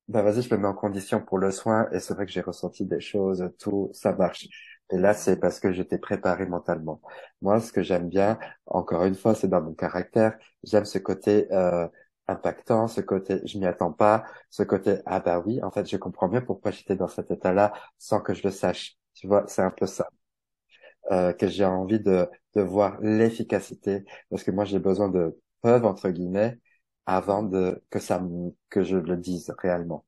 bah 0.09 0.23
vas-y, 0.23 0.43
je 0.43 0.55
me 0.55 0.61
mets 0.61 0.69
en 0.69 0.75
condition 0.75 1.21
pour 1.25 1.39
le 1.39 1.51
soin, 1.51 1.89
et 1.93 2.01
c'est 2.01 2.15
vrai 2.15 2.27
que 2.27 2.33
j'ai 2.33 2.41
ressenti 2.43 2.85
des 2.87 3.01
choses, 3.01 3.51
tout, 3.59 3.91
ça 3.95 4.13
marche. 4.13 4.49
Et 4.91 4.99
là, 4.99 5.15
c'est 5.15 5.39
parce 5.41 5.61
que 5.61 5.73
j'étais 5.73 5.99
préparé 5.99 6.47
mentalement. 6.47 7.01
Moi, 7.41 7.61
ce 7.61 7.73
que 7.73 7.83
j'aime 7.83 8.09
bien, 8.09 8.39
encore 8.67 9.05
une 9.05 9.15
fois, 9.15 9.35
c'est 9.35 9.49
dans 9.49 9.63
mon 9.63 9.73
caractère. 9.75 10.37
J'aime 10.63 10.85
ce 10.85 10.99
côté 10.99 11.51
euh, 11.53 11.89
impactant, 12.29 12.87
ce 12.89 13.01
côté 13.01 13.41
je 13.47 13.59
m'y 13.59 13.67
attends 13.67 13.93
pas, 13.93 14.25
ce 14.51 14.63
côté 14.63 14.99
ah 15.07 15.21
bah 15.21 15.43
oui, 15.45 15.63
en 15.63 15.71
fait, 15.71 15.87
je 15.89 15.97
comprends 15.97 16.29
mieux 16.29 16.45
pourquoi 16.45 16.71
j'étais 16.71 16.97
dans 16.97 17.09
cet 17.09 17.31
état-là 17.31 17.73
sans 17.99 18.21
que 18.21 18.35
je 18.35 18.43
le 18.45 18.51
sache. 18.51 18.97
Tu 19.15 19.27
vois, 19.27 19.45
c'est 19.49 19.63
un 19.63 19.71
peu 19.71 19.87
ça 19.87 20.09
euh, 21.13 21.33
que 21.33 21.47
j'ai 21.49 21.65
envie 21.65 22.01
de 22.01 22.29
de 22.55 22.63
voir 22.63 22.99
l'efficacité 23.01 24.05
parce 24.31 24.45
que 24.45 24.51
moi 24.53 24.65
j'ai 24.65 24.79
besoin 24.79 25.09
de 25.09 25.39
preuves 25.63 25.85
entre 25.85 26.11
guillemets 26.11 26.59
avant 27.07 27.43
de 27.43 27.83
que 27.91 27.99
ça 27.99 28.23
que 28.71 28.85
je 28.85 28.97
le 28.97 29.17
dise 29.17 29.53
réellement. 29.59 30.05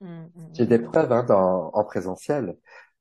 Hum, 0.00 0.30
hum, 0.34 0.50
J'ai 0.54 0.66
des 0.66 0.78
hum. 0.78 0.82
preuves 0.82 1.12
hein, 1.12 1.24
dans, 1.24 1.70
en 1.72 1.84
présentiel, 1.84 2.56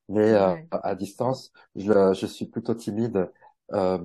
mais 0.10 0.34
euh, 0.34 0.56
à 0.72 0.96
distance, 0.96 1.52
je, 1.76 2.14
je 2.14 2.26
suis 2.28 2.46
plutôt 2.48 2.76
timide 2.76 3.32
euh, 3.74 3.98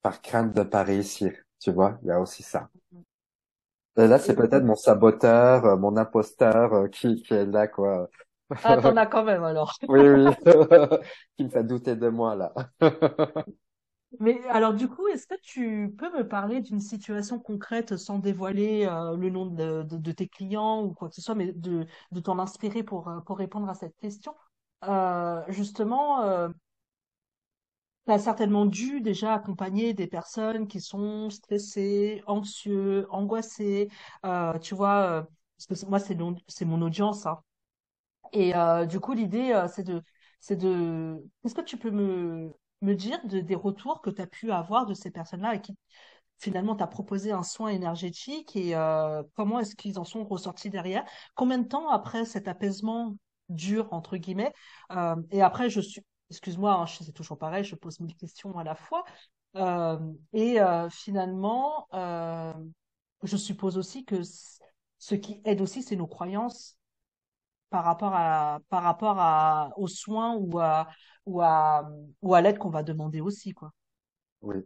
par 0.00 0.22
crainte 0.22 0.54
de 0.56 0.62
pas 0.62 0.82
réussir. 0.82 1.34
Tu 1.60 1.70
vois, 1.70 1.98
il 2.02 2.08
y 2.08 2.10
a 2.10 2.18
aussi 2.20 2.42
ça. 2.42 2.70
Et 3.98 4.06
là, 4.06 4.18
c'est 4.18 4.34
peut-être 4.36 4.64
mon 4.64 4.74
saboteur, 4.74 5.64
euh, 5.64 5.76
mon 5.76 5.96
imposteur 5.96 6.72
euh, 6.74 6.88
qui, 6.88 7.22
qui 7.22 7.34
est 7.34 7.46
là, 7.46 7.66
quoi. 7.66 8.08
Ah, 8.62 8.76
t'en 8.78 8.96
as 8.98 9.06
quand 9.06 9.24
même 9.24 9.44
alors. 9.44 9.74
Oui, 9.88 10.00
oui, 10.08 10.34
qui 11.36 11.44
me 11.44 11.50
fait 11.50 11.64
douter 11.64 11.96
de 11.96 12.08
moi 12.08 12.34
là. 12.36 12.52
Mais 14.20 14.40
alors 14.48 14.72
du 14.74 14.88
coup, 14.88 15.06
est-ce 15.08 15.26
que 15.26 15.34
tu 15.42 15.94
peux 15.98 16.10
me 16.16 16.26
parler 16.26 16.60
d'une 16.60 16.80
situation 16.80 17.38
concrète 17.38 17.96
sans 17.96 18.18
dévoiler 18.18 18.86
euh, 18.86 19.16
le 19.16 19.30
nom 19.30 19.46
de, 19.46 19.82
de- 19.82 19.96
de 19.98 20.12
tes 20.12 20.28
clients 20.28 20.82
ou 20.84 20.94
quoi 20.94 21.08
que 21.08 21.14
ce 21.16 21.20
soit, 21.22 21.34
mais 21.34 21.52
de, 21.52 21.86
de 22.12 22.20
t'en 22.20 22.38
inspirer 22.38 22.82
pour, 22.82 23.08
euh, 23.08 23.20
pour 23.20 23.36
répondre 23.38 23.68
à 23.68 23.74
cette 23.74 23.96
question? 23.98 24.34
Euh, 24.84 25.42
justement, 25.48 26.22
euh, 26.24 26.48
tu 28.06 28.12
as 28.12 28.18
certainement 28.18 28.66
dû 28.66 29.00
déjà 29.00 29.34
accompagner 29.34 29.92
des 29.94 30.06
personnes 30.06 30.68
qui 30.68 30.80
sont 30.80 31.30
stressées, 31.30 32.22
anxieux, 32.26 33.06
angoissées, 33.10 33.88
euh, 34.24 34.58
tu 34.58 34.74
vois, 34.74 35.26
parce 35.68 35.80
que 35.82 35.86
moi 35.88 35.98
c'est 35.98 36.14
mon, 36.14 36.36
c'est 36.48 36.64
mon 36.64 36.82
audience, 36.82 37.26
hein. 37.26 37.40
Et 38.32 38.54
euh, 38.54 38.86
du 38.86 39.00
coup, 39.00 39.12
l'idée, 39.12 39.52
euh, 39.52 39.68
c'est 39.68 39.82
de, 39.84 40.02
c'est 40.40 40.56
de, 40.56 41.16
est-ce 41.44 41.54
que 41.54 41.60
tu 41.62 41.76
peux 41.76 41.90
me, 41.90 42.52
me 42.82 42.94
dire 42.94 43.18
de- 43.26 43.40
des 43.40 43.54
retours 43.54 44.00
que 44.02 44.10
tu 44.10 44.22
as 44.22 44.26
pu 44.26 44.52
avoir 44.52 44.86
de 44.86 44.94
ces 44.94 45.10
personnes-là 45.10 45.50
à 45.50 45.58
qui 45.58 45.76
finalement 46.38 46.76
tu 46.76 46.86
proposé 46.88 47.32
un 47.32 47.42
soin 47.42 47.68
énergétique 47.70 48.56
et 48.56 48.74
euh, 48.76 49.22
comment 49.36 49.60
est-ce 49.60 49.74
qu'ils 49.76 49.98
en 49.98 50.04
sont 50.04 50.24
ressortis 50.24 50.70
derrière? 50.70 51.04
Combien 51.34 51.58
de 51.58 51.68
temps 51.68 51.88
après 51.90 52.24
cet 52.26 52.48
apaisement 52.48 53.16
dur, 53.48 53.88
entre 53.92 54.16
guillemets, 54.16 54.52
et 55.30 55.40
après, 55.40 55.70
je 55.70 55.80
suis, 55.80 56.02
excuse-moi, 56.30 56.72
hein, 56.74 56.86
c'est 56.86 57.12
toujours 57.12 57.38
pareil, 57.38 57.64
je 57.64 57.76
pose 57.76 58.00
mille 58.00 58.16
questions 58.16 58.58
à 58.58 58.64
la 58.64 58.74
fois. 58.74 59.04
Et 60.34 60.58
finalement, 60.90 61.88
je 63.22 63.36
suppose 63.36 63.78
aussi 63.78 64.04
que 64.04 64.20
ce 64.98 65.14
qui 65.14 65.40
aide 65.44 65.60
aussi, 65.60 65.82
c'est 65.82 65.96
nos 65.96 66.06
croyances 66.06 66.76
par 67.76 67.84
rapport 67.84 68.14
à 68.14 68.58
par 68.70 68.82
rapport 68.82 69.18
à 69.20 69.70
aux 69.76 69.86
soins 69.86 70.34
ou 70.34 70.58
à 70.58 70.88
ou 71.26 71.42
à 71.42 71.86
ou 72.22 72.34
à 72.34 72.40
l'aide 72.40 72.56
qu'on 72.56 72.70
va 72.70 72.82
demander 72.82 73.20
aussi 73.20 73.52
quoi. 73.52 73.70
Oui. 74.40 74.64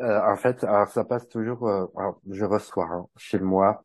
Euh, 0.00 0.20
en 0.28 0.34
fait, 0.34 0.64
alors, 0.64 0.88
ça 0.88 1.04
passe 1.04 1.28
toujours. 1.28 1.68
euh, 1.68 1.86
alors, 1.96 2.20
je 2.28 2.44
reçois 2.44 2.88
hein, 2.90 3.06
chez 3.16 3.38
moi 3.38 3.84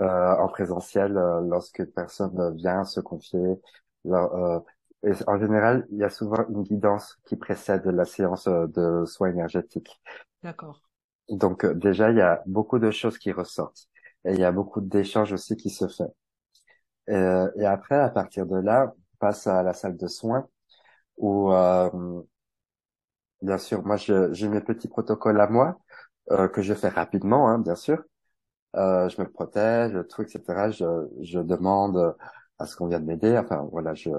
euh, 0.00 0.36
en 0.38 0.48
présentiel 0.48 1.12
lorsque 1.50 1.84
personne 1.92 2.56
vient 2.56 2.84
se 2.84 3.00
confier. 3.00 3.60
Et 4.06 5.12
en 5.26 5.38
général, 5.38 5.86
il 5.90 5.98
y 5.98 6.04
a 6.04 6.08
souvent 6.10 6.46
une 6.48 6.62
guidance 6.62 7.18
qui 7.26 7.36
précède 7.36 7.84
la 7.84 8.06
séance 8.06 8.48
de 8.48 9.04
soins 9.04 9.30
énergétiques. 9.30 10.00
D'accord. 10.42 10.80
Donc 11.28 11.66
déjà, 11.66 12.10
il 12.10 12.16
y 12.16 12.22
a 12.22 12.42
beaucoup 12.46 12.78
de 12.78 12.90
choses 12.90 13.18
qui 13.18 13.30
ressortent 13.30 13.86
et 14.24 14.32
il 14.32 14.40
y 14.40 14.44
a 14.44 14.52
beaucoup 14.52 14.80
d'échanges 14.80 15.32
aussi 15.34 15.56
qui 15.56 15.68
se 15.70 15.86
fait. 15.88 16.10
Euh, 17.10 17.50
et 17.56 17.66
après, 17.66 17.96
à 17.96 18.08
partir 18.10 18.46
de 18.46 18.56
là, 18.56 18.92
on 18.96 19.16
passe 19.18 19.46
à 19.46 19.62
la 19.62 19.74
salle 19.74 19.96
de 19.96 20.06
soins 20.06 20.48
où, 21.18 21.52
euh, 21.52 22.22
bien 23.42 23.58
sûr, 23.58 23.84
moi, 23.84 23.96
j'ai 23.96 24.48
mes 24.48 24.60
petits 24.60 24.88
protocoles 24.88 25.40
à 25.40 25.46
moi 25.48 25.78
euh, 26.32 26.48
que 26.48 26.62
je 26.62 26.74
fais 26.74 26.88
rapidement, 26.88 27.48
hein, 27.48 27.58
bien 27.58 27.74
sûr. 27.74 28.02
Euh, 28.76 29.08
je 29.08 29.20
me 29.22 29.28
protège, 29.30 29.94
tout, 30.10 30.22
etc. 30.22 30.70
Je, 30.72 30.84
je 31.22 31.40
demande 31.40 32.16
à 32.58 32.66
ce 32.66 32.76
qu'on 32.76 32.88
vienne 32.88 33.04
m'aider. 33.06 33.38
Enfin, 33.38 33.68
voilà, 33.72 33.94
je 33.94 34.10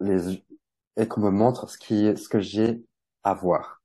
les 0.00 0.44
et 0.96 1.08
qu'on 1.08 1.20
me 1.22 1.30
montre 1.30 1.70
ce 1.70 1.78
qui, 1.78 2.14
ce 2.18 2.28
que 2.28 2.40
j'ai 2.40 2.84
à 3.22 3.32
voir. 3.34 3.80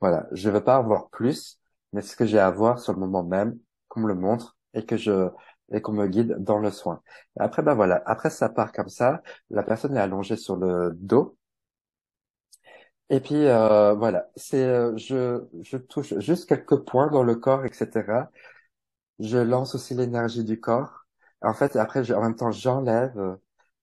Voilà, 0.00 0.26
je 0.32 0.50
veux 0.50 0.62
pas 0.64 0.76
avoir 0.76 1.08
plus, 1.10 1.58
mais 1.92 2.02
ce 2.02 2.16
que 2.16 2.26
j'ai 2.26 2.38
à 2.38 2.50
voir 2.50 2.78
sur 2.78 2.92
le 2.92 2.98
moment 3.00 3.22
même, 3.22 3.58
qu'on 3.88 4.00
me 4.00 4.08
le 4.08 4.14
montre 4.14 4.56
et 4.74 4.84
que 4.84 4.96
je 4.96 5.28
et 5.72 5.80
qu'on 5.82 5.92
me 5.92 6.06
guide 6.08 6.36
dans 6.40 6.58
le 6.58 6.70
soin. 6.70 7.02
Après, 7.38 7.62
ben 7.62 7.74
voilà, 7.74 8.02
après 8.06 8.30
ça 8.30 8.48
part 8.48 8.72
comme 8.72 8.88
ça. 8.88 9.22
La 9.50 9.62
personne 9.62 9.96
est 9.96 10.00
allongée 10.00 10.36
sur 10.36 10.56
le 10.56 10.92
dos. 10.94 11.36
Et 13.10 13.20
puis 13.20 13.34
euh, 13.46 13.94
voilà, 13.94 14.30
c'est 14.36 14.64
euh, 14.64 14.96
je 14.96 15.42
je 15.62 15.76
touche 15.76 16.14
juste 16.18 16.48
quelques 16.48 16.76
points 16.86 17.08
dans 17.10 17.22
le 17.22 17.34
corps, 17.36 17.64
etc. 17.66 18.30
Je 19.20 19.38
lance 19.38 19.74
aussi 19.76 19.94
l'énergie 19.94 20.44
du 20.44 20.60
corps. 20.60 21.06
En 21.42 21.54
fait, 21.54 21.76
après, 21.76 22.04
je- 22.04 22.14
en 22.14 22.22
même 22.22 22.36
temps, 22.36 22.52
j'enlève. 22.52 23.18
euh, 23.18 23.36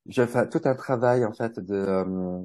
Je 0.08 0.26
fais 0.28 0.50
tout 0.50 0.62
un 0.66 0.76
travail 0.76 1.26
en 1.26 1.34
fait 1.34 1.60
de 1.60 1.76
euh, 1.76 2.40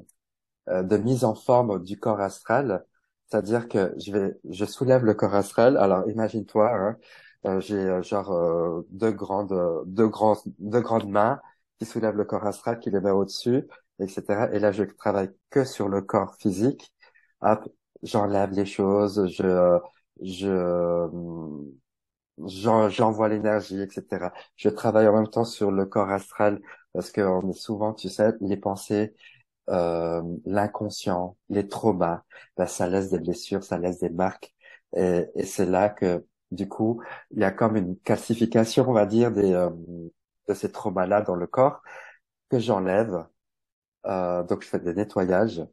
euh, 0.69 0.83
de 0.83 0.97
mise 0.97 1.23
en 1.25 1.35
forme 1.35 1.83
du 1.83 1.99
corps 1.99 2.21
astral. 2.21 2.85
C'est-à-dire 3.29 3.67
que 3.69 3.93
je 3.99 4.11
vais, 4.11 4.39
je 4.49 4.65
soulève 4.65 5.05
le 5.05 5.13
corps 5.15 5.35
astral. 5.35 5.77
Alors, 5.77 6.09
imagine-toi, 6.09 6.71
hein, 6.75 6.97
j'ai 7.59 7.75
euh, 7.75 8.01
genre 8.03 8.31
euh, 8.31 8.81
deux 8.91 9.11
grandes, 9.11 9.51
euh, 9.53 9.83
deux 9.85 10.07
grands, 10.07 10.37
deux 10.59 10.81
grandes 10.81 11.09
mains 11.09 11.39
qui 11.79 11.85
soulèvent 11.85 12.15
le 12.15 12.25
corps 12.25 12.45
astral, 12.45 12.79
qui 12.79 12.89
les 12.91 12.99
met 13.01 13.11
au-dessus, 13.11 13.63
etc. 13.99 14.51
Et 14.53 14.59
là, 14.59 14.71
je 14.71 14.83
travaille 14.83 15.29
que 15.49 15.63
sur 15.65 15.89
le 15.89 16.01
corps 16.01 16.35
physique. 16.39 16.93
Hop, 17.41 17.67
j'enlève 18.03 18.51
les 18.51 18.65
choses, 18.65 19.27
je, 19.27 19.43
euh, 19.43 19.79
je, 20.21 20.47
j'en- 22.45 22.89
j'envoie 22.89 23.29
l'énergie, 23.29 23.79
etc. 23.81 24.33
Je 24.55 24.69
travaille 24.69 25.07
en 25.07 25.13
même 25.13 25.27
temps 25.29 25.45
sur 25.45 25.71
le 25.71 25.85
corps 25.85 26.09
astral 26.09 26.61
parce 26.93 27.11
qu'on 27.11 27.49
est 27.49 27.53
souvent, 27.53 27.93
tu 27.93 28.09
sais, 28.09 28.33
les 28.41 28.57
pensées. 28.57 29.13
euh, 29.69 30.21
l'inconscient, 30.45 31.37
les 31.49 31.67
traumas, 31.69 32.23
ben, 32.57 32.67
ça 32.67 32.89
laisse 32.89 33.11
des 33.11 33.19
blessures, 33.19 33.63
ça 33.63 33.77
laisse 33.79 33.99
des 33.99 34.09
marques. 34.09 34.53
Et, 34.97 35.25
et 35.35 35.45
c'est 35.45 35.65
là 35.67 35.89
que, 35.89 36.25
du 36.55 36.67
coup, 36.69 37.01
il 37.31 37.39
y 37.39 37.43
a 37.43 37.51
comme 37.51 37.75
une 37.77 37.97
calcification, 37.99 38.89
on 38.89 38.93
va 38.93 39.05
dire, 39.05 39.31
des, 39.31 39.53
euh, 39.53 39.69
de 40.47 40.53
ces 40.53 40.71
traumas-là 40.71 41.21
dans 41.21 41.35
le 41.35 41.47
corps 41.47 41.81
que 42.49 42.59
j'enlève. 42.59 43.25
Euh, 44.07 44.43
donc, 44.43 44.63
je 44.63 44.67
fais 44.69 44.79
des 44.79 44.93
nettoyages. 44.93 45.63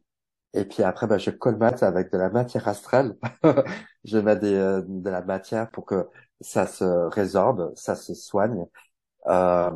Et 0.53 0.65
puis 0.65 0.83
après, 0.83 1.07
ben, 1.07 1.17
je 1.19 1.31
colmate 1.31 1.83
avec 1.83 2.11
de 2.11 2.17
la 2.17 2.29
matière 2.29 2.67
astrale. 2.67 3.17
je 4.05 4.17
mets 4.19 4.37
des, 4.37 4.53
euh, 4.55 4.81
de 4.87 5.09
la 5.09 5.21
matière 5.23 5.71
pour 5.71 5.85
que 5.85 6.07
ça 6.41 6.67
se 6.67 6.83
résorbe, 7.09 7.73
ça 7.75 7.95
se 7.95 8.13
soigne. 8.15 8.65
Euh, 9.27 9.71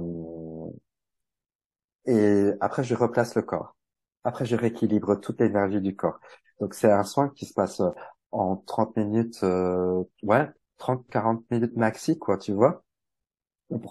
et 2.06 2.52
après, 2.62 2.84
je 2.84 2.96
replace 2.96 3.36
le 3.36 3.42
corps. 3.42 3.76
Après, 4.24 4.46
je 4.46 4.56
rééquilibre 4.56 5.20
toute 5.20 5.40
l'énergie 5.42 5.82
du 5.82 5.96
corps. 5.96 6.20
Donc, 6.60 6.74
c'est 6.74 6.92
un 6.92 7.04
soin 7.04 7.30
qui 7.30 7.46
se 7.46 7.54
passe 7.54 7.82
euh, 7.82 7.90
en 8.32 8.58
30 8.58 8.96
minutes, 8.98 9.40
euh, 9.44 10.04
ouais, 10.24 10.50
30, 10.78 11.08
40 11.10 11.44
minutes 11.52 11.76
maxi, 11.78 12.18
quoi, 12.20 12.38
tu 12.38 12.54
vois. 12.54 12.84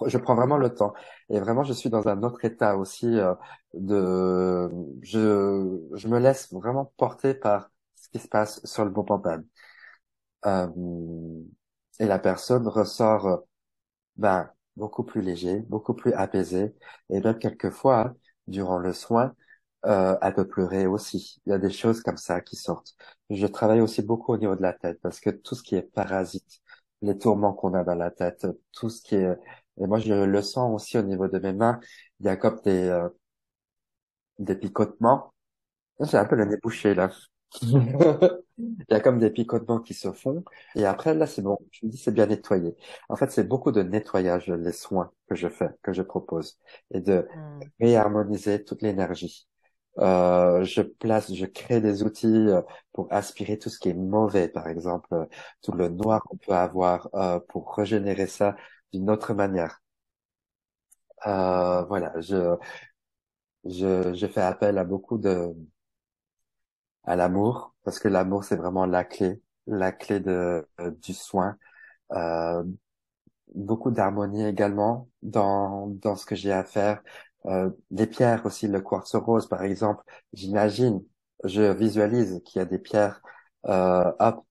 Je 0.07 0.17
prends 0.17 0.35
vraiment 0.35 0.57
le 0.57 0.73
temps. 0.73 0.93
Et 1.29 1.39
vraiment, 1.39 1.63
je 1.63 1.73
suis 1.73 1.89
dans 1.89 2.07
un 2.07 2.23
autre 2.23 2.43
état 2.45 2.77
aussi 2.77 3.07
euh, 3.19 3.35
de... 3.73 4.69
Je, 5.01 5.79
je 5.93 6.07
me 6.07 6.19
laisse 6.19 6.51
vraiment 6.53 6.93
porter 6.97 7.33
par 7.35 7.69
ce 7.95 8.09
qui 8.09 8.19
se 8.19 8.27
passe 8.27 8.65
sur 8.65 8.85
le 8.85 8.91
bon 8.91 9.05
Euh, 10.45 11.43
et 11.99 12.05
la 12.05 12.19
personne 12.19 12.67
ressort, 12.67 13.25
euh, 13.27 13.37
ben, 14.17 14.49
beaucoup 14.77 15.03
plus 15.03 15.21
léger, 15.21 15.61
beaucoup 15.61 15.93
plus 15.93 16.13
apaisé. 16.13 16.75
Et 17.09 17.21
même 17.21 17.39
quelquefois, 17.39 18.15
durant 18.47 18.79
le 18.79 18.93
soin, 18.93 19.35
euh, 19.85 20.17
elle 20.21 20.33
peut 20.35 20.47
pleurer 20.47 20.87
aussi. 20.87 21.41
Il 21.45 21.51
y 21.51 21.53
a 21.53 21.59
des 21.59 21.71
choses 21.71 22.01
comme 22.03 22.17
ça 22.17 22.41
qui 22.41 22.55
sortent. 22.55 22.95
Je 23.29 23.47
travaille 23.47 23.81
aussi 23.81 24.01
beaucoup 24.03 24.33
au 24.33 24.37
niveau 24.37 24.55
de 24.55 24.61
la 24.63 24.73
tête 24.73 24.99
parce 25.01 25.19
que 25.19 25.29
tout 25.31 25.55
ce 25.55 25.63
qui 25.63 25.75
est 25.75 25.83
parasite, 25.83 26.61
les 27.01 27.17
tourments 27.17 27.53
qu'on 27.53 27.73
a 27.73 27.83
dans 27.83 27.95
la 27.95 28.11
tête, 28.11 28.47
tout 28.71 28.89
ce 28.89 29.01
qui 29.01 29.15
est 29.15 29.37
et 29.79 29.87
moi, 29.87 29.99
je 29.99 30.13
le 30.13 30.41
sens 30.41 30.73
aussi 30.73 30.97
au 30.97 31.03
niveau 31.03 31.27
de 31.27 31.39
mes 31.39 31.53
mains. 31.53 31.79
Il 32.19 32.25
y 32.25 32.29
a 32.29 32.35
comme 32.35 32.59
des, 32.61 32.89
euh, 32.89 33.09
des 34.39 34.55
picotements. 34.55 35.33
J'ai 35.99 36.17
un 36.17 36.25
peu 36.25 36.35
le 36.35 36.45
nez 36.45 36.57
bouché, 36.61 36.93
là. 36.95 37.11
Il 37.61 38.85
y 38.89 38.93
a 38.93 38.99
comme 38.99 39.19
des 39.19 39.29
picotements 39.29 39.79
qui 39.79 39.93
se 39.93 40.11
font. 40.11 40.43
Et 40.75 40.85
après, 40.85 41.13
là, 41.13 41.27
c'est 41.27 41.41
bon. 41.41 41.57
Je 41.71 41.85
me 41.85 41.91
dis, 41.91 41.97
c'est 41.97 42.11
bien 42.11 42.25
nettoyé. 42.25 42.75
En 43.09 43.15
fait, 43.15 43.31
c'est 43.31 43.43
beaucoup 43.47 43.71
de 43.71 43.83
nettoyage, 43.83 44.47
les 44.49 44.71
soins 44.71 45.11
que 45.29 45.35
je 45.35 45.47
fais, 45.47 45.69
que 45.83 45.93
je 45.93 46.01
propose. 46.01 46.59
Et 46.91 47.01
de 47.01 47.27
hmm. 47.33 47.59
réharmoniser 47.79 48.63
toute 48.63 48.81
l'énergie. 48.81 49.47
Euh, 49.99 50.63
je 50.63 50.81
place, 50.81 51.33
je 51.33 51.45
crée 51.45 51.81
des 51.81 52.03
outils 52.03 52.27
euh, 52.27 52.61
pour 52.93 53.07
aspirer 53.11 53.57
tout 53.57 53.69
ce 53.69 53.79
qui 53.79 53.89
est 53.89 53.93
mauvais, 53.95 54.47
par 54.47 54.67
exemple, 54.67 55.07
euh, 55.13 55.25
tout 55.63 55.71
le 55.71 55.89
noir 55.89 56.21
qu'on 56.23 56.37
peut 56.37 56.53
avoir, 56.53 57.09
euh, 57.15 57.39
pour 57.49 57.75
régénérer 57.75 58.27
ça 58.27 58.55
d'une 58.93 59.09
autre 59.09 59.33
manière. 59.33 59.81
Euh, 61.25 61.83
voilà, 61.85 62.13
je, 62.21 62.57
je, 63.65 64.13
je 64.15 64.25
fais 64.27 64.41
appel 64.41 64.77
à 64.79 64.83
beaucoup 64.83 65.17
de, 65.19 65.53
à 67.05 67.15
l'amour, 67.15 67.73
parce 67.83 67.97
que 67.99 68.07
l'amour, 68.07 68.43
c'est 68.43 68.55
vraiment 68.55 68.85
la 68.85 69.03
clé, 69.03 69.41
la 69.65 69.91
clé 69.91 70.19
de, 70.19 70.67
du 71.01 71.13
soin. 71.15 71.57
Beaucoup 73.55 73.91
d'harmonie 73.91 74.45
également 74.45 75.09
dans, 75.21 75.87
dans 75.87 76.15
ce 76.15 76.25
que 76.25 76.35
j'ai 76.35 76.51
à 76.51 76.63
faire. 76.63 77.01
Euh, 77.47 77.69
des 77.91 78.07
pierres 78.07 78.45
aussi, 78.45 78.67
le 78.67 78.81
quartz 78.81 79.15
rose, 79.15 79.47
par 79.47 79.63
exemple. 79.63 80.03
J'imagine, 80.33 81.03
je 81.43 81.61
visualise 81.73 82.41
qu'il 82.45 82.59
y 82.59 82.61
a 82.61 82.65
des 82.65 82.79
pierres, 82.79 83.21
euh, 83.67 84.11
hop. 84.19 84.45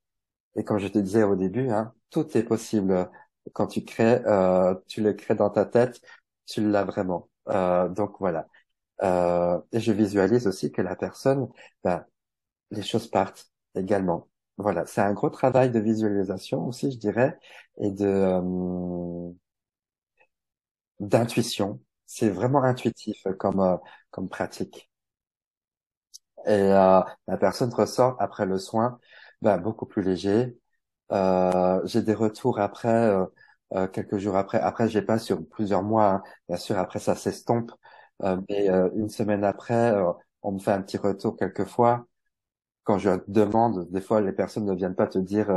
Et 0.57 0.65
comme 0.65 0.79
je 0.79 0.89
te 0.89 0.99
disais 0.99 1.23
au 1.25 1.37
début, 1.37 1.71
hein, 1.71 1.95
tout 2.11 2.37
est 2.37 2.43
possible 2.43 3.11
quand 3.53 3.67
tu 3.69 3.85
crées, 3.85 4.23
euh, 4.27 4.75
tu 4.89 5.03
le 5.03 5.13
crées 5.15 5.35
dans 5.35 5.51
ta 5.51 5.67
tête, 5.67 6.01
tu 6.47 6.63
l'as 6.69 6.85
vraiment. 6.85 7.29
Euh, 7.49 7.89
donc 7.89 8.17
voilà. 8.21 8.47
Euh, 9.03 9.61
et 9.73 9.81
je 9.81 9.93
visualise 9.93 10.47
aussi 10.49 10.73
que 10.73 10.83
la 10.83 10.97
personne, 10.97 11.49
ben, 11.85 12.07
les 12.71 12.83
choses 12.83 13.09
partent 13.09 13.51
également. 13.75 14.29
Voilà, 14.59 14.87
c'est 14.87 15.01
un 15.03 15.13
gros 15.15 15.31
travail 15.31 15.71
de 15.71 15.81
visualisation 15.81 16.67
aussi, 16.69 16.93
je 16.93 16.99
dirais, 16.99 17.39
et 17.81 17.91
de 17.91 18.07
euh, 18.07 19.33
d'intuition. 21.01 21.81
C'est 22.07 22.31
vraiment 22.31 22.63
intuitif 22.65 23.27
comme 23.39 23.61
euh, 23.61 23.77
comme 24.11 24.29
pratique. 24.29 24.91
Et 26.47 26.51
euh, 26.53 27.01
la 27.27 27.37
personne 27.39 27.73
ressort 27.73 28.17
après 28.21 28.47
le 28.47 28.59
soin, 28.59 28.99
ben, 29.43 29.59
beaucoup 29.59 29.87
plus 29.87 30.03
léger, 30.03 30.57
euh, 31.13 31.81
j'ai 31.87 32.03
des 32.03 32.15
retours 32.15 32.61
après, 32.61 32.89
euh, 32.89 33.27
euh, 33.75 33.89
quelques 33.89 34.19
jours 34.19 34.37
après. 34.37 34.61
Après, 34.61 34.89
j'ai 34.89 35.03
pas 35.03 35.19
sur 35.19 35.47
plusieurs 35.49 35.83
mois. 35.83 36.07
Hein. 36.15 36.23
Bien 36.49 36.59
sûr, 36.59 36.79
après 36.79 36.99
ça 37.01 37.15
s'estompe. 37.17 37.73
mais 38.49 38.69
une 38.95 39.09
semaine 39.11 39.45
après, 39.45 39.95
on 40.43 40.53
me 40.53 40.59
fait 40.59 40.73
un 40.73 40.83
petit 40.83 40.99
retour 40.99 41.37
quelquefois. 41.37 42.07
Quand 42.85 42.99
je 42.99 43.11
demande, 43.29 43.91
des 43.91 44.01
fois, 44.01 44.21
les 44.21 44.33
personnes 44.33 44.67
ne 44.67 44.75
viennent 44.75 44.95
pas 44.95 45.09
te 45.09 45.19
dire 45.19 45.49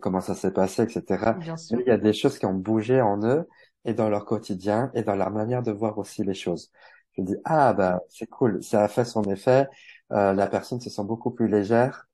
comment 0.00 0.20
ça 0.20 0.34
s'est 0.34 0.52
passé, 0.52 0.82
etc. 0.84 1.38
il 1.70 1.82
y 1.86 1.90
a 1.90 1.98
des 1.98 2.12
choses 2.12 2.38
qui 2.38 2.46
ont 2.46 2.54
bougé 2.54 3.00
en 3.00 3.22
eux 3.24 3.48
et 3.84 3.94
dans 3.94 4.08
leur 4.08 4.24
quotidien 4.24 4.90
et 4.94 5.02
dans 5.02 5.16
leur 5.16 5.30
manière 5.30 5.62
de 5.62 5.72
voir 5.72 5.98
aussi 5.98 6.24
les 6.24 6.34
choses. 6.34 6.70
Je 7.16 7.22
dis 7.22 7.36
ah 7.44 7.72
ben 7.74 8.00
c'est 8.08 8.28
cool, 8.28 8.62
ça 8.62 8.84
a 8.84 8.88
fait 8.88 9.04
son 9.04 9.22
effet. 9.24 9.66
la 10.10 10.46
personne 10.48 10.80
se 10.80 10.90
sent 10.90 11.04
beaucoup 11.04 11.30
plus 11.30 11.48
légère 11.48 12.08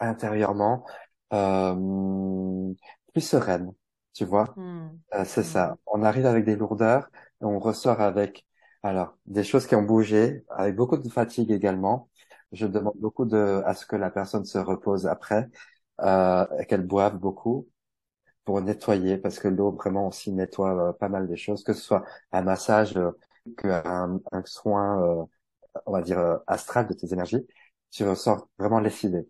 intérieurement 0.00 0.84
euh, 1.32 2.74
plus 3.12 3.20
sereine, 3.20 3.72
tu 4.14 4.24
vois. 4.24 4.52
Hmm. 4.56 4.88
Euh, 5.14 5.24
c'est 5.24 5.42
ça. 5.42 5.72
Hmm. 5.72 5.76
On 5.86 6.02
arrive 6.02 6.26
avec 6.26 6.44
des 6.44 6.56
lourdeurs 6.56 7.08
et 7.40 7.44
on 7.44 7.58
ressort 7.58 8.00
avec 8.00 8.46
alors 8.82 9.16
des 9.26 9.44
choses 9.44 9.66
qui 9.66 9.74
ont 9.74 9.82
bougé, 9.82 10.44
avec 10.48 10.74
beaucoup 10.74 10.96
de 10.96 11.08
fatigue 11.08 11.50
également. 11.50 12.08
Je 12.52 12.66
demande 12.66 12.96
beaucoup 12.98 13.26
de 13.26 13.62
à 13.64 13.74
ce 13.74 13.86
que 13.86 13.96
la 13.96 14.10
personne 14.10 14.44
se 14.44 14.58
repose 14.58 15.06
après, 15.06 15.48
euh, 16.00 16.46
qu'elle 16.68 16.86
boive 16.86 17.18
beaucoup 17.18 17.68
pour 18.44 18.60
nettoyer, 18.62 19.18
parce 19.18 19.38
que 19.38 19.48
l'eau 19.48 19.72
vraiment 19.72 20.08
aussi 20.08 20.32
nettoie 20.32 20.90
euh, 20.90 20.92
pas 20.92 21.08
mal 21.08 21.28
de 21.28 21.36
choses, 21.36 21.62
que 21.64 21.72
ce 21.72 21.82
soit 21.82 22.04
un 22.32 22.42
massage, 22.42 22.96
euh, 22.96 23.12
qu'un 23.56 24.20
un 24.32 24.42
soin, 24.46 25.02
euh, 25.02 25.24
on 25.86 25.92
va 25.92 26.02
dire 26.02 26.40
astral 26.46 26.86
de 26.88 26.94
tes 26.94 27.12
énergies, 27.12 27.46
tu 27.90 28.04
ressors 28.08 28.48
vraiment 28.58 28.80
lessivé. 28.80 29.28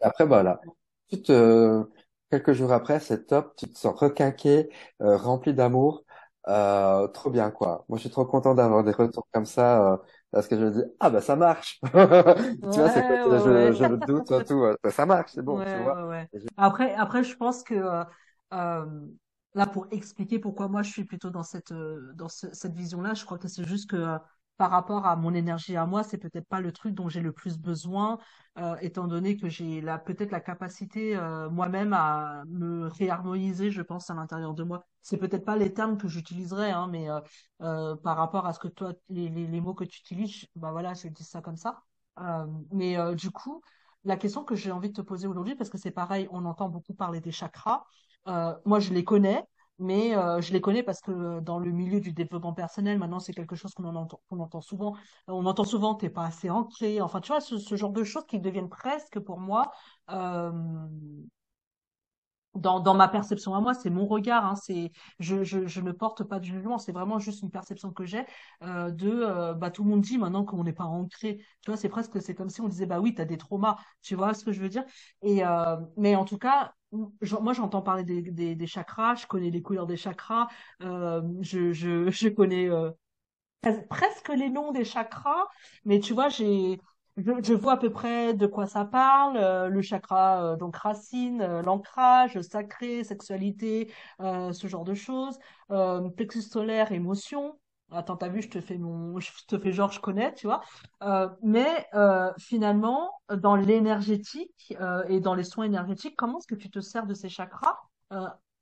Après, 0.00 0.26
voilà. 0.26 0.60
Tu 1.10 1.18
quelques 2.30 2.52
jours 2.52 2.72
après, 2.72 3.00
c'est 3.00 3.26
top. 3.26 3.54
Tu 3.56 3.68
te 3.68 3.78
sens 3.78 3.94
requinqué, 3.98 4.68
rempli 5.00 5.54
d'amour. 5.54 6.04
Euh, 6.48 7.08
trop 7.08 7.30
bien, 7.30 7.50
quoi. 7.50 7.84
Moi, 7.88 7.98
je 7.98 8.02
suis 8.02 8.10
trop 8.10 8.24
content 8.26 8.54
d'avoir 8.54 8.84
des 8.84 8.92
retours 8.92 9.26
comme 9.32 9.44
ça, 9.46 10.00
parce 10.30 10.46
que 10.46 10.56
je 10.56 10.64
me 10.64 10.70
dis, 10.70 10.82
ah, 11.00 11.10
bah, 11.10 11.20
ça 11.20 11.36
marche. 11.36 11.80
tu 11.84 11.90
vois, 11.90 12.90
c'est 12.90 13.02
que 13.02 13.38
je, 13.38 13.72
je, 13.72 13.84
le 13.84 13.96
doute, 13.98 14.46
tout. 14.46 14.66
Bah, 14.82 14.90
ça 14.90 15.06
marche, 15.06 15.32
c'est 15.34 15.42
bon, 15.42 15.64
tu 15.64 15.82
vois. 15.82 16.24
Après, 16.56 16.94
après, 16.94 17.24
je 17.24 17.36
pense 17.36 17.62
que, 17.62 17.74
euh, 17.74 18.84
là, 19.54 19.66
pour 19.66 19.86
expliquer 19.90 20.38
pourquoi 20.38 20.68
moi, 20.68 20.82
je 20.82 20.90
suis 20.90 21.04
plutôt 21.04 21.30
dans 21.30 21.42
cette, 21.42 21.72
dans 22.14 22.28
cette 22.28 22.74
vision-là, 22.74 23.14
je 23.14 23.24
crois 23.24 23.38
que 23.38 23.48
c'est 23.48 23.64
juste 23.64 23.90
que, 23.90 24.18
par 24.58 24.70
rapport 24.72 25.06
à 25.06 25.16
mon 25.16 25.32
énergie 25.34 25.76
à 25.76 25.86
moi, 25.86 26.02
c'est 26.02 26.18
peut-être 26.18 26.48
pas 26.48 26.60
le 26.60 26.72
truc 26.72 26.92
dont 26.92 27.08
j'ai 27.08 27.20
le 27.20 27.32
plus 27.32 27.58
besoin, 27.58 28.18
euh, 28.58 28.76
étant 28.80 29.06
donné 29.06 29.36
que 29.36 29.48
j'ai 29.48 29.80
la 29.80 29.98
peut-être 29.98 30.32
la 30.32 30.40
capacité 30.40 31.16
euh, 31.16 31.48
moi-même 31.48 31.92
à 31.92 32.42
me 32.48 32.88
réharmoniser, 32.88 33.70
je 33.70 33.82
pense, 33.82 34.10
à 34.10 34.14
l'intérieur 34.14 34.54
de 34.54 34.64
moi. 34.64 34.84
C'est 35.00 35.16
peut-être 35.16 35.44
pas 35.44 35.56
les 35.56 35.72
termes 35.72 35.96
que 35.96 36.08
j'utiliserais, 36.08 36.72
hein, 36.72 36.88
mais 36.90 37.08
euh, 37.08 37.20
euh 37.62 37.96
par 37.96 38.16
rapport 38.16 38.46
à 38.46 38.52
ce 38.52 38.58
que 38.58 38.68
toi, 38.68 38.92
les, 39.08 39.28
les, 39.28 39.46
les 39.46 39.60
mots 39.60 39.74
que 39.74 39.84
tu 39.84 40.00
utilises, 40.00 40.46
bah 40.56 40.72
voilà, 40.72 40.92
je 40.92 41.08
dis 41.08 41.24
ça 41.24 41.40
comme 41.40 41.56
ça. 41.56 41.82
Euh, 42.20 42.46
mais 42.72 42.96
du 43.14 43.30
coup, 43.30 43.62
la 44.04 44.16
question 44.16 44.42
que 44.44 44.56
j'ai 44.56 44.72
envie 44.72 44.88
de 44.88 44.94
te 44.94 45.02
poser 45.02 45.28
aujourd'hui, 45.28 45.54
parce 45.54 45.70
que 45.70 45.78
c'est 45.78 45.92
pareil, 45.92 46.28
on 46.32 46.44
entend 46.44 46.68
beaucoup 46.68 46.94
parler 46.94 47.20
des 47.20 47.30
chakras. 47.32 47.84
moi, 48.26 48.80
je 48.80 48.92
les 48.92 49.04
connais 49.04 49.44
mais 49.78 50.16
euh, 50.16 50.40
je 50.40 50.52
les 50.52 50.60
connais 50.60 50.82
parce 50.82 51.00
que 51.00 51.40
dans 51.40 51.58
le 51.58 51.70
milieu 51.70 52.00
du 52.00 52.12
développement 52.12 52.52
personnel, 52.52 52.98
maintenant, 52.98 53.20
c'est 53.20 53.32
quelque 53.32 53.56
chose 53.56 53.74
qu'on 53.74 53.84
entend, 53.94 54.20
qu'on 54.28 54.40
entend 54.40 54.60
souvent. 54.60 54.96
On 55.28 55.46
entend 55.46 55.64
souvent, 55.64 55.94
t'es 55.94 56.10
pas 56.10 56.24
assez 56.24 56.50
ancré. 56.50 57.00
Enfin, 57.00 57.20
tu 57.20 57.28
vois, 57.28 57.40
ce, 57.40 57.58
ce, 57.58 57.76
genre 57.76 57.92
de 57.92 58.04
choses 58.04 58.26
qui 58.26 58.40
deviennent 58.40 58.68
presque 58.68 59.20
pour 59.20 59.38
moi 59.38 59.70
euh, 60.10 60.50
dans, 62.54 62.80
dans 62.80 62.94
ma 62.94 63.08
perception 63.08 63.54
à 63.54 63.60
moi, 63.60 63.74
c'est 63.74 63.90
mon 63.90 64.06
regard, 64.06 64.44
hein, 64.46 64.54
c'est 64.56 64.90
je, 65.20 65.44
je, 65.44 65.66
je 65.66 65.80
ne 65.80 65.92
porte 65.92 66.24
pas 66.24 66.38
de 66.40 66.44
jugement, 66.44 66.78
c'est 66.78 66.92
vraiment 66.92 67.18
juste 67.18 67.42
une 67.42 67.50
perception 67.50 67.92
que 67.92 68.04
j'ai 68.04 68.24
euh, 68.62 68.90
de 68.90 69.08
euh, 69.10 69.54
bah 69.54 69.70
tout 69.70 69.84
le 69.84 69.90
monde 69.90 70.00
dit 70.00 70.18
maintenant 70.18 70.44
qu'on 70.44 70.64
n'est 70.64 70.72
pas 70.72 70.84
ancré, 70.84 71.38
tu 71.62 71.70
vois, 71.70 71.76
c'est 71.76 71.88
presque 71.88 72.20
c'est 72.22 72.34
comme 72.34 72.48
si 72.48 72.60
on 72.60 72.68
disait 72.68 72.86
bah 72.86 73.00
oui, 73.00 73.14
tu 73.14 73.20
as 73.20 73.24
des 73.26 73.36
traumas, 73.38 73.76
tu 74.02 74.14
vois 74.16 74.34
ce 74.34 74.44
que 74.44 74.52
je 74.52 74.60
veux 74.60 74.68
dire? 74.68 74.84
Et 75.22 75.44
euh, 75.44 75.76
mais 75.96 76.16
en 76.16 76.24
tout 76.24 76.38
cas, 76.38 76.72
moi 76.92 77.52
j'entends 77.52 77.82
parler 77.82 78.04
des, 78.04 78.22
des, 78.22 78.54
des, 78.54 78.66
chakras, 78.66 79.14
je 79.16 79.26
connais 79.26 79.50
les 79.50 79.62
couleurs 79.62 79.86
des 79.86 79.96
chakras, 79.96 80.48
euh, 80.82 81.22
je, 81.42 81.72
je, 81.72 82.10
je 82.10 82.28
connais 82.28 82.68
presque 83.90 84.28
les 84.30 84.50
noms 84.50 84.72
des 84.72 84.84
chakras, 84.84 85.46
mais 85.84 86.00
tu 86.00 86.12
vois, 86.14 86.28
j'ai, 86.28 86.80
je, 87.18 87.32
je 87.42 87.54
vois 87.54 87.74
à 87.74 87.76
peu 87.76 87.90
près 87.90 88.34
de 88.34 88.46
quoi 88.46 88.66
ça 88.66 88.84
parle. 88.84 89.36
euh, 89.36 89.68
le 89.68 89.82
chakra, 89.82 90.52
euh, 90.54 90.56
donc 90.56 90.76
racine, 90.76 91.42
euh, 91.42 91.62
l'ancrage, 91.62 92.40
sacré, 92.42 93.04
sexualité, 93.04 93.92
euh, 94.20 94.52
ce 94.52 94.66
genre 94.68 94.84
de 94.84 94.94
choses. 94.94 95.38
Euh, 95.70 96.08
plexus 96.10 96.42
solaire, 96.42 96.92
émotion. 96.92 97.58
Attends, 97.90 98.16
t'as 98.16 98.28
vu, 98.28 98.42
je 98.42 98.48
te 98.50 98.60
fais 98.60 98.76
mon, 98.78 99.18
je 99.18 99.30
te 99.46 99.58
fais 99.58 99.72
genre, 99.72 99.90
je 99.92 100.00
connais, 100.00 100.34
tu 100.34 100.46
vois. 100.46 100.60
Euh, 101.02 101.28
mais 101.42 101.86
finalement, 102.38 103.10
dans 103.34 103.56
l'énergétique 103.56 104.74
et 105.08 105.20
dans 105.20 105.34
les 105.34 105.44
soins 105.44 105.64
énergétiques, 105.64 106.14
comment 106.16 106.38
est-ce 106.38 106.46
que 106.46 106.54
tu 106.54 106.70
te 106.70 106.80
sers 106.80 107.06
de 107.06 107.14
ces 107.14 107.28
chakras? 107.30 107.78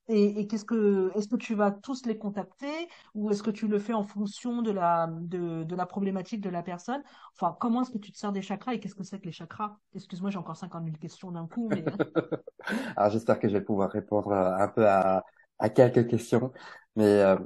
Et, 0.08 0.40
et 0.40 0.46
qu'est-ce 0.46 0.64
que, 0.64 1.10
est-ce 1.16 1.28
que 1.28 1.36
tu 1.36 1.54
vas 1.54 1.70
tous 1.72 2.06
les 2.06 2.16
contacter? 2.18 2.88
Ou 3.14 3.30
est-ce 3.30 3.42
que 3.42 3.50
tu 3.50 3.66
le 3.68 3.78
fais 3.78 3.92
en 3.92 4.04
fonction 4.04 4.62
de 4.62 4.70
la, 4.70 5.08
de, 5.10 5.64
de 5.64 5.74
la 5.76 5.86
problématique 5.86 6.40
de 6.40 6.50
la 6.50 6.62
personne? 6.62 7.02
Enfin, 7.34 7.56
comment 7.60 7.82
est-ce 7.82 7.90
que 7.90 7.98
tu 7.98 8.12
te 8.12 8.18
sers 8.18 8.32
des 8.32 8.42
chakras 8.42 8.74
et 8.74 8.80
qu'est-ce 8.80 8.94
que 8.94 9.04
c'est 9.04 9.18
que 9.20 9.26
les 9.26 9.32
chakras? 9.32 9.78
Excuse-moi, 9.94 10.30
j'ai 10.30 10.38
encore 10.38 10.56
50 10.56 10.84
000 10.84 10.98
questions 10.98 11.30
d'un 11.32 11.46
coup, 11.46 11.68
Alors 12.96 13.10
j'espère 13.10 13.38
que 13.38 13.48
je 13.48 13.54
vais 13.54 13.60
pouvoir 13.64 13.90
répondre 13.90 14.30
euh, 14.32 14.56
un 14.56 14.68
peu 14.68 14.86
à, 14.88 15.24
à 15.58 15.68
quelques 15.70 16.08
questions. 16.08 16.52
Mais 16.96 17.04
euh, 17.04 17.36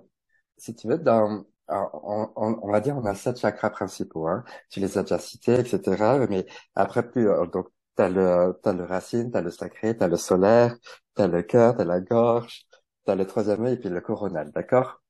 si 0.59 0.75
tu 0.75 0.89
veux, 0.89 0.99
dans, 0.99 1.45
on, 1.69 2.33
on, 2.37 2.61
on 2.63 2.73
va 2.73 2.81
dire 2.81 2.97
on 2.99 3.05
a 3.07 3.15
sept 3.15 3.39
chakras 3.39 3.71
principaux. 3.71 4.29
Hein. 4.29 4.45
Tu 4.71 4.81
les 4.81 4.99
as 4.99 5.03
déjà 5.03 5.19
cités, 5.19 5.55
etc. 5.61 6.27
Mais 6.29 6.47
après 6.75 7.09
plus, 7.11 7.29
euh, 7.31 7.47
donc 7.47 7.69
t'as 8.01 8.09
le 8.09 8.59
t'as 8.63 8.73
le 8.73 8.85
racine, 8.85 9.31
t'as 9.31 9.43
le 9.43 9.51
sacré, 9.51 9.95
t'as 9.97 10.09
le 10.09 10.17
solaire, 10.17 10.75
t'as 11.15 11.27
le 11.29 11.43
cœur, 11.43 11.77
t'as 11.77 11.85
la 11.85 12.01
gorge, 12.01 12.67
t'as 13.05 13.15
le 13.15 13.27
troisième 13.27 13.65
œil 13.67 13.75
et 13.75 13.77
puis 13.77 13.91
le 13.91 14.01
coronal, 14.01 14.51
d'accord? 14.53 15.03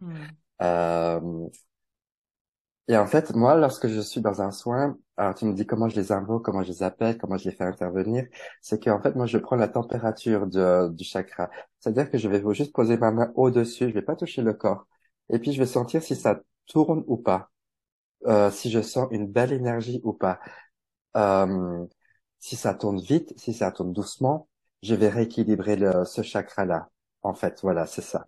Hmm. 0.00 0.12
Euh, 0.62 1.48
et 2.88 2.96
en 2.96 3.06
fait, 3.06 3.34
moi, 3.34 3.56
lorsque 3.56 3.88
je 3.88 4.00
suis 4.00 4.20
dans 4.20 4.42
un 4.42 4.50
soin, 4.52 4.96
alors 5.16 5.34
tu 5.34 5.44
me 5.46 5.54
dis 5.54 5.66
comment 5.66 5.88
je 5.88 5.96
les 5.96 6.12
invoque, 6.12 6.44
comment 6.44 6.62
je 6.62 6.68
les 6.70 6.82
appelle, 6.82 7.18
comment 7.18 7.36
je 7.38 7.48
les 7.48 7.56
fais 7.56 7.64
intervenir, 7.64 8.26
c'est 8.60 8.82
qu'en 8.82 9.00
fait, 9.02 9.14
moi, 9.16 9.26
je 9.26 9.38
prends 9.38 9.56
la 9.56 9.68
température 9.68 10.46
de, 10.46 10.88
du 10.90 11.04
chakra. 11.04 11.50
C'est-à-dire 11.80 12.10
que 12.10 12.18
je 12.18 12.28
vais 12.28 12.42
juste 12.54 12.72
poser 12.74 12.96
ma 12.98 13.10
main 13.12 13.32
au-dessus, 13.34 13.88
je 13.88 13.94
vais 13.94 14.02
pas 14.02 14.14
toucher 14.16 14.42
le 14.42 14.52
corps. 14.52 14.86
Et 15.30 15.38
puis, 15.38 15.52
je 15.52 15.58
vais 15.58 15.66
sentir 15.66 16.02
si 16.02 16.14
ça 16.14 16.40
tourne 16.66 17.02
ou 17.06 17.16
pas, 17.16 17.50
euh, 18.26 18.50
si 18.50 18.70
je 18.70 18.82
sens 18.82 19.08
une 19.10 19.26
belle 19.26 19.52
énergie 19.52 20.00
ou 20.04 20.12
pas. 20.12 20.38
Euh, 21.16 21.86
si 22.40 22.56
ça 22.56 22.74
tourne 22.74 23.00
vite, 23.00 23.32
si 23.38 23.52
ça 23.54 23.72
tourne 23.72 23.92
doucement, 23.92 24.48
je 24.82 24.94
vais 24.94 25.08
rééquilibrer 25.08 25.76
le, 25.76 26.04
ce 26.04 26.22
chakra-là. 26.22 26.90
En 27.22 27.34
fait, 27.34 27.60
voilà, 27.62 27.86
c'est 27.86 28.02
ça. 28.02 28.26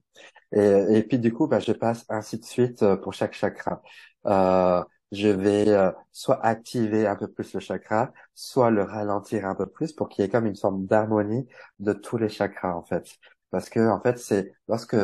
Et, 0.52 0.60
et 0.98 1.02
puis 1.02 1.18
du 1.18 1.32
coup, 1.32 1.46
bah, 1.46 1.60
je 1.60 1.72
passe 1.72 2.04
ainsi 2.08 2.38
de 2.38 2.44
suite 2.44 2.82
euh, 2.82 2.96
pour 2.96 3.12
chaque 3.14 3.34
chakra. 3.34 3.82
Euh, 4.26 4.84
je 5.12 5.28
vais 5.28 5.68
euh, 5.68 5.92
soit 6.12 6.44
activer 6.44 7.06
un 7.06 7.16
peu 7.16 7.28
plus 7.28 7.52
le 7.54 7.60
chakra, 7.60 8.12
soit 8.34 8.70
le 8.70 8.82
ralentir 8.82 9.46
un 9.46 9.54
peu 9.54 9.66
plus 9.66 9.92
pour 9.92 10.08
qu'il 10.08 10.22
y 10.24 10.26
ait 10.26 10.30
comme 10.30 10.46
une 10.46 10.56
forme 10.56 10.86
d'harmonie 10.86 11.46
de 11.78 11.92
tous 11.92 12.18
les 12.18 12.28
chakras 12.28 12.74
en 12.74 12.82
fait. 12.82 13.06
Parce 13.50 13.70
que 13.70 13.80
en 13.88 14.00
fait, 14.00 14.18
c'est 14.18 14.52
lorsque 14.68 14.96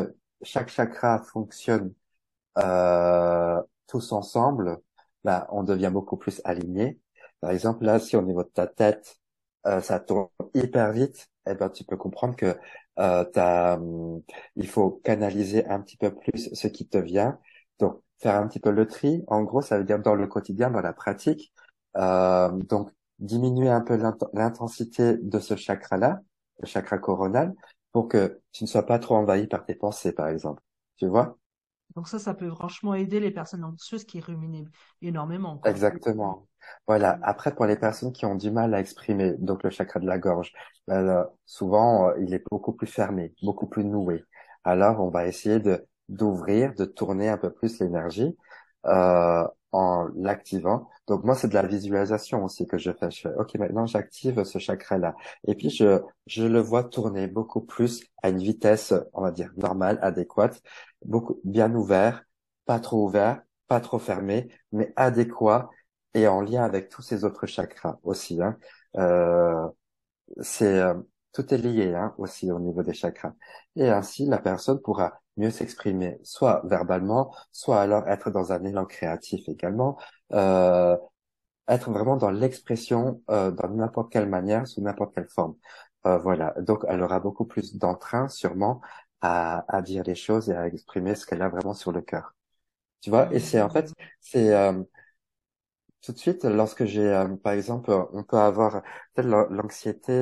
chaque 0.43 0.69
chakra 0.69 1.21
fonctionne 1.23 1.93
euh, 2.57 3.61
tous 3.87 4.11
ensemble, 4.11 4.79
bah, 5.23 5.47
on 5.51 5.63
devient 5.63 5.91
beaucoup 5.93 6.17
plus 6.17 6.41
aligné. 6.45 6.99
Par 7.45 7.51
exemple, 7.51 7.85
là, 7.85 7.99
si 7.99 8.15
au 8.17 8.23
niveau 8.23 8.43
de 8.43 8.49
ta 8.49 8.65
tête, 8.67 9.19
euh, 9.67 9.79
ça 9.81 9.99
tourne 9.99 10.29
hyper 10.55 10.91
vite, 10.91 11.27
eh 11.47 11.53
ben, 11.55 11.69
tu 11.69 11.83
peux 11.83 11.97
comprendre 11.97 12.35
que 12.35 12.55
euh, 12.99 13.23
hum, 13.77 14.21
il 14.55 14.67
faut 14.67 14.91
canaliser 15.03 15.65
un 15.67 15.81
petit 15.81 15.97
peu 15.97 16.13
plus 16.13 16.49
ce 16.53 16.67
qui 16.67 16.87
te 16.87 16.97
vient. 16.97 17.39
Donc, 17.79 18.01
faire 18.19 18.35
un 18.35 18.47
petit 18.47 18.59
peu 18.59 18.71
le 18.71 18.87
tri. 18.87 19.23
En 19.27 19.43
gros, 19.43 19.61
ça 19.61 19.77
veut 19.77 19.83
dire 19.83 19.99
dans 19.99 20.15
le 20.15 20.27
quotidien, 20.27 20.71
dans 20.71 20.81
la 20.81 20.93
pratique. 20.93 21.53
Euh, 21.97 22.49
donc, 22.51 22.89
diminuer 23.19 23.69
un 23.69 23.81
peu 23.81 23.95
l'int- 23.95 24.17
l'intensité 24.33 25.17
de 25.17 25.39
ce 25.39 25.55
chakra-là, 25.55 26.21
le 26.59 26.65
chakra 26.67 26.97
coronal, 26.97 27.53
pour 27.91 28.07
que 28.07 28.41
tu 28.51 28.63
ne 28.63 28.67
sois 28.69 28.85
pas 28.85 28.99
trop 28.99 29.15
envahi 29.17 29.47
par 29.47 29.65
tes 29.65 29.75
pensées, 29.75 30.13
par 30.13 30.27
exemple. 30.29 30.61
Tu 30.97 31.07
vois? 31.07 31.37
Donc 31.95 32.07
ça, 32.07 32.19
ça 32.19 32.33
peut 32.33 32.49
franchement 32.49 32.93
aider 32.93 33.19
les 33.19 33.31
personnes 33.31 33.63
anxieuses 33.63 34.03
qui 34.03 34.19
ruminent 34.19 34.69
énormément, 35.01 35.57
quoi. 35.57 35.71
Exactement. 35.71 36.47
Voilà. 36.87 37.19
Après, 37.21 37.53
pour 37.55 37.65
les 37.65 37.75
personnes 37.77 38.11
qui 38.11 38.25
ont 38.25 38.35
du 38.35 38.51
mal 38.51 38.73
à 38.73 38.79
exprimer, 38.79 39.33
donc 39.39 39.63
le 39.63 39.69
chakra 39.69 39.99
de 39.99 40.05
la 40.05 40.17
gorge, 40.17 40.51
ben, 40.87 41.07
euh, 41.07 41.23
souvent, 41.45 42.09
euh, 42.09 42.15
il 42.19 42.33
est 42.33 42.43
beaucoup 42.49 42.73
plus 42.73 42.87
fermé, 42.87 43.33
beaucoup 43.41 43.67
plus 43.67 43.85
noué. 43.85 44.23
Alors, 44.63 45.01
on 45.01 45.09
va 45.09 45.27
essayer 45.27 45.59
de 45.59 45.85
d'ouvrir, 46.07 46.75
de 46.75 46.85
tourner 46.85 47.29
un 47.29 47.37
peu 47.37 47.51
plus 47.51 47.79
l'énergie 47.79 48.37
euh, 48.85 49.47
en 49.71 50.07
l'activant. 50.15 50.89
Donc, 51.07 51.23
moi, 51.23 51.35
c'est 51.35 51.47
de 51.47 51.53
la 51.53 51.65
visualisation 51.67 52.43
aussi 52.43 52.67
que 52.67 52.77
je 52.77 52.91
fais. 52.91 53.11
Je 53.11 53.21
fais, 53.21 53.33
OK, 53.37 53.55
maintenant, 53.55 53.85
j'active 53.85 54.43
ce 54.43 54.59
chakra-là. 54.59 55.15
Et 55.47 55.55
puis, 55.55 55.69
je, 55.69 56.01
je 56.27 56.43
le 56.45 56.59
vois 56.59 56.83
tourner 56.83 57.27
beaucoup 57.27 57.61
plus 57.61 58.03
à 58.23 58.29
une 58.29 58.39
vitesse, 58.39 58.93
on 59.13 59.21
va 59.21 59.31
dire, 59.31 59.51
normale, 59.57 59.99
adéquate, 60.01 60.61
beaucoup 61.03 61.39
bien 61.43 61.73
ouvert, 61.75 62.23
pas 62.65 62.79
trop 62.79 63.05
ouvert, 63.05 63.41
pas 63.67 63.79
trop 63.79 63.99
fermé, 63.99 64.49
mais 64.71 64.93
adéquat 64.95 65.69
et 66.13 66.27
en 66.27 66.41
lien 66.41 66.63
avec 66.63 66.89
tous 66.89 67.01
ces 67.01 67.23
autres 67.25 67.45
chakras 67.45 67.99
aussi. 68.03 68.41
Hein. 68.41 68.57
Euh, 68.97 69.67
c'est 70.41 70.79
euh, 70.79 70.95
tout 71.33 71.53
est 71.53 71.57
lié 71.57 71.93
hein, 71.93 72.13
aussi 72.17 72.51
au 72.51 72.59
niveau 72.59 72.83
des 72.83 72.93
chakras. 72.93 73.33
Et 73.75 73.89
ainsi, 73.89 74.25
la 74.25 74.39
personne 74.39 74.81
pourra 74.81 75.21
mieux 75.37 75.51
s'exprimer, 75.51 76.19
soit 76.23 76.61
verbalement, 76.65 77.33
soit 77.51 77.81
alors 77.81 78.07
être 78.07 78.31
dans 78.31 78.51
un 78.53 78.63
élan 78.65 78.85
créatif 78.85 79.47
également, 79.49 79.97
euh, 80.33 80.97
être 81.67 81.91
vraiment 81.91 82.17
dans 82.17 82.31
l'expression 82.31 83.21
euh, 83.29 83.51
dans 83.51 83.69
n'importe 83.69 84.11
quelle 84.11 84.29
manière, 84.29 84.67
sous 84.67 84.81
n'importe 84.81 85.15
quelle 85.15 85.27
forme. 85.29 85.55
Euh, 86.05 86.17
voilà. 86.19 86.53
Donc, 86.61 86.85
elle 86.87 87.01
aura 87.01 87.19
beaucoup 87.19 87.45
plus 87.45 87.75
d'entrain, 87.77 88.27
sûrement, 88.27 88.81
à, 89.21 89.65
à 89.75 89.81
dire 89.81 90.03
les 90.05 90.15
choses 90.15 90.49
et 90.49 90.55
à 90.55 90.67
exprimer 90.67 91.15
ce 91.15 91.25
qu'elle 91.25 91.41
a 91.41 91.49
vraiment 91.49 91.73
sur 91.73 91.91
le 91.91 92.01
cœur. 92.01 92.35
Tu 93.01 93.09
vois, 93.11 93.33
et 93.33 93.39
c'est 93.39 93.61
en 93.61 93.69
fait, 93.69 93.93
c'est 94.21 94.53
euh, 94.55 94.83
tout 96.01 96.11
de 96.13 96.17
suite, 96.19 96.43
lorsque 96.45 96.85
j'ai, 96.85 97.01
euh, 97.07 97.35
par 97.37 97.53
exemple, 97.53 97.89
euh, 97.91 98.03
on 98.13 98.23
peut 98.23 98.37
avoir 98.37 98.83
peut-être 99.13 99.27
l'an- 99.27 99.47
l'anxiété, 99.49 100.13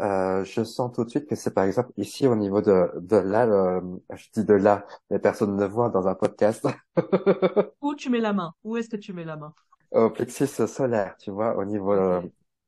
euh, 0.00 0.44
je 0.44 0.64
sens 0.64 0.92
tout 0.92 1.04
de 1.04 1.10
suite 1.10 1.26
que 1.26 1.36
c'est 1.36 1.52
par 1.54 1.64
exemple 1.64 1.92
ici 1.96 2.26
au 2.26 2.34
niveau 2.36 2.60
de, 2.60 2.90
de 3.00 3.16
là, 3.16 3.80
je 4.14 4.26
dis 4.32 4.44
de 4.44 4.54
là, 4.54 4.86
les 5.10 5.18
personnes 5.18 5.56
ne 5.56 5.66
voient 5.66 5.90
dans 5.90 6.06
un 6.08 6.14
podcast, 6.14 6.66
Où 7.82 7.94
tu 7.94 8.10
mets 8.10 8.20
la 8.20 8.32
main? 8.32 8.52
Où 8.64 8.76
est-ce 8.76 8.88
que 8.88 8.96
tu 8.96 9.12
mets 9.12 9.24
la 9.24 9.36
main? 9.36 9.54
au 9.92 10.10
plexus 10.10 10.46
solaire, 10.66 11.16
tu 11.18 11.30
vois, 11.30 11.56
au 11.56 11.64
niveau, 11.64 11.92
euh, 11.92 12.20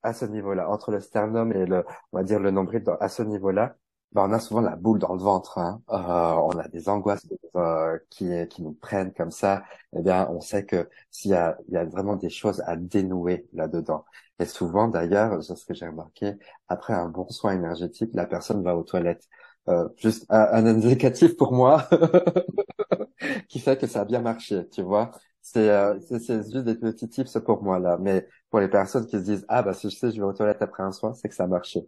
à 0.03 0.13
ce 0.13 0.25
niveau-là, 0.25 0.69
entre 0.71 0.91
le 0.93 1.01
sternum 1.01 1.53
et 1.53 1.67
le, 1.67 1.85
on 2.13 2.19
va 2.19 2.25
dire 2.25 2.39
le 2.41 2.51
nombril, 2.51 2.85
à 3.01 3.09
ce 3.09 3.23
niveau-là, 3.23 3.77
ben, 4.17 4.29
on 4.29 4.33
a 4.33 4.41
souvent 4.41 4.61
la 4.63 4.77
boule 4.77 4.99
dans 4.99 5.15
le 5.15 5.21
ventre, 5.21 5.59
hein. 5.59 5.83
Euh, 5.91 5.95
on 5.97 6.51
a 6.59 6.69
des 6.69 6.89
angoisses 6.89 7.27
euh, 7.57 7.99
qui, 8.11 8.27
qui 8.49 8.63
nous 8.63 8.73
prennent 8.75 9.13
comme 9.13 9.31
ça. 9.31 9.65
Eh 9.97 10.03
bien, 10.03 10.29
on 10.31 10.41
sait 10.41 10.65
que 10.67 10.89
s'il 11.11 11.31
y 11.33 11.35
a, 11.35 11.57
il 11.69 11.75
y 11.75 11.77
a 11.77 11.85
vraiment 11.85 12.17
des 12.17 12.31
choses 12.31 12.63
à 12.67 12.77
dénouer 12.77 13.49
là-dedans. 13.53 14.05
Et 14.39 14.47
souvent, 14.47 14.89
d'ailleurs, 14.89 15.43
c'est 15.45 15.57
ce 15.57 15.65
que 15.67 15.75
j'ai 15.75 15.87
remarqué, 15.87 16.35
après 16.69 16.95
un 16.95 17.09
bon 17.09 17.29
soin 17.31 17.53
énergétique, 17.55 18.11
la 18.15 18.27
personne 18.27 18.63
va 18.63 18.77
aux 18.77 18.83
toilettes. 18.85 19.29
Euh, 19.69 19.89
juste 19.97 20.27
un, 20.31 20.41
un 20.53 20.67
indicatif 20.67 21.37
pour 21.37 21.53
moi 21.53 21.89
qui 23.49 23.61
fait 23.61 23.79
que 23.79 23.87
ça 23.87 24.03
a 24.03 24.05
bien 24.05 24.21
marché, 24.21 24.69
tu 24.71 24.83
vois. 24.83 25.13
C'est 25.43 25.71
euh, 25.71 25.99
c'est 26.01 26.19
juste 26.51 26.65
des 26.65 26.75
petits 26.75 27.09
tips 27.09 27.39
pour 27.45 27.63
moi 27.63 27.79
là, 27.79 27.99
mais 28.01 28.27
pour 28.51 28.61
les 28.61 28.69
personnes 28.69 29.07
qui 29.07 29.17
se 29.19 29.23
disent 29.25 29.45
ah 29.49 29.63
bah 29.63 29.75
si 29.75 29.91
je 29.91 29.97
sais 29.97 30.11
je 30.11 30.17
vais 30.17 30.23
aux 30.27 30.33
toilettes 30.33 30.63
après 30.63 30.83
un 30.83 30.93
soin, 30.93 31.15
c'est 31.15 31.29
que 31.29 31.35
ça 31.35 31.45
a 31.45 31.47
marché. 31.47 31.87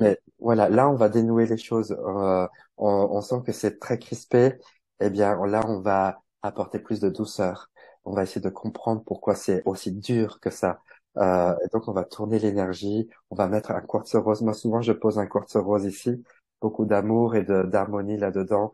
Mais 0.00 0.20
voilà, 0.38 0.68
là, 0.68 0.88
on 0.90 0.94
va 0.94 1.08
dénouer 1.08 1.46
les 1.46 1.56
choses. 1.56 1.92
Euh, 1.92 2.46
on, 2.76 2.88
on 2.88 3.20
sent 3.20 3.36
que 3.44 3.52
c'est 3.52 3.78
très 3.78 3.98
crispé. 3.98 4.54
Eh 5.00 5.10
bien, 5.10 5.36
là, 5.46 5.62
on 5.66 5.80
va 5.80 6.20
apporter 6.42 6.78
plus 6.78 7.00
de 7.00 7.08
douceur. 7.08 7.70
On 8.04 8.12
va 8.14 8.22
essayer 8.22 8.40
de 8.40 8.50
comprendre 8.50 9.02
pourquoi 9.04 9.34
c'est 9.34 9.62
aussi 9.64 9.92
dur 9.92 10.38
que 10.40 10.50
ça. 10.50 10.80
Euh, 11.16 11.54
et 11.64 11.68
donc, 11.72 11.88
on 11.88 11.92
va 11.92 12.04
tourner 12.04 12.38
l'énergie. 12.38 13.08
On 13.30 13.36
va 13.36 13.48
mettre 13.48 13.70
un 13.70 13.80
quartz 13.80 14.14
rose. 14.14 14.42
Moi, 14.42 14.54
souvent, 14.54 14.82
je 14.82 14.92
pose 14.92 15.18
un 15.18 15.26
quartz 15.26 15.56
rose 15.56 15.84
ici. 15.84 16.24
Beaucoup 16.60 16.84
d'amour 16.84 17.34
et 17.36 17.44
d'harmonie 17.44 18.16
là-dedans. 18.16 18.70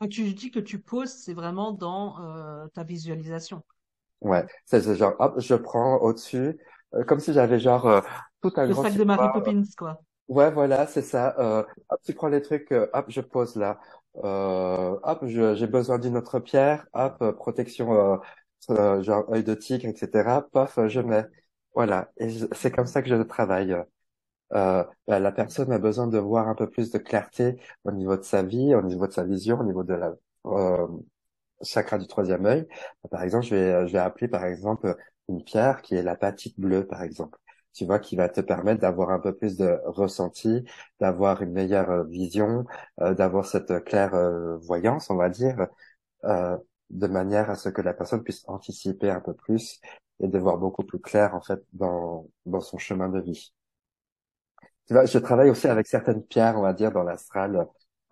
Quand 0.00 0.08
tu 0.08 0.32
dis 0.32 0.50
que 0.50 0.60
tu 0.60 0.80
poses, 0.80 1.12
c'est 1.12 1.34
vraiment 1.34 1.72
dans 1.72 2.20
euh, 2.22 2.66
ta 2.68 2.84
visualisation. 2.84 3.62
Ouais, 4.20 4.44
c'est 4.66 4.82
c'est 4.82 4.96
genre, 4.96 5.14
hop, 5.18 5.34
je 5.38 5.54
prends 5.54 5.96
au-dessus, 5.98 6.58
euh, 6.94 7.04
comme 7.04 7.20
si 7.20 7.32
j'avais 7.32 7.58
genre 7.58 7.86
euh, 7.86 8.00
tout 8.42 8.52
un 8.56 8.66
Le 8.66 8.72
grand 8.72 8.86
sac 8.86 8.96
de 8.96 9.04
Mary 9.04 9.28
Poppins, 9.28 9.64
quoi. 9.76 10.02
Ouais, 10.28 10.50
voilà, 10.52 10.86
c'est 10.86 11.02
ça. 11.02 11.34
Euh, 11.40 11.64
hop, 11.88 12.00
tu 12.04 12.14
prends 12.14 12.28
les 12.28 12.40
trucs, 12.40 12.70
euh, 12.70 12.86
hop, 12.92 13.06
je 13.08 13.20
pose 13.20 13.56
là. 13.56 13.80
Euh, 14.24 14.96
hop, 15.02 15.26
je- 15.26 15.56
j'ai 15.56 15.66
besoin 15.66 15.98
d'une 15.98 16.16
autre 16.16 16.38
pierre. 16.38 16.86
Hop, 16.92 17.16
euh, 17.20 17.32
protection, 17.32 17.92
euh, 17.92 18.16
euh, 18.70 19.02
genre 19.02 19.28
œil 19.32 19.42
de 19.42 19.54
tigre, 19.54 19.86
etc. 19.88 20.42
Paf, 20.52 20.78
euh, 20.78 20.88
je 20.88 21.00
mets. 21.00 21.24
Voilà. 21.74 22.12
Et 22.18 22.28
c'est 22.52 22.70
comme 22.70 22.86
ça 22.86 23.02
que 23.02 23.08
je 23.08 23.16
travaille. 23.22 23.72
Euh, 24.54 24.84
bah, 25.06 25.20
la 25.20 25.32
personne 25.32 25.72
a 25.72 25.78
besoin 25.78 26.06
de 26.08 26.18
voir 26.18 26.48
un 26.48 26.54
peu 26.56 26.68
plus 26.70 26.90
de 26.90 26.98
clarté 26.98 27.60
au 27.84 27.92
niveau 27.92 28.16
de 28.16 28.22
sa 28.22 28.42
vie, 28.42 28.74
au 28.74 28.82
niveau 28.82 29.06
de 29.08 29.12
sa 29.12 29.24
vision, 29.24 29.60
au 29.60 29.64
niveau 29.64 29.84
de 29.84 29.94
la, 29.94 30.14
euh, 30.46 30.88
chakra 31.62 31.98
du 31.98 32.06
troisième 32.06 32.46
œil, 32.46 32.66
par 33.10 33.22
exemple, 33.22 33.46
je 33.46 33.54
vais, 33.54 33.86
je 33.88 33.92
vais 33.92 33.98
appeler 33.98 34.28
par 34.28 34.44
exemple 34.44 34.96
une 35.28 35.42
pierre 35.44 35.82
qui 35.82 35.94
est 35.94 36.02
la 36.02 36.16
patite 36.16 36.58
bleue, 36.58 36.86
par 36.86 37.02
exemple. 37.02 37.38
Tu 37.72 37.84
vois, 37.86 37.98
qui 38.00 38.16
va 38.16 38.28
te 38.28 38.40
permettre 38.40 38.80
d'avoir 38.80 39.10
un 39.10 39.20
peu 39.20 39.34
plus 39.34 39.56
de 39.56 39.78
ressenti, 39.86 40.64
d'avoir 41.00 41.42
une 41.42 41.52
meilleure 41.52 42.04
vision, 42.06 42.64
euh, 43.00 43.14
d'avoir 43.14 43.46
cette 43.46 43.84
claire 43.84 44.14
euh, 44.14 44.56
voyance, 44.58 45.08
on 45.10 45.16
va 45.16 45.28
dire, 45.28 45.66
euh, 46.24 46.56
de 46.90 47.06
manière 47.08 47.50
à 47.50 47.56
ce 47.56 47.68
que 47.70 47.82
la 47.82 47.94
personne 47.94 48.22
puisse 48.24 48.44
anticiper 48.48 49.10
un 49.10 49.20
peu 49.20 49.34
plus 49.34 49.80
et 50.20 50.28
de 50.28 50.38
voir 50.38 50.58
beaucoup 50.58 50.84
plus 50.84 51.00
clair 51.00 51.34
en 51.34 51.40
fait 51.42 51.60
dans 51.72 52.28
dans 52.46 52.60
son 52.60 52.78
chemin 52.78 53.08
de 53.08 53.20
vie. 53.20 53.52
Tu 54.86 54.94
vois, 54.94 55.04
je 55.06 55.18
travaille 55.18 55.50
aussi 55.50 55.68
avec 55.68 55.86
certaines 55.86 56.22
pierres, 56.24 56.56
on 56.58 56.62
va 56.62 56.72
dire, 56.72 56.90
dans 56.92 57.02
l'astral 57.04 57.66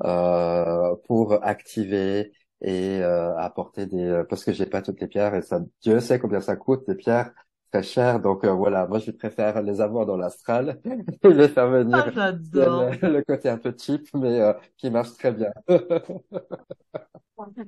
euh, 0.05 0.95
pour 1.07 1.45
activer 1.45 2.33
et 2.61 3.01
euh, 3.03 3.37
apporter 3.39 3.87
des 3.87 4.23
parce 4.29 4.45
que 4.45 4.53
j'ai 4.53 4.67
pas 4.67 4.83
toutes 4.83 5.01
les 5.01 5.07
pierres 5.09 5.35
et 5.35 5.43
ça 5.43 5.61
Dieu 5.83 6.01
sait 6.01 6.19
combien 6.19 6.41
ça 6.41 6.57
coûte 6.57 6.85
les 6.89 6.95
pierres 6.97 7.33
très 7.71 7.83
chères 7.83 8.21
donc 8.21 8.45
euh, 8.45 8.53
voilà 8.53 8.87
moi 8.87 8.99
je 8.99 9.11
préfère 9.11 9.63
les 9.63 9.81
avoir 9.81 10.07
dans 10.07 10.17
l'astral 10.17 10.81
et 11.25 11.29
les 11.35 11.49
faire 11.49 11.69
venir 11.69 12.03
Ah, 12.03 12.11
j'adore. 12.11 12.97
le, 13.03 13.09
le 13.13 13.23
côté 13.25 13.49
un 13.49 13.59
peu 13.59 13.75
cheap 13.79 14.09
mais 14.15 14.41
euh, 14.41 14.53
qui 14.77 14.91
marche 14.91 15.13
très 15.15 15.33
bien 15.33 15.53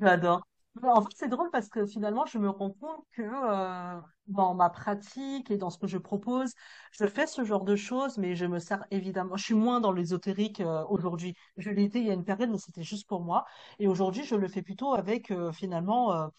J'adore. 0.00 0.42
En 0.82 1.02
fait, 1.02 1.08
c'est 1.16 1.28
drôle 1.28 1.50
parce 1.50 1.68
que 1.68 1.84
finalement, 1.86 2.26
je 2.26 2.38
me 2.38 2.48
rends 2.48 2.70
compte 2.70 3.04
que 3.12 3.22
euh, 3.22 4.00
dans 4.28 4.54
ma 4.54 4.70
pratique 4.70 5.50
et 5.50 5.56
dans 5.58 5.68
ce 5.68 5.78
que 5.78 5.86
je 5.88 5.98
propose, 5.98 6.52
je 6.92 7.06
fais 7.06 7.26
ce 7.26 7.44
genre 7.44 7.64
de 7.64 7.74
choses, 7.76 8.18
mais 8.18 8.36
je 8.36 8.46
me 8.46 8.58
sers 8.60 8.84
évidemment. 8.92 9.36
Je 9.36 9.44
suis 9.44 9.54
moins 9.54 9.80
dans 9.80 9.92
l'ésotérique 9.92 10.60
euh, 10.60 10.84
aujourd'hui. 10.88 11.34
Je 11.56 11.70
l'ai 11.70 11.84
été 11.84 11.98
il 12.00 12.06
y 12.06 12.10
a 12.10 12.14
une 12.14 12.24
période, 12.24 12.50
mais 12.50 12.58
c'était 12.58 12.84
juste 12.84 13.08
pour 13.08 13.20
moi. 13.22 13.44
Et 13.80 13.88
aujourd'hui, 13.88 14.24
je 14.24 14.36
le 14.36 14.46
fais 14.48 14.62
plutôt 14.62 14.94
avec 14.94 15.30
euh, 15.32 15.52
finalement 15.52 16.30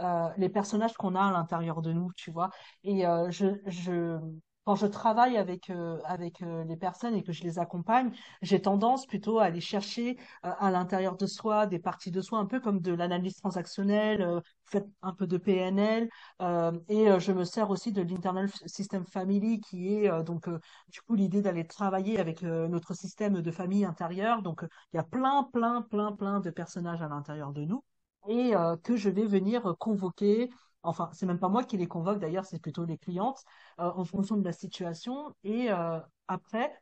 euh, 0.00 0.28
les 0.36 0.48
personnages 0.48 0.94
qu'on 0.94 1.14
a 1.14 1.22
à 1.22 1.32
l'intérieur 1.32 1.82
de 1.82 1.92
nous, 1.92 2.10
tu 2.16 2.30
vois. 2.30 2.50
Et 2.84 3.06
euh, 3.06 3.30
je, 3.30 3.46
je, 3.66 4.18
quand 4.64 4.76
je 4.76 4.86
travaille 4.86 5.36
avec 5.36 5.70
euh, 5.70 5.98
avec 6.04 6.42
euh, 6.42 6.64
les 6.64 6.76
personnes 6.76 7.14
et 7.14 7.22
que 7.22 7.32
je 7.32 7.42
les 7.42 7.58
accompagne, 7.58 8.12
j'ai 8.42 8.60
tendance 8.60 9.06
plutôt 9.06 9.38
à 9.38 9.44
aller 9.44 9.60
chercher 9.60 10.18
euh, 10.44 10.52
à 10.58 10.70
l'intérieur 10.70 11.16
de 11.16 11.26
soi, 11.26 11.66
des 11.66 11.78
parties 11.78 12.10
de 12.10 12.20
soi, 12.20 12.38
un 12.38 12.46
peu 12.46 12.60
comme 12.60 12.80
de 12.80 12.92
l'analyse 12.92 13.36
transactionnelle, 13.36 14.20
euh, 14.22 14.40
fait 14.66 14.84
un 15.02 15.14
peu 15.14 15.26
de 15.26 15.38
PNL, 15.38 16.08
euh, 16.42 16.78
et 16.88 17.06
je 17.18 17.32
me 17.32 17.44
sers 17.44 17.70
aussi 17.70 17.90
de 17.92 18.02
l'Internal 18.02 18.48
System 18.66 19.04
Family, 19.06 19.60
qui 19.60 19.94
est 19.94 20.10
euh, 20.10 20.22
donc 20.22 20.46
euh, 20.48 20.58
du 20.88 21.00
coup 21.00 21.14
l'idée 21.14 21.42
d'aller 21.42 21.66
travailler 21.66 22.18
avec 22.20 22.42
notre 22.42 22.94
système 22.94 23.40
de 23.42 23.50
famille 23.50 23.84
intérieur. 23.84 24.42
Donc 24.42 24.62
il 24.92 24.96
y 24.96 25.00
a 25.00 25.02
plein, 25.04 25.44
plein, 25.52 25.82
plein, 25.82 26.12
plein 26.12 26.40
de 26.40 26.50
personnages 26.50 27.02
à 27.02 27.08
l'intérieur 27.08 27.52
de 27.52 27.64
nous, 27.64 27.82
et 28.28 28.54
euh, 28.54 28.76
que 28.76 28.96
je 28.96 29.10
vais 29.10 29.26
venir 29.26 29.74
convoquer. 29.78 30.50
Enfin, 30.82 31.10
c'est 31.12 31.26
même 31.26 31.38
pas 31.38 31.48
moi 31.48 31.64
qui 31.64 31.76
les 31.76 31.86
convoque, 31.88 32.18
d'ailleurs, 32.20 32.46
c'est 32.46 32.58
plutôt 32.60 32.84
les 32.84 32.96
clientes, 32.98 33.42
euh, 33.80 33.90
en 33.94 34.04
fonction 34.04 34.36
de 34.36 34.44
la 34.44 34.52
situation. 34.52 35.34
Et 35.44 35.70
euh, 35.70 35.98
après, 36.28 36.72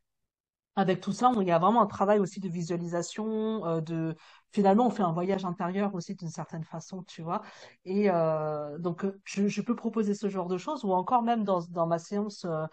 avec 0.76 1.00
tout 1.00 1.12
ça, 1.12 1.32
il 1.40 1.48
y 1.48 1.50
a 1.50 1.58
vraiment 1.58 1.82
un 1.82 1.86
travail 1.86 2.20
aussi 2.20 2.38
de 2.40 2.48
visualisation, 2.48 3.66
euh, 3.66 3.80
de 3.80 4.14
finalement 4.52 4.86
on 4.86 4.90
fait 4.90 5.02
un 5.02 5.12
voyage 5.12 5.44
intérieur 5.44 5.92
aussi 5.94 6.14
d'une 6.14 6.30
certaine 6.30 6.62
façon, 6.64 7.02
tu 7.02 7.20
vois. 7.22 7.42
Et 7.84 8.08
euh, 8.10 8.78
donc 8.78 9.04
euh, 9.04 9.20
je, 9.24 9.48
je 9.48 9.60
peux 9.62 9.74
proposer 9.74 10.14
ce 10.14 10.28
genre 10.28 10.46
de 10.48 10.56
choses 10.56 10.84
ou 10.84 10.92
encore 10.92 11.22
même 11.22 11.42
dans 11.44 11.62
dans 11.70 11.86
ma 11.88 11.98
séance 11.98 12.44
euh, 12.44 12.64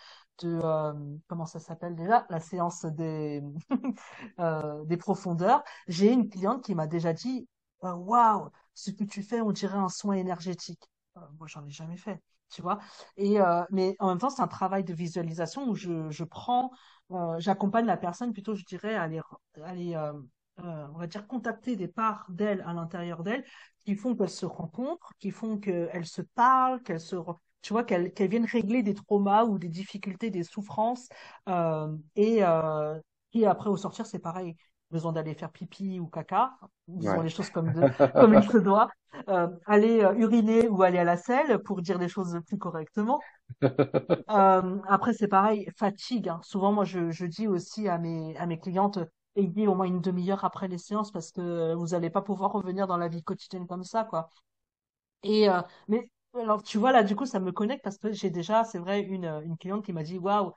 de 0.43 0.59
euh, 0.63 0.93
comment 1.27 1.45
ça 1.47 1.59
s'appelle 1.59 1.95
déjà, 1.95 2.25
la 2.29 2.39
séance 2.39 2.85
des 2.85 3.41
euh, 4.39 4.83
des 4.85 4.97
profondeurs, 4.97 5.63
j'ai 5.87 6.11
une 6.11 6.29
cliente 6.29 6.63
qui 6.63 6.75
m'a 6.75 6.85
déjà 6.87 7.11
dit 7.13 7.47
euh, 7.47 7.54
waouh, 7.81 8.49
ce 8.73 8.91
que 8.91 9.03
tu 9.03 9.23
fais, 9.23 9.41
on 9.41 9.51
dirait 9.51 9.77
un 9.77 9.89
soin 9.89 10.15
énergétique. 10.15 10.83
Euh, 11.17 11.21
moi, 11.39 11.47
j'en 11.47 11.65
ai 11.65 11.69
jamais 11.71 11.97
fait, 11.97 12.21
tu 12.49 12.61
vois. 12.61 12.79
Et 13.17 13.39
euh, 13.39 13.63
mais 13.71 13.95
en 13.99 14.09
même 14.09 14.17
temps, 14.17 14.29
c'est 14.29 14.41
un 14.41 14.47
travail 14.47 14.83
de 14.83 14.93
visualisation 14.93 15.67
où 15.69 15.75
je 15.75 16.23
prends 16.23 16.71
euh, 17.11 17.39
j'accompagne 17.39 17.85
la 17.85 17.97
personne 17.97 18.33
plutôt, 18.33 18.55
je 18.55 18.63
dirais, 18.65 18.95
à 18.95 19.03
aller, 19.03 19.21
aller 19.63 19.95
on 20.57 20.97
va 20.97 21.07
dire, 21.07 21.27
contacter 21.27 21.75
des 21.75 21.87
parts 21.87 22.25
d'elle 22.29 22.61
à 22.65 22.73
l'intérieur 22.73 23.23
d'elle 23.23 23.43
qui 23.85 23.95
font 23.95 24.15
qu'elles 24.15 24.29
se 24.29 24.45
rencontrent, 24.45 25.11
qui 25.19 25.31
font 25.31 25.57
qu'elles 25.59 26.05
se 26.07 26.21
parlent, 26.21 26.81
qu'elles 26.81 26.99
se, 27.01 27.17
tu 27.61 27.73
vois, 27.73 27.83
qu'elles 27.83 28.11
viennent 28.29 28.45
régler 28.45 28.81
des 28.81 28.93
traumas 28.93 29.43
ou 29.45 29.59
des 29.59 29.69
difficultés, 29.69 30.31
des 30.31 30.43
souffrances. 30.43 31.09
et, 32.15 32.41
et 33.33 33.45
après, 33.45 33.69
au 33.69 33.77
sortir, 33.77 34.05
c'est 34.05 34.19
pareil. 34.19 34.55
Besoin 34.95 35.11
d'aller 35.13 35.33
faire 35.35 35.51
pipi 35.51 35.99
ou 35.99 36.07
caca, 36.07 36.53
disons 36.87 37.19
ouais 37.19 37.23
les 37.23 37.29
choses 37.29 37.49
comme, 37.49 37.71
de, 37.73 37.89
comme 38.17 38.33
il 38.33 38.45
se 38.45 38.57
doit, 38.57 38.89
euh, 39.29 39.47
aller 39.67 40.01
euh, 40.03 40.13
uriner 40.15 40.69
ou 40.69 40.83
aller 40.83 40.99
à 40.99 41.03
la 41.03 41.17
selle 41.17 41.59
pour 41.63 41.81
dire 41.81 41.97
les 41.99 42.09
choses 42.09 42.39
plus 42.47 42.57
correctement. 42.57 43.25
Euh, 44.29 44.79
après, 44.87 45.13
c'est 45.13 45.27
pareil, 45.27 45.67
fatigue. 45.77 46.29
hein. 46.29 46.39
Souvent, 46.43 46.71
moi, 46.71 46.83
je, 46.85 47.11
je 47.11 47.25
dis 47.25 47.47
aussi 47.47 47.87
à 47.87 47.97
mes, 47.99 48.35
à 48.37 48.45
mes 48.47 48.59
clientes, 48.59 48.97
ayez 49.35 49.67
au 49.67 49.75
moins 49.75 49.85
une 49.85 50.01
demi-heure 50.01 50.43
après 50.45 50.67
les 50.67 50.77
séances 50.79 51.11
parce 51.11 51.31
que 51.31 51.73
vous 51.75 51.87
n'allez 51.89 52.09
pas 52.09 52.21
pouvoir 52.21 52.51
revenir 52.51 52.87
dans 52.87 52.97
la 52.97 53.07
vie 53.07 53.23
quotidienne 53.23 53.67
comme 53.67 53.83
ça, 53.83 54.03
quoi. 54.03 54.29
Et 55.23 55.49
euh, 55.49 55.61
mais 55.87 56.09
alors, 56.35 56.63
tu 56.63 56.77
vois, 56.77 56.91
là, 56.93 57.03
du 57.03 57.15
coup, 57.15 57.25
ça 57.25 57.39
me 57.39 57.51
connecte 57.51 57.83
parce 57.83 57.97
que 57.97 58.11
j'ai 58.13 58.29
déjà, 58.29 58.63
c'est 58.65 58.79
vrai, 58.79 59.01
une, 59.01 59.25
une 59.45 59.57
cliente 59.57 59.85
qui 59.85 59.93
m'a 59.93 60.03
dit, 60.03 60.17
waouh, 60.19 60.53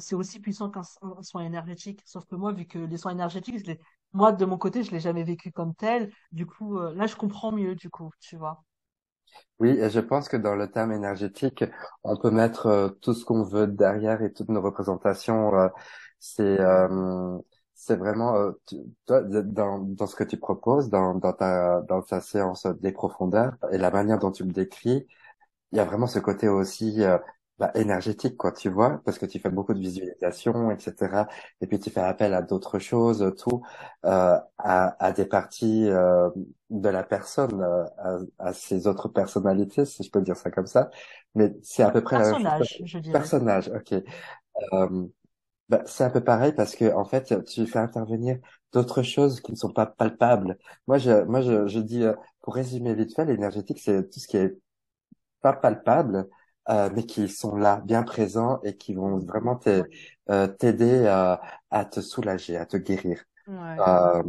c'est 0.00 0.14
aussi 0.14 0.40
puissant 0.40 0.70
qu'un 0.70 0.82
so- 0.82 1.16
un 1.18 1.22
soin 1.22 1.44
énergétique. 1.44 2.02
Sauf 2.06 2.24
que 2.26 2.34
moi, 2.36 2.52
vu 2.52 2.66
que 2.66 2.78
les 2.78 2.96
soins 2.98 3.12
énergétiques, 3.12 3.64
je 3.66 3.72
moi, 4.12 4.32
de 4.32 4.44
mon 4.44 4.58
côté, 4.58 4.82
je 4.84 4.90
l'ai 4.92 5.00
jamais 5.00 5.24
vécu 5.24 5.50
comme 5.52 5.74
tel. 5.74 6.12
Du 6.32 6.46
coup, 6.46 6.78
euh, 6.78 6.94
là, 6.94 7.06
je 7.06 7.16
comprends 7.16 7.52
mieux, 7.52 7.74
du 7.74 7.90
coup, 7.90 8.10
tu 8.20 8.36
vois. 8.36 8.64
Oui, 9.60 9.70
et 9.70 9.90
je 9.90 10.00
pense 10.00 10.28
que 10.28 10.36
dans 10.36 10.56
le 10.56 10.70
terme 10.70 10.92
énergétique, 10.92 11.64
on 12.02 12.16
peut 12.16 12.30
mettre 12.30 12.66
euh, 12.66 12.88
tout 13.00 13.14
ce 13.14 13.24
qu'on 13.24 13.42
veut 13.44 13.66
derrière 13.66 14.22
et 14.22 14.32
toutes 14.32 14.48
nos 14.48 14.60
représentations. 14.62 15.54
euh, 15.58 15.68
c'est 16.18 16.60
euh, 16.60 17.38
c'est 17.74 17.96
vraiment 17.96 18.34
euh, 18.36 18.52
tu- 18.66 18.76
toi 19.06 19.20
dans 19.22 19.78
dans 19.80 20.06
ce 20.06 20.16
que 20.16 20.24
tu 20.24 20.38
proposes 20.38 20.88
dans 20.90 21.14
dans 21.14 21.32
ta 21.32 21.82
dans 21.82 22.02
ta 22.02 22.20
séance 22.20 22.66
des 22.80 22.92
profondeurs 22.92 23.54
et 23.72 23.78
la 23.78 23.90
manière 23.90 24.18
dont 24.18 24.30
tu 24.32 24.44
le 24.44 24.52
décris, 24.52 25.06
il 25.72 25.78
y 25.78 25.80
a 25.80 25.84
vraiment 25.86 26.06
ce 26.08 26.18
côté 26.20 26.48
aussi 26.48 27.02
euh, 27.04 27.18
bah, 27.58 27.70
énergétique, 27.74 28.36
quoi, 28.36 28.52
tu 28.52 28.68
vois, 28.68 29.00
parce 29.04 29.18
que 29.18 29.26
tu 29.26 29.38
fais 29.38 29.50
beaucoup 29.50 29.74
de 29.74 29.78
visualisation, 29.78 30.70
etc. 30.70 31.28
Et 31.60 31.66
puis 31.66 31.78
tu 31.78 31.90
fais 31.90 32.00
appel 32.00 32.34
à 32.34 32.42
d'autres 32.42 32.78
choses, 32.78 33.32
tout, 33.38 33.62
euh, 34.04 34.38
à, 34.58 35.04
à 35.04 35.12
des 35.12 35.24
parties 35.26 35.86
euh, 35.88 36.30
de 36.70 36.88
la 36.88 37.04
personne, 37.04 37.60
euh, 37.62 37.84
à, 38.38 38.48
à 38.48 38.52
ses 38.52 38.86
autres 38.86 39.08
personnalités, 39.08 39.84
si 39.84 40.02
je 40.02 40.10
peux 40.10 40.20
dire 40.22 40.36
ça 40.36 40.50
comme 40.50 40.66
ça. 40.66 40.90
Mais 41.34 41.52
c'est 41.62 41.82
à 41.82 41.90
peu 41.90 42.02
près 42.02 42.18
la. 42.18 42.24
Personnage, 42.24 42.82
je 42.84 42.98
dirais. 42.98 43.12
Personnage, 43.12 43.68
ok. 43.74 43.94
Euh, 44.72 45.06
bah, 45.68 45.82
c'est 45.86 46.04
un 46.04 46.10
peu 46.10 46.22
pareil 46.22 46.52
parce 46.52 46.76
que 46.76 46.92
en 46.94 47.04
fait, 47.04 47.44
tu 47.46 47.66
fais 47.66 47.78
intervenir 47.78 48.38
d'autres 48.72 49.02
choses 49.02 49.40
qui 49.40 49.52
ne 49.52 49.56
sont 49.56 49.72
pas 49.72 49.86
palpables. 49.86 50.58
Moi, 50.86 50.98
je, 50.98 51.24
moi, 51.24 51.40
je, 51.42 51.66
je 51.66 51.78
dis, 51.80 52.02
euh, 52.04 52.14
pour 52.42 52.54
résumer 52.54 52.94
vite 52.94 53.14
fait, 53.14 53.24
l'énergétique, 53.24 53.80
c'est 53.80 54.10
tout 54.10 54.20
ce 54.20 54.28
qui 54.28 54.36
est 54.36 54.56
pas 55.40 55.52
palpables, 55.52 56.28
euh, 56.70 56.90
mais 56.94 57.04
qui 57.06 57.28
sont 57.28 57.56
là, 57.56 57.80
bien 57.84 58.02
présents 58.02 58.60
et 58.62 58.76
qui 58.76 58.94
vont 58.94 59.18
vraiment 59.18 59.58
euh, 60.30 60.46
t'aider 60.48 61.06
à, 61.06 61.40
à 61.70 61.84
te 61.84 62.00
soulager, 62.00 62.56
à 62.56 62.66
te 62.66 62.76
guérir. 62.76 63.22
Ouais. 63.46 63.86
Euh, 63.86 64.22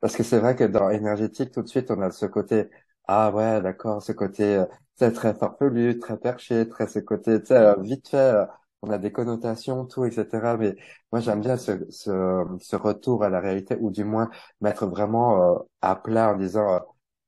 parce 0.00 0.16
que 0.16 0.22
c'est 0.22 0.38
vrai 0.40 0.56
que 0.56 0.64
dans 0.64 0.90
énergétique, 0.90 1.52
tout 1.52 1.62
de 1.62 1.68
suite, 1.68 1.90
on 1.90 2.00
a 2.02 2.10
ce 2.10 2.26
côté, 2.26 2.68
ah 3.06 3.32
ouais, 3.32 3.60
d'accord, 3.62 4.02
ce 4.02 4.12
côté 4.12 4.56
euh, 4.56 4.66
tu 4.66 5.04
sais, 5.06 5.12
très 5.12 5.34
farfelu, 5.34 5.98
très 5.98 6.18
perché, 6.18 6.68
très 6.68 6.86
ce 6.88 6.98
côté, 7.00 7.40
tu 7.40 7.46
sais, 7.48 7.54
euh, 7.56 7.76
vite 7.80 8.08
fait, 8.08 8.16
euh, 8.18 8.46
on 8.82 8.90
a 8.90 8.98
des 8.98 9.12
connotations, 9.12 9.86
tout, 9.86 10.04
etc. 10.04 10.56
Mais 10.56 10.74
moi, 11.12 11.20
j'aime 11.20 11.40
bien 11.40 11.56
ce, 11.56 11.72
ce, 11.90 12.44
ce 12.60 12.76
retour 12.76 13.24
à 13.24 13.30
la 13.30 13.40
réalité, 13.40 13.76
ou 13.80 13.90
du 13.90 14.04
moins 14.04 14.30
mettre 14.60 14.86
vraiment 14.86 15.56
euh, 15.56 15.58
à 15.82 15.96
plat 15.96 16.32
en 16.32 16.36
disant, 16.36 16.74
euh, 16.74 16.80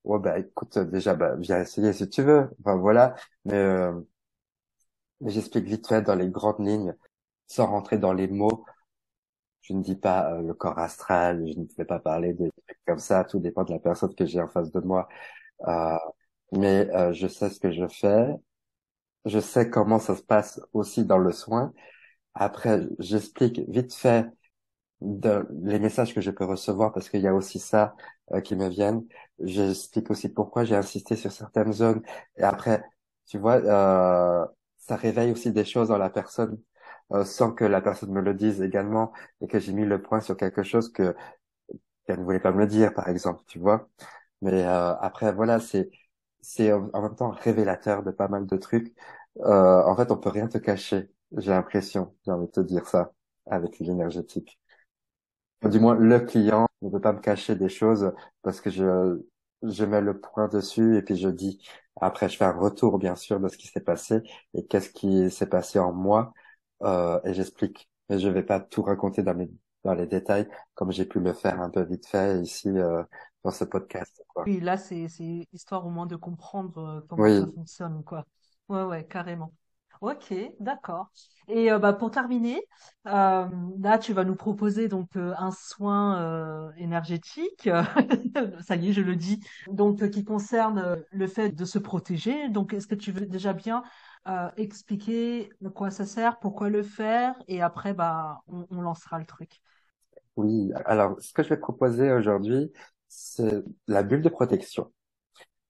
ouais, 0.04 0.18
bah 0.18 0.38
écoute, 0.38 0.78
déjà, 0.78 1.14
bah, 1.14 1.34
viens 1.38 1.60
essayer 1.60 1.92
si 1.92 2.08
tu 2.08 2.22
veux. 2.22 2.50
Enfin 2.60 2.76
voilà, 2.76 3.14
mais, 3.44 3.54
euh, 3.54 3.92
mais 3.92 4.02
j'explique 5.24 5.66
vite 5.66 5.86
fait 5.86 6.02
dans 6.02 6.14
les 6.14 6.28
grandes 6.28 6.64
lignes, 6.66 6.94
sans 7.46 7.66
rentrer 7.66 7.98
dans 7.98 8.12
les 8.12 8.28
mots. 8.28 8.64
Je 9.62 9.72
ne 9.74 9.82
dis 9.82 9.96
pas 9.96 10.32
euh, 10.34 10.42
le 10.42 10.54
corps 10.54 10.78
astral, 10.78 11.44
je 11.46 11.58
ne 11.58 11.66
vais 11.78 11.84
pas 11.86 12.00
parler 12.00 12.34
des 12.34 12.50
trucs 12.66 12.78
comme 12.86 12.98
ça, 12.98 13.24
tout 13.24 13.38
dépend 13.40 13.64
de 13.64 13.72
la 13.72 13.78
personne 13.78 14.14
que 14.14 14.26
j'ai 14.26 14.40
en 14.40 14.48
face 14.48 14.70
de 14.72 14.80
moi. 14.80 15.08
Euh, 15.68 15.96
mais 16.52 16.88
euh, 16.94 17.12
je 17.12 17.28
sais 17.28 17.50
ce 17.50 17.60
que 17.60 17.72
je 17.72 17.86
fais, 17.88 18.28
je 19.24 19.38
sais 19.40 19.70
comment 19.70 19.98
ça 19.98 20.16
se 20.16 20.22
passe 20.22 20.60
aussi 20.72 21.04
dans 21.04 21.18
le 21.18 21.32
soin. 21.32 21.72
Après, 22.34 22.82
j'explique 22.98 23.60
vite 23.68 23.94
fait 23.94 24.26
de, 25.00 25.46
les 25.62 25.78
messages 25.78 26.14
que 26.14 26.20
je 26.20 26.30
peux 26.30 26.44
recevoir 26.44 26.92
parce 26.92 27.08
qu'il 27.10 27.20
y 27.22 27.28
a 27.28 27.34
aussi 27.34 27.58
ça 27.58 27.94
euh, 28.32 28.40
qui 28.40 28.56
me 28.56 28.68
viennent. 28.68 29.04
J'explique 29.40 30.10
aussi 30.10 30.28
pourquoi 30.28 30.64
j'ai 30.64 30.76
insisté 30.76 31.16
sur 31.16 31.32
certaines 31.32 31.72
zones. 31.72 32.02
Et 32.36 32.42
après, 32.42 32.82
tu 33.26 33.38
vois, 33.38 33.56
euh, 33.56 34.46
ça 34.86 34.96
réveille 34.96 35.32
aussi 35.32 35.52
des 35.52 35.64
choses 35.64 35.88
dans 35.88 35.98
la 35.98 36.10
personne 36.10 36.58
euh, 37.12 37.24
sans 37.24 37.52
que 37.52 37.64
la 37.64 37.80
personne 37.80 38.12
me 38.12 38.20
le 38.20 38.34
dise 38.34 38.62
également 38.62 39.12
et 39.40 39.46
que 39.48 39.58
j'ai 39.60 39.72
mis 39.72 39.84
le 39.86 40.00
point 40.02 40.20
sur 40.20 40.36
quelque 40.36 40.62
chose 40.62 40.92
que 40.92 41.14
qu'elle 42.06 42.18
ne 42.20 42.24
voulait 42.24 42.40
pas 42.40 42.52
me 42.52 42.58
le 42.60 42.66
dire, 42.66 42.94
par 42.94 43.08
exemple, 43.08 43.42
tu 43.46 43.58
vois. 43.58 43.88
Mais 44.42 44.64
euh, 44.66 44.94
après, 44.98 45.32
voilà, 45.32 45.60
c'est 45.60 45.90
c'est 46.42 46.72
en 46.72 47.02
même 47.02 47.16
temps 47.16 47.30
révélateur 47.30 48.02
de 48.02 48.10
pas 48.10 48.28
mal 48.28 48.46
de 48.46 48.56
trucs. 48.58 48.94
Euh, 49.40 49.82
en 49.84 49.96
fait, 49.96 50.10
on 50.12 50.16
peut 50.18 50.28
rien 50.30 50.48
te 50.48 50.58
cacher. 50.58 51.10
J'ai 51.38 51.50
l'impression, 51.50 52.14
j'ai 52.26 52.32
envie 52.32 52.46
de 52.46 52.52
te 52.52 52.60
dire 52.60 52.86
ça 52.88 53.12
avec 53.46 53.78
l'énergétique. 53.80 54.58
Du 55.64 55.80
moins, 55.80 55.94
le 55.94 56.20
client 56.20 56.68
ne 56.82 56.90
peut 56.90 57.00
pas 57.00 57.12
me 57.12 57.20
cacher 57.20 57.56
des 57.56 57.68
choses 57.68 58.12
parce 58.42 58.60
que 58.60 58.70
je 58.70 59.22
je 59.62 59.84
mets 59.86 60.02
le 60.02 60.20
point 60.20 60.48
dessus 60.48 60.96
et 60.98 61.02
puis 61.02 61.16
je 61.16 61.28
dis. 61.28 61.62
Après, 62.00 62.28
je 62.28 62.36
fais 62.36 62.44
un 62.44 62.52
retour 62.52 62.98
bien 62.98 63.14
sûr 63.16 63.40
de 63.40 63.48
ce 63.48 63.56
qui 63.56 63.68
s'est 63.68 63.80
passé 63.80 64.22
et 64.54 64.66
qu'est-ce 64.66 64.90
qui 64.90 65.30
s'est 65.30 65.48
passé 65.48 65.78
en 65.78 65.92
moi 65.92 66.32
euh, 66.82 67.20
et 67.24 67.34
j'explique. 67.34 67.88
Mais 68.08 68.18
je 68.18 68.28
vais 68.28 68.42
pas 68.42 68.60
tout 68.60 68.82
raconter 68.82 69.22
dans 69.22 69.34
mes 69.34 69.50
dans 69.84 69.94
les 69.94 70.06
détails 70.06 70.48
comme 70.74 70.92
j'ai 70.92 71.04
pu 71.04 71.20
le 71.20 71.32
faire 71.34 71.60
un 71.60 71.70
peu 71.70 71.82
vite 71.82 72.06
fait 72.06 72.40
ici 72.40 72.68
euh, 72.68 73.02
dans 73.44 73.50
ce 73.50 73.64
podcast. 73.64 74.22
Quoi. 74.28 74.44
Oui, 74.46 74.60
là, 74.60 74.76
c'est 74.76 75.08
c'est 75.08 75.46
histoire 75.52 75.86
au 75.86 75.90
moins 75.90 76.06
de 76.06 76.16
comprendre 76.16 76.78
euh, 76.78 77.00
comment 77.08 77.28
ça 77.28 77.46
fonctionne, 77.54 78.02
quoi. 78.04 78.26
Ouais, 78.68 78.82
ouais, 78.82 79.06
carrément. 79.06 79.52
Ok, 80.00 80.34
d'accord. 80.60 81.08
Et 81.48 81.70
euh, 81.72 81.78
bah, 81.78 81.92
pour 81.92 82.10
terminer, 82.10 82.60
euh, 83.06 83.46
là, 83.80 83.98
tu 83.98 84.12
vas 84.12 84.24
nous 84.24 84.34
proposer 84.36 84.88
donc 84.88 85.16
euh, 85.16 85.34
un 85.38 85.50
soin 85.50 86.72
énergétique, 86.76 87.68
ça 88.66 88.76
y 88.76 88.88
est, 88.90 88.92
je 88.92 89.00
le 89.02 89.16
dis, 89.16 89.40
donc 89.70 90.08
qui 90.10 90.24
concerne 90.24 91.02
le 91.12 91.26
fait 91.26 91.50
de 91.50 91.64
se 91.64 91.78
protéger. 91.78 92.48
Donc, 92.48 92.72
est-ce 92.74 92.86
que 92.86 92.94
tu 92.94 93.12
veux 93.12 93.26
déjà 93.26 93.52
bien 93.52 93.82
expliquer 94.56 95.50
à 95.64 95.68
quoi 95.70 95.90
ça 95.90 96.06
sert, 96.06 96.38
pourquoi 96.38 96.70
le 96.70 96.82
faire, 96.82 97.34
et 97.48 97.60
après, 97.62 97.94
bah, 97.94 98.42
on, 98.48 98.66
on 98.70 98.80
lancera 98.80 99.18
le 99.18 99.26
truc. 99.26 99.60
Oui, 100.36 100.70
alors 100.86 101.16
ce 101.20 101.32
que 101.32 101.42
je 101.42 101.48
vais 101.50 101.56
proposer 101.56 102.10
aujourd'hui, 102.12 102.72
c'est 103.08 103.62
la 103.86 104.02
bulle 104.02 104.22
de 104.22 104.28
protection. 104.28 104.92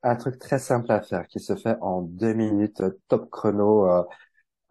Un 0.04 0.16
truc 0.16 0.38
très 0.38 0.58
simple 0.60 0.92
à 0.92 1.00
faire 1.02 1.26
qui 1.28 1.40
se 1.40 1.56
fait 1.56 1.76
en 1.80 2.02
deux 2.02 2.34
minutes, 2.34 2.82
top 3.08 3.30
chrono, 3.30 3.88
euh, 3.88 4.04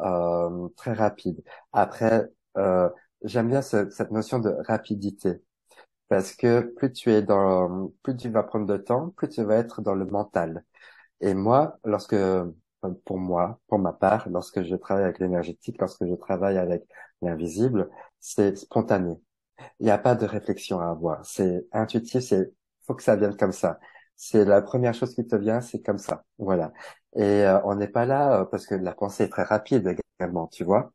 euh, 0.02 0.70
très 0.78 0.94
rapide. 0.94 1.44
Après, 1.74 2.30
euh, 2.58 2.90
j'aime 3.24 3.50
bien 3.50 3.62
ce- 3.64 3.90
cette 3.92 4.12
notion 4.12 4.40
de 4.40 4.52
rapidité 4.68 5.42
parce 6.10 6.34
que 6.36 6.62
plus 6.78 6.92
tu 6.94 7.12
es 7.12 7.22
dans, 7.24 7.92
plus 8.04 8.18
tu 8.18 8.30
vas 8.30 8.44
prendre 8.44 8.68
de 8.68 8.78
temps, 8.78 9.12
plus 9.12 9.30
tu 9.30 9.44
vas 9.44 9.58
être 9.58 9.82
dans 9.82 9.96
le 9.96 10.06
mental. 10.06 10.66
Et 11.22 11.34
moi, 11.36 11.78
lorsque, 11.86 12.14
enfin, 12.16 12.96
pour 13.06 13.18
moi, 13.20 13.60
pour 13.68 13.80
ma 13.80 13.94
part, 13.94 14.30
lorsque 14.30 14.64
je 14.64 14.76
travaille 14.76 15.06
avec 15.06 15.20
l'énergétique, 15.20 15.78
lorsque 15.80 16.06
je 16.08 16.16
travaille 16.16 16.58
avec 16.58 16.84
l'invisible, 17.22 17.90
c'est 18.20 18.58
spontané. 18.58 19.16
Il 19.80 19.86
n'y 19.86 19.92
a 19.92 19.98
pas 19.98 20.16
de 20.16 20.26
réflexion 20.26 20.80
à 20.80 20.90
avoir. 20.90 21.26
C'est 21.26 21.66
intuitif, 21.72 22.22
c'est, 22.24 22.52
faut 22.86 22.96
que 22.96 23.04
ça 23.04 23.16
vienne 23.16 23.36
comme 23.38 23.52
ça. 23.52 23.80
C'est 24.16 24.46
la 24.46 24.62
première 24.62 24.94
chose 24.94 25.14
qui 25.16 25.26
te 25.28 25.36
vient, 25.36 25.62
c'est 25.62 25.82
comme 25.82 25.98
ça. 25.98 26.24
Voilà. 26.38 26.72
Et 27.16 27.22
euh, 27.46 27.60
on 27.66 27.76
n'est 27.76 27.88
pas 27.88 28.06
là 28.06 28.42
euh, 28.42 28.46
parce 28.46 28.66
que 28.68 28.76
la 28.76 28.94
pensée 28.94 29.24
est 29.26 29.30
très 29.30 29.44
rapide 29.44 29.96
également, 30.20 30.48
tu 30.48 30.64
vois. 30.64 30.94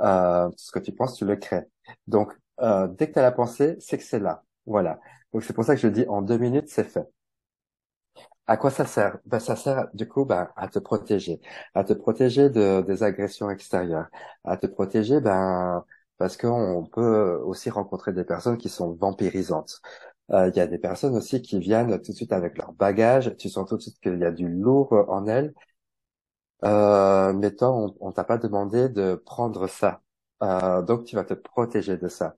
Euh, 0.00 0.50
ce 0.56 0.72
que 0.72 0.78
tu 0.80 0.92
penses, 0.92 1.16
tu 1.16 1.26
le 1.26 1.36
crées. 1.36 1.64
Donc, 2.08 2.32
euh, 2.62 2.88
dès 2.88 3.08
que 3.08 3.14
tu 3.14 3.18
as 3.20 3.22
la 3.22 3.32
pensée, 3.32 3.76
c'est 3.80 3.98
que 3.98 4.04
c'est 4.04 4.20
là. 4.20 4.44
Voilà. 4.66 5.00
Donc, 5.32 5.44
c'est 5.44 5.54
pour 5.54 5.64
ça 5.64 5.74
que 5.76 5.82
je 5.82 5.88
dis 5.88 6.06
en 6.08 6.22
deux 6.22 6.38
minutes, 6.38 6.68
c'est 6.68 6.84
fait. 6.84 7.08
À 8.46 8.56
quoi 8.56 8.70
ça 8.70 8.84
sert? 8.86 9.18
Ben, 9.26 9.38
ça 9.40 9.56
sert 9.56 9.88
du 9.94 10.06
coup 10.08 10.24
ben, 10.26 10.48
à 10.56 10.68
te 10.68 10.78
protéger, 10.78 11.40
à 11.74 11.82
te 11.84 11.92
protéger 11.94 12.50
de, 12.50 12.82
des 12.86 13.02
agressions 13.02 13.48
extérieures, 13.50 14.08
à 14.44 14.56
te 14.58 14.66
protéger 14.66 15.20
ben 15.20 15.84
parce 16.18 16.36
qu'on 16.36 16.84
peut 16.92 17.40
aussi 17.44 17.70
rencontrer 17.70 18.12
des 18.12 18.24
personnes 18.24 18.56
qui 18.58 18.68
sont 18.68 18.92
vampirisantes. 18.92 19.80
Euh, 20.32 20.48
Il 20.48 20.56
y 20.56 20.60
a 20.60 20.66
des 20.66 20.78
personnes 20.78 21.16
aussi 21.16 21.42
qui 21.42 21.58
viennent 21.58 22.00
tout 22.00 22.12
de 22.12 22.16
suite 22.16 22.32
avec 22.32 22.56
leur 22.58 22.72
bagage. 22.72 23.36
Tu 23.36 23.48
sens 23.48 23.68
tout 23.68 23.76
de 23.76 23.82
suite 23.82 23.98
qu'il 24.00 24.18
y 24.18 24.24
a 24.24 24.30
du 24.32 24.48
lourd 24.48 24.92
en 25.08 25.26
elles. 25.26 25.54
Euh, 26.64 27.32
mais 27.34 27.54
toi, 27.54 27.92
on, 28.00 28.12
t'a 28.12 28.24
pas 28.24 28.38
demandé 28.38 28.88
de 28.88 29.14
prendre 29.26 29.66
ça. 29.66 30.02
Euh, 30.42 30.82
donc, 30.82 31.04
tu 31.04 31.16
vas 31.16 31.24
te 31.24 31.34
protéger 31.34 31.96
de 31.98 32.08
ça. 32.08 32.36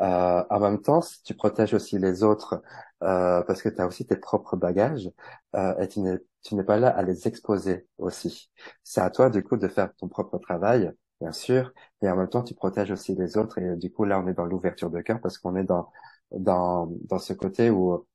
Euh, 0.00 0.44
en 0.50 0.60
même 0.60 0.82
temps, 0.82 1.00
tu 1.24 1.34
protèges 1.34 1.74
aussi 1.74 1.98
les 1.98 2.22
autres, 2.24 2.62
euh, 3.02 3.42
parce 3.44 3.62
que 3.62 3.68
tu 3.70 3.80
as 3.80 3.86
aussi 3.86 4.06
tes 4.06 4.16
propres 4.16 4.56
bagages, 4.56 5.10
euh, 5.56 5.78
et 5.78 5.88
tu 5.88 6.00
n'es 6.00 6.18
tu 6.42 6.54
n'es 6.54 6.64
pas 6.64 6.78
là 6.78 6.88
à 6.90 7.02
les 7.02 7.28
exposer 7.28 7.88
aussi. 7.98 8.50
C'est 8.84 9.00
à 9.00 9.10
toi, 9.10 9.30
du 9.30 9.42
coup, 9.44 9.56
de 9.56 9.68
faire 9.68 9.94
ton 9.96 10.08
propre 10.08 10.38
travail, 10.38 10.92
bien 11.20 11.32
sûr, 11.32 11.72
et 12.02 12.10
en 12.10 12.16
même 12.16 12.28
temps, 12.28 12.42
tu 12.44 12.54
protèges 12.54 12.92
aussi 12.92 13.14
les 13.16 13.36
autres. 13.38 13.58
Et 13.58 13.76
du 13.76 13.92
coup, 13.92 14.04
là, 14.04 14.20
on 14.20 14.28
est 14.28 14.34
dans 14.34 14.46
l'ouverture 14.46 14.90
de 14.90 15.00
cœur 15.00 15.20
parce 15.20 15.38
qu'on 15.38 15.56
est 15.56 15.64
dans 15.64 15.90
dans 16.32 16.86
dans 17.08 17.18
ce 17.18 17.32
côté 17.32 17.70
où 17.70 18.06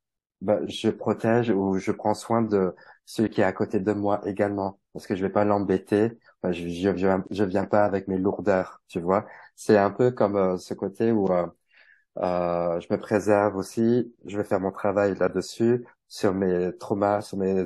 bah, 0.42 0.60
je 0.68 0.90
protège 0.90 1.50
ou 1.52 1.78
je 1.78 1.92
prends 1.92 2.14
soin 2.14 2.42
de 2.42 2.76
celui 3.06 3.30
qui 3.30 3.42
est 3.42 3.44
à 3.44 3.54
côté 3.54 3.80
de 3.80 3.94
moi 3.94 4.22
également, 4.28 4.80
parce 4.94 5.08
que 5.08 5.16
je 5.16 5.22
vais 5.22 5.30
pas 5.32 5.46
l'embêter. 5.46 6.18
Je, 6.50 6.68
je 7.30 7.44
viens 7.44 7.66
pas 7.66 7.86
avec 7.86 8.08
mes 8.08 8.18
lourdeurs, 8.18 8.82
tu 8.88 9.00
vois. 9.00 9.28
C'est 9.56 9.78
un 9.78 9.92
peu 9.92 10.10
comme 10.12 10.36
euh, 10.36 10.58
ce 10.58 10.74
côté 10.74 11.12
où 11.12 11.32
euh, 11.32 11.46
euh, 12.20 12.80
je 12.82 12.88
me 12.94 13.00
préserve 13.00 13.56
aussi, 13.56 14.14
je 14.26 14.38
vais 14.38 14.44
faire 14.44 14.60
mon 14.60 14.72
travail 14.72 15.16
là-dessus, 15.18 15.86
sur 16.08 16.34
mes 16.34 16.72
traumas, 16.78 17.22
sur 17.22 17.38
mes 17.38 17.66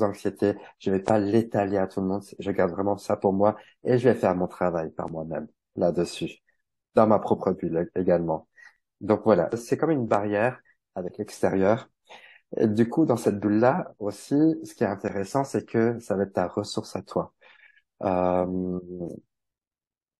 anxiétés. 0.00 0.54
Je 0.78 0.90
vais 0.90 1.00
pas 1.00 1.18
l'étaler 1.18 1.76
à 1.78 1.86
tout 1.86 2.00
le 2.00 2.06
monde. 2.06 2.24
Je 2.38 2.50
garde 2.50 2.70
vraiment 2.72 2.96
ça 2.96 3.16
pour 3.16 3.32
moi 3.32 3.56
et 3.84 3.98
je 3.98 4.08
vais 4.08 4.14
faire 4.14 4.34
mon 4.36 4.48
travail 4.48 4.90
par 4.90 5.10
moi-même 5.10 5.46
là-dessus, 5.76 6.42
dans 6.94 7.06
ma 7.06 7.18
propre 7.18 7.52
bulle 7.52 7.90
également. 7.96 8.48
Donc 9.02 9.22
voilà, 9.24 9.50
c'est 9.56 9.76
comme 9.78 9.90
une 9.90 10.06
barrière 10.08 10.60
avec 10.96 11.18
l'extérieur. 11.18 11.90
Du 12.62 12.88
coup, 12.88 13.06
dans 13.06 13.16
cette 13.18 13.40
bulle-là 13.40 13.94
aussi, 13.98 14.34
ce 14.64 14.74
qui 14.74 14.84
est 14.84 14.86
intéressant, 14.88 15.44
c'est 15.44 15.66
que 15.66 15.98
ça 16.00 16.16
va 16.16 16.24
être 16.24 16.34
ta 16.34 16.48
ressource 16.48 16.96
à 16.96 17.02
toi. 17.02 17.34
Euh, 18.04 18.46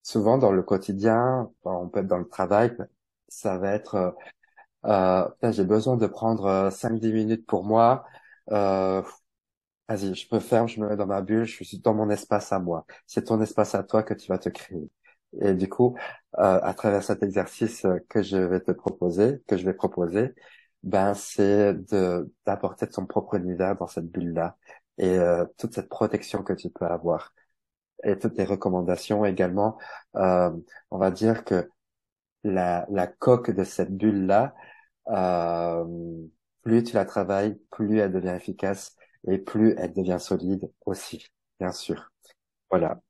souvent 0.02 0.38
dans 0.38 0.52
le 0.52 0.62
quotidien, 0.62 1.50
on 1.64 1.88
peut 1.88 2.00
être 2.00 2.06
dans 2.06 2.18
le 2.18 2.28
travail, 2.28 2.76
ça 3.28 3.58
va 3.58 3.72
être 3.74 4.14
euh, 4.86 5.28
j'ai 5.52 5.64
besoin 5.64 5.96
de 5.98 6.06
prendre 6.06 6.46
euh, 6.46 6.70
5-10 6.70 7.12
minutes 7.12 7.46
pour 7.46 7.64
moi. 7.64 8.04
Euh, 8.52 9.02
vas-y, 9.88 10.14
je 10.14 10.28
me 10.34 10.40
ferme, 10.40 10.68
je 10.68 10.80
me 10.80 10.88
mets 10.88 10.96
dans 10.96 11.06
ma 11.06 11.22
bulle, 11.22 11.44
je 11.46 11.64
suis 11.64 11.78
dans 11.80 11.94
mon 11.94 12.10
espace 12.10 12.52
à 12.52 12.60
moi. 12.60 12.86
C'est 13.06 13.24
ton 13.26 13.40
espace 13.42 13.74
à 13.76 13.82
toi 13.84 14.02
que 14.04 14.14
tu 14.14 14.28
vas 14.28 14.38
te 14.38 14.48
créer. 14.50 14.90
Et 15.40 15.54
du 15.54 15.68
coup, 15.68 15.96
euh, 16.38 16.60
à 16.62 16.74
travers 16.74 17.02
cet 17.02 17.22
exercice 17.22 17.86
que 18.08 18.22
je 18.22 18.36
vais 18.36 18.60
te 18.60 18.72
proposer, 18.72 19.40
que 19.46 19.56
je 19.56 19.64
vais 19.64 19.74
proposer, 19.74 20.34
ben 20.82 21.14
c'est 21.14 21.74
de 21.74 22.30
d'apporter 22.46 22.88
ton 22.88 23.06
propre 23.06 23.34
univers 23.36 23.76
dans 23.76 23.86
cette 23.86 24.06
bulle-là 24.10 24.56
et 24.98 25.08
euh, 25.18 25.44
toute 25.58 25.74
cette 25.74 25.88
protection 25.88 26.42
que 26.42 26.52
tu 26.52 26.70
peux 26.70 26.84
avoir 26.86 27.32
et 28.04 28.18
toutes 28.18 28.36
les 28.38 28.44
recommandations 28.44 29.24
également. 29.24 29.78
Euh, 30.16 30.50
on 30.90 30.98
va 30.98 31.10
dire 31.10 31.44
que 31.44 31.68
la, 32.44 32.86
la 32.90 33.06
coque 33.06 33.50
de 33.50 33.64
cette 33.64 33.96
bulle-là, 33.96 34.54
euh, 35.08 35.84
plus 36.62 36.84
tu 36.84 36.94
la 36.94 37.04
travailles, 37.04 37.56
plus 37.70 37.98
elle 37.98 38.12
devient 38.12 38.34
efficace 38.36 38.96
et 39.28 39.38
plus 39.38 39.74
elle 39.78 39.92
devient 39.94 40.18
solide 40.20 40.70
aussi, 40.86 41.26
bien 41.60 41.72
sûr. 41.72 42.10
Voilà. 42.70 43.00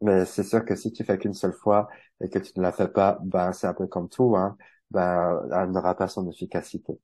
Mais 0.00 0.24
c'est 0.24 0.44
sûr 0.44 0.64
que 0.64 0.76
si 0.76 0.92
tu 0.92 1.04
fais 1.04 1.18
qu'une 1.18 1.34
seule 1.34 1.52
fois 1.52 1.88
et 2.20 2.28
que 2.28 2.38
tu 2.38 2.52
ne 2.56 2.62
la 2.62 2.72
fais 2.72 2.88
pas, 2.88 3.18
ben 3.22 3.52
c'est 3.52 3.66
un 3.66 3.74
peu 3.74 3.86
comme 3.86 4.08
tout, 4.08 4.36
hein, 4.36 4.56
ben 4.90 5.40
elle 5.52 5.70
n'aura 5.70 5.94
pas 5.94 6.08
son 6.08 6.28
efficacité. 6.30 6.98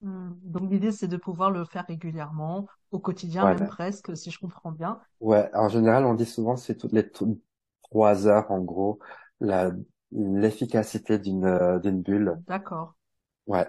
Hmm. 0.00 0.32
Donc 0.42 0.70
l'idée, 0.70 0.92
c'est 0.92 1.08
de 1.08 1.16
pouvoir 1.16 1.50
le 1.50 1.64
faire 1.64 1.84
régulièrement, 1.86 2.66
au 2.90 2.98
quotidien 2.98 3.46
même 3.46 3.56
Voilà. 3.56 3.66
presque, 3.66 4.16
si 4.16 4.30
je 4.30 4.38
comprends 4.38 4.72
bien. 4.72 5.00
Ouais, 5.20 5.48
en 5.54 5.68
général, 5.68 6.04
on 6.04 6.14
dit 6.14 6.26
souvent 6.26 6.56
c'est 6.56 6.76
toutes 6.76 6.92
les 6.92 7.10
trois 7.82 8.26
heures 8.26 8.50
en 8.50 8.60
gros 8.60 8.98
la 9.40 9.72
l'efficacité 10.10 11.18
d'une 11.18 11.80
d'une 11.82 12.02
bulle. 12.02 12.38
D'accord. 12.46 12.94
Ouais. 13.46 13.66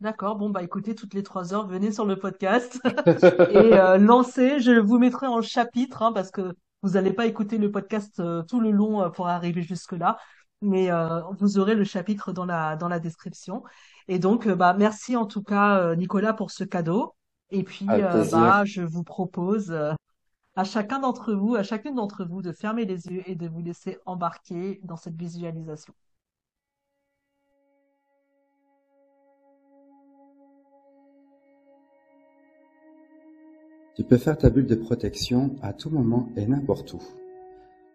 D'accord. 0.00 0.36
Bon, 0.36 0.50
bah 0.50 0.62
écoutez, 0.62 0.94
toutes 0.94 1.14
les 1.14 1.22
trois 1.22 1.54
heures, 1.54 1.66
venez 1.68 1.92
sur 1.92 2.04
le 2.04 2.18
podcast 2.18 2.80
et 3.50 3.78
euh, 3.78 3.98
lancez. 3.98 4.58
Je 4.58 4.72
vous 4.72 4.98
mettrai 4.98 5.28
en 5.28 5.40
chapitre, 5.42 6.02
hein, 6.02 6.12
parce 6.12 6.30
que 6.32 6.54
vous 6.82 6.90
n'allez 6.90 7.12
pas 7.12 7.26
écouter 7.26 7.58
le 7.58 7.70
podcast 7.70 8.20
euh, 8.20 8.42
tout 8.42 8.60
le 8.60 8.70
long 8.70 9.02
euh, 9.02 9.08
pour 9.10 9.28
arriver 9.28 9.62
jusque-là, 9.62 10.18
mais 10.60 10.90
euh, 10.90 11.20
vous 11.38 11.58
aurez 11.58 11.74
le 11.74 11.84
chapitre 11.84 12.32
dans 12.32 12.44
la 12.46 12.76
dans 12.76 12.88
la 12.88 13.00
description. 13.00 13.62
Et 14.08 14.18
donc, 14.18 14.48
bah 14.48 14.74
merci 14.74 15.16
en 15.16 15.26
tout 15.26 15.42
cas, 15.42 15.78
euh, 15.78 15.96
Nicolas, 15.96 16.32
pour 16.34 16.50
ce 16.50 16.64
cadeau. 16.64 17.14
Et 17.50 17.64
puis, 17.64 18.00
euh, 18.00 18.24
bah 18.24 18.64
je 18.64 18.82
vous 18.82 19.04
propose 19.04 19.70
euh, 19.72 19.92
à 20.56 20.64
chacun 20.64 21.00
d'entre 21.00 21.34
vous, 21.34 21.54
à 21.56 21.62
chacune 21.62 21.94
d'entre 21.96 22.24
vous, 22.24 22.42
de 22.42 22.52
fermer 22.52 22.84
les 22.84 23.06
yeux 23.06 23.22
et 23.26 23.34
de 23.36 23.48
vous 23.48 23.62
laisser 23.62 23.98
embarquer 24.06 24.80
dans 24.84 24.96
cette 24.96 25.16
visualisation. 25.16 25.94
Tu 33.94 34.04
peux 34.04 34.16
faire 34.16 34.38
ta 34.38 34.48
bulle 34.48 34.66
de 34.66 34.74
protection 34.74 35.54
à 35.60 35.74
tout 35.74 35.90
moment 35.90 36.30
et 36.36 36.46
n'importe 36.46 36.94
où. 36.94 37.02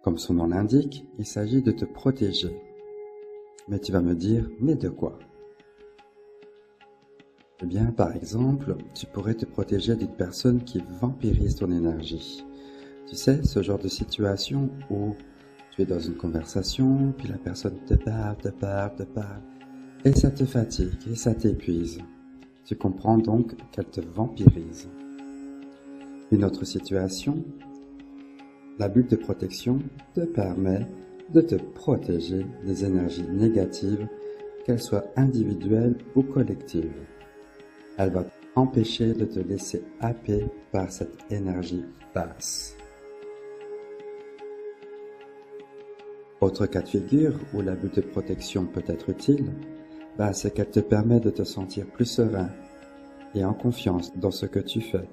Comme 0.03 0.19
son 0.19 0.35
nom 0.35 0.45
l'indique, 0.45 1.07
il 1.17 1.25
s'agit 1.25 1.63
de 1.63 1.71
te 1.71 1.85
protéger. 1.85 2.55
Mais 3.67 3.79
tu 3.79 3.91
vas 3.91 4.01
me 4.01 4.13
dire, 4.13 4.47
mais 4.59 4.75
de 4.75 4.89
quoi? 4.89 5.17
Eh 7.63 7.65
bien, 7.65 7.85
par 7.85 8.15
exemple, 8.15 8.75
tu 8.93 9.07
pourrais 9.07 9.33
te 9.33 9.45
protéger 9.45 9.95
d'une 9.95 10.15
personne 10.15 10.63
qui 10.63 10.83
vampirise 11.01 11.55
ton 11.55 11.71
énergie. 11.71 12.45
Tu 13.07 13.15
sais, 13.15 13.43
ce 13.43 13.63
genre 13.63 13.79
de 13.79 13.87
situation 13.87 14.69
où 14.91 15.15
tu 15.71 15.81
es 15.81 15.85
dans 15.85 15.99
une 15.99 16.17
conversation, 16.17 17.11
puis 17.17 17.27
la 17.27 17.39
personne 17.39 17.79
te 17.87 17.95
parle, 17.95 18.37
te 18.37 18.49
parle, 18.49 18.95
te 18.95 19.03
parle, 19.03 19.41
et 20.05 20.13
ça 20.13 20.29
te 20.29 20.45
fatigue, 20.45 21.07
et 21.11 21.15
ça 21.15 21.33
t'épuise. 21.33 21.97
Tu 22.65 22.75
comprends 22.75 23.17
donc 23.17 23.55
qu'elle 23.71 23.89
te 23.89 24.01
vampirise. 24.01 24.87
Une 26.29 26.43
autre 26.43 26.65
situation, 26.65 27.41
la 28.79 28.89
bulle 28.89 29.07
de 29.07 29.15
protection 29.15 29.79
te 30.13 30.19
permet 30.25 30.85
de 31.33 31.39
te 31.39 31.55
protéger 31.55 32.45
des 32.65 32.83
énergies 32.83 33.27
négatives, 33.29 34.09
qu'elles 34.65 34.81
soient 34.81 35.05
individuelles 35.15 35.95
ou 36.15 36.23
collectives. 36.23 36.91
Elle 37.97 38.09
va 38.09 38.25
t'empêcher 38.53 39.13
de 39.13 39.23
te 39.23 39.39
laisser 39.39 39.85
happer 40.01 40.47
par 40.73 40.91
cette 40.91 41.31
énergie 41.31 41.85
basse. 42.13 42.75
Autre 46.41 46.65
cas 46.65 46.81
de 46.81 46.89
figure 46.89 47.39
où 47.53 47.61
la 47.61 47.75
bulle 47.75 47.91
de 47.91 48.01
protection 48.01 48.65
peut 48.65 48.83
être 48.87 49.09
utile, 49.09 49.53
bah, 50.17 50.33
c'est 50.33 50.53
qu'elle 50.53 50.71
te 50.71 50.81
permet 50.81 51.21
de 51.21 51.29
te 51.29 51.43
sentir 51.43 51.85
plus 51.85 52.05
serein 52.05 52.49
et 53.33 53.45
en 53.45 53.53
confiance 53.53 54.13
dans 54.17 54.31
ce 54.31 54.45
que 54.45 54.59
tu 54.59 54.81
fais 54.81 55.07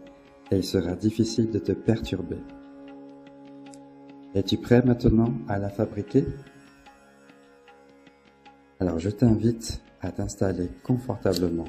et 0.51 0.57
il 0.57 0.65
sera 0.65 0.95
difficile 0.95 1.51
de 1.51 1.59
te 1.59 1.73
perturber. 1.73 2.41
Es-tu 4.35 4.57
prêt 4.59 4.83
maintenant 4.83 5.33
à 5.49 5.59
la 5.59 5.69
fabriquer? 5.69 6.27
Alors 8.81 8.99
je 8.99 9.11
t'invite 9.11 9.81
à 10.01 10.11
t'installer 10.11 10.69
confortablement, 10.83 11.69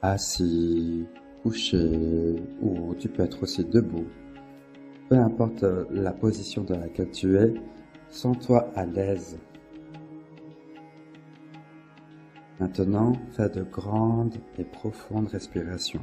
assis, 0.00 1.04
couché 1.42 2.36
ou 2.60 2.94
tu 2.94 3.08
peux 3.08 3.22
être 3.22 3.42
aussi 3.42 3.64
debout. 3.64 4.06
Peu 5.08 5.16
importe 5.16 5.64
la 5.90 6.12
position 6.12 6.62
dans 6.62 6.78
laquelle 6.78 7.10
tu 7.10 7.36
es, 7.36 7.52
sens-toi 8.08 8.70
à 8.74 8.86
l'aise. 8.86 9.38
Maintenant, 12.60 13.12
fais 13.32 13.48
de 13.48 13.62
grandes 13.62 14.36
et 14.56 14.64
profondes 14.64 15.28
respirations. 15.28 16.02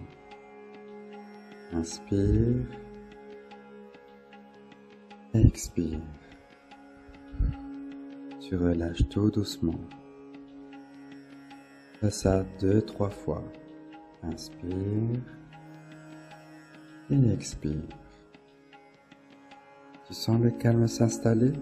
Inspire. 1.72 2.66
Expire. 5.36 6.00
Tu 8.42 8.56
relâches 8.56 9.08
tout 9.10 9.30
doucement. 9.30 9.80
Fais 12.00 12.10
ça 12.10 12.44
deux, 12.60 12.82
trois 12.82 13.12
fois. 13.12 13.44
Inspire. 14.24 15.22
Et 17.12 17.32
expire. 17.32 17.84
Tu 20.08 20.14
sens 20.16 20.42
le 20.42 20.50
calme 20.50 20.88
s'installer? 20.88 21.54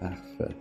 Parfait. 0.00 0.54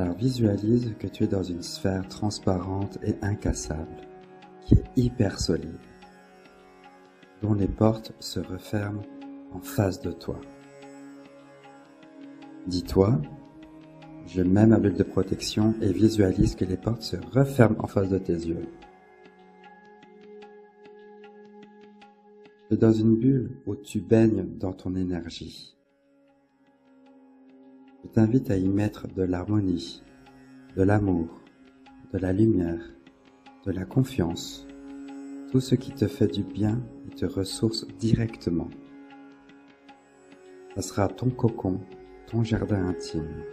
Alors 0.00 0.16
visualise 0.16 0.94
que 0.98 1.06
tu 1.06 1.24
es 1.24 1.26
dans 1.26 1.42
une 1.42 1.60
sphère 1.60 2.08
transparente 2.08 2.96
et 3.02 3.16
incassable, 3.20 4.08
qui 4.64 4.72
est 4.72 4.84
hyper 4.96 5.38
solide, 5.38 5.76
dont 7.42 7.52
les 7.52 7.68
portes 7.68 8.14
se 8.18 8.40
referment 8.40 9.02
en 9.52 9.60
face 9.60 10.00
de 10.00 10.10
toi. 10.10 10.40
Dis-toi, 12.66 13.20
je 14.26 14.40
mets 14.40 14.66
ma 14.66 14.78
bulle 14.78 14.96
de 14.96 15.02
protection 15.02 15.74
et 15.82 15.92
visualise 15.92 16.54
que 16.54 16.64
les 16.64 16.78
portes 16.78 17.02
se 17.02 17.16
referment 17.32 17.84
en 17.84 17.86
face 17.86 18.08
de 18.08 18.18
tes 18.18 18.32
yeux. 18.32 18.68
Tu 22.68 22.74
es 22.74 22.76
dans 22.78 22.92
une 22.94 23.16
bulle 23.16 23.50
où 23.66 23.76
tu 23.76 24.00
baignes 24.00 24.46
dans 24.56 24.72
ton 24.72 24.96
énergie. 24.96 25.76
T'invite 28.12 28.50
à 28.50 28.56
y 28.56 28.68
mettre 28.68 29.06
de 29.06 29.22
l'harmonie, 29.22 30.02
de 30.76 30.82
l'amour, 30.82 31.28
de 32.12 32.18
la 32.18 32.32
lumière, 32.32 32.82
de 33.64 33.70
la 33.70 33.84
confiance, 33.84 34.66
tout 35.52 35.60
ce 35.60 35.76
qui 35.76 35.92
te 35.92 36.08
fait 36.08 36.26
du 36.26 36.42
bien 36.42 36.82
et 37.06 37.14
te 37.14 37.24
ressource 37.24 37.86
directement. 38.00 38.68
Ça 40.74 40.82
sera 40.82 41.06
ton 41.06 41.30
cocon, 41.30 41.78
ton 42.26 42.42
jardin 42.42 42.84
intime. 42.88 43.44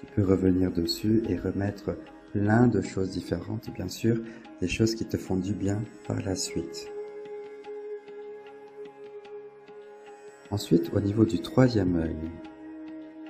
Tu 0.00 0.06
peux 0.16 0.24
revenir 0.24 0.72
dessus 0.72 1.22
et 1.28 1.38
remettre 1.38 1.96
plein 2.32 2.66
de 2.66 2.80
choses 2.80 3.10
différentes, 3.10 3.70
bien 3.72 3.88
sûr, 3.88 4.16
des 4.60 4.68
choses 4.68 4.96
qui 4.96 5.06
te 5.06 5.16
font 5.16 5.36
du 5.36 5.54
bien 5.54 5.80
par 6.08 6.20
la 6.22 6.34
suite. 6.34 6.90
Ensuite, 10.56 10.90
au 10.94 11.00
niveau 11.00 11.26
du 11.26 11.40
troisième 11.40 11.96
œil, 11.96 12.16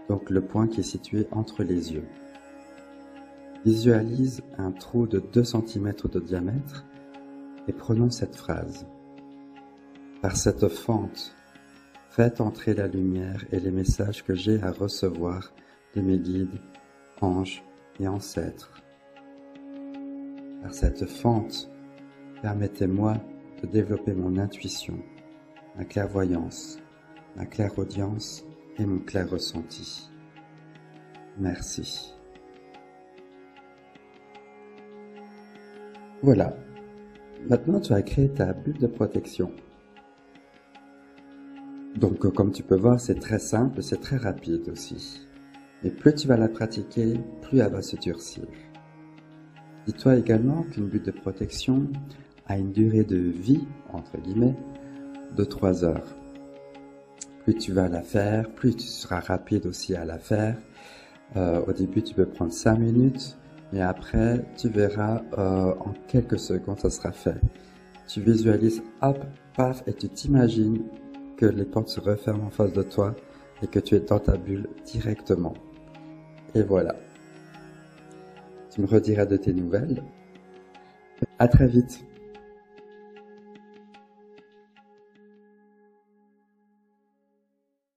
donc 0.08 0.30
le 0.30 0.40
point 0.42 0.68
qui 0.68 0.78
est 0.78 0.84
situé 0.84 1.26
entre 1.32 1.64
les 1.64 1.92
yeux. 1.92 2.06
Visualise 3.64 4.42
un 4.58 4.70
trou 4.70 5.08
de 5.08 5.18
2 5.18 5.42
cm 5.42 5.92
de 6.04 6.20
diamètre 6.20 6.86
et 7.66 7.72
prononce 7.72 8.18
cette 8.18 8.36
phrase. 8.36 8.86
Par 10.22 10.36
cette 10.36 10.68
fente, 10.68 11.34
faites 12.10 12.40
entrer 12.40 12.74
la 12.74 12.86
lumière 12.86 13.44
et 13.50 13.58
les 13.58 13.72
messages 13.72 14.22
que 14.22 14.36
j'ai 14.36 14.62
à 14.62 14.70
recevoir 14.70 15.52
de 15.96 16.02
mes 16.02 16.18
guides, 16.18 16.60
anges 17.20 17.64
et 17.98 18.06
ancêtres. 18.06 18.70
Par 20.62 20.72
cette 20.72 21.06
fente, 21.06 21.68
permettez-moi 22.40 23.14
de 23.64 23.66
développer 23.66 24.14
mon 24.14 24.38
intuition, 24.38 25.00
ma 25.76 25.84
clairvoyance, 25.84 26.78
ma 27.36 27.44
claire 27.44 27.78
audience 27.78 28.44
et 28.78 28.86
mon 28.86 28.98
clair 28.98 29.28
ressenti. 29.28 30.10
Merci. 31.38 32.14
Voilà. 36.22 36.56
Maintenant, 37.48 37.78
tu 37.78 37.92
as 37.92 38.00
créé 38.02 38.30
ta 38.30 38.54
bulle 38.54 38.78
de 38.78 38.86
protection. 38.86 39.52
Donc, 41.94 42.26
comme 42.32 42.52
tu 42.52 42.62
peux 42.62 42.76
voir, 42.76 42.98
c'est 42.98 43.20
très 43.20 43.38
simple, 43.38 43.82
c'est 43.82 44.00
très 44.00 44.16
rapide 44.16 44.68
aussi. 44.70 45.26
Et 45.84 45.90
plus 45.90 46.14
tu 46.14 46.26
vas 46.26 46.38
la 46.38 46.48
pratiquer, 46.48 47.20
plus 47.42 47.58
elle 47.58 47.70
va 47.70 47.82
se 47.82 47.96
durcir. 47.96 48.44
Dis-toi 49.86 50.16
également 50.16 50.62
qu'une 50.62 50.88
bulle 50.88 51.02
de 51.02 51.10
protection 51.10 51.86
a 52.46 52.56
une 52.56 52.72
durée 52.72 53.04
de 53.04 53.18
vie, 53.18 53.66
entre 53.92 54.18
guillemets, 54.18 54.56
de 55.36 55.44
3 55.44 55.84
heures 55.84 56.16
plus 57.46 57.54
tu 57.54 57.72
vas 57.72 57.88
la 57.88 58.02
faire, 58.02 58.50
plus 58.50 58.74
tu 58.74 58.88
seras 58.88 59.20
rapide 59.20 59.66
aussi 59.66 59.94
à 59.94 60.04
la 60.04 60.18
faire. 60.18 60.56
Euh, 61.36 61.64
au 61.64 61.72
début, 61.72 62.02
tu 62.02 62.12
peux 62.12 62.26
prendre 62.26 62.52
5 62.52 62.76
minutes, 62.76 63.36
mais 63.72 63.82
après, 63.82 64.44
tu 64.56 64.68
verras 64.68 65.22
euh, 65.38 65.72
en 65.78 65.94
quelques 66.08 66.40
secondes, 66.40 66.80
ça 66.80 66.90
sera 66.90 67.12
fait. 67.12 67.40
Tu 68.08 68.20
visualises, 68.20 68.82
hop, 69.00 69.24
paf, 69.56 69.84
et 69.86 69.92
tu 69.92 70.08
t'imagines 70.08 70.82
que 71.36 71.46
les 71.46 71.64
portes 71.64 71.88
se 71.88 72.00
referment 72.00 72.46
en 72.46 72.50
face 72.50 72.72
de 72.72 72.82
toi 72.82 73.14
et 73.62 73.68
que 73.68 73.78
tu 73.78 73.94
es 73.94 74.00
dans 74.00 74.18
ta 74.18 74.36
bulle 74.36 74.68
directement. 74.84 75.54
Et 76.56 76.64
voilà. 76.64 76.96
Tu 78.70 78.80
me 78.80 78.88
rediras 78.88 79.24
de 79.24 79.36
tes 79.36 79.52
nouvelles. 79.52 80.02
À 81.38 81.46
très 81.46 81.68
vite. 81.68 82.05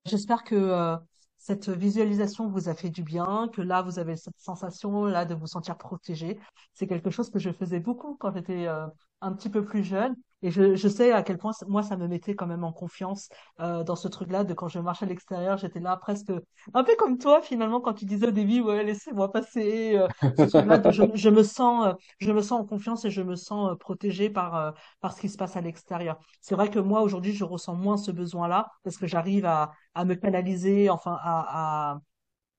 J'espère 0.09 0.43
que 0.43 0.55
euh, 0.55 0.97
cette 1.37 1.69
visualisation 1.69 2.49
vous 2.49 2.67
a 2.67 2.73
fait 2.75 2.89
du 2.89 3.03
bien, 3.03 3.47
que 3.53 3.61
là 3.61 3.81
vous 3.83 3.99
avez 3.99 4.15
cette 4.15 4.39
sensation 4.39 5.05
là 5.05 5.25
de 5.25 5.35
vous 5.35 5.47
sentir 5.47 5.77
protégé. 5.77 6.39
C'est 6.73 6.87
quelque 6.87 7.11
chose 7.11 7.29
que 7.29 7.39
je 7.39 7.51
faisais 7.51 7.79
beaucoup 7.79 8.15
quand 8.19 8.33
j'étais 8.33 8.67
euh, 8.67 8.87
un 9.21 9.33
petit 9.33 9.49
peu 9.49 9.63
plus 9.63 9.83
jeune 9.83 10.15
et 10.41 10.51
je, 10.51 10.75
je 10.75 10.87
sais 10.87 11.11
à 11.11 11.21
quel 11.21 11.37
point 11.37 11.51
moi 11.67 11.83
ça 11.83 11.97
me 11.97 12.07
mettait 12.07 12.33
quand 12.33 12.47
même 12.47 12.63
en 12.63 12.71
confiance 12.71 13.27
euh, 13.59 13.83
dans 13.83 13.97
ce 13.97 14.07
truc-là 14.07 14.45
de 14.45 14.53
quand 14.53 14.69
je 14.69 14.79
marchais 14.79 15.05
à 15.05 15.09
l'extérieur, 15.09 15.57
j'étais 15.57 15.81
là 15.81 15.97
presque 15.97 16.31
un 16.73 16.83
peu 16.83 16.95
comme 16.97 17.17
toi 17.17 17.41
finalement 17.41 17.81
quand 17.81 17.93
tu 17.93 18.05
disais 18.05 18.27
au 18.27 18.31
début 18.31 18.61
ouais 18.61 18.83
laissez-moi 18.83 19.31
passer 19.31 19.97
euh, 19.97 20.07
je, 20.37 21.03
je, 21.13 21.29
me 21.29 21.43
sens 21.43 21.87
euh, 21.87 21.93
je 22.19 22.31
me 22.31 22.41
sens 22.41 22.61
en 22.61 22.65
confiance 22.65 23.05
et 23.05 23.11
je 23.11 23.21
me 23.21 23.35
sens 23.35 23.71
euh, 23.71 23.75
protégée 23.75 24.29
par 24.29 24.55
euh, 24.55 24.71
par 25.01 25.13
ce 25.13 25.21
qui 25.21 25.29
se 25.29 25.37
passe 25.37 25.55
à 25.57 25.61
l'extérieur. 25.61 26.17
C'est 26.41 26.55
vrai 26.55 26.69
que 26.69 26.79
moi 26.79 27.01
aujourd'hui 27.01 27.33
je 27.33 27.43
ressens 27.43 27.75
moins 27.75 27.97
ce 27.97 28.11
besoin-là 28.11 28.67
parce 28.83 28.97
que 28.97 29.07
j'arrive 29.07 29.45
à 29.45 29.71
à 29.95 30.05
me 30.05 30.15
canaliser 30.15 30.89
enfin 30.89 31.17
à, 31.21 31.91
à 31.93 31.99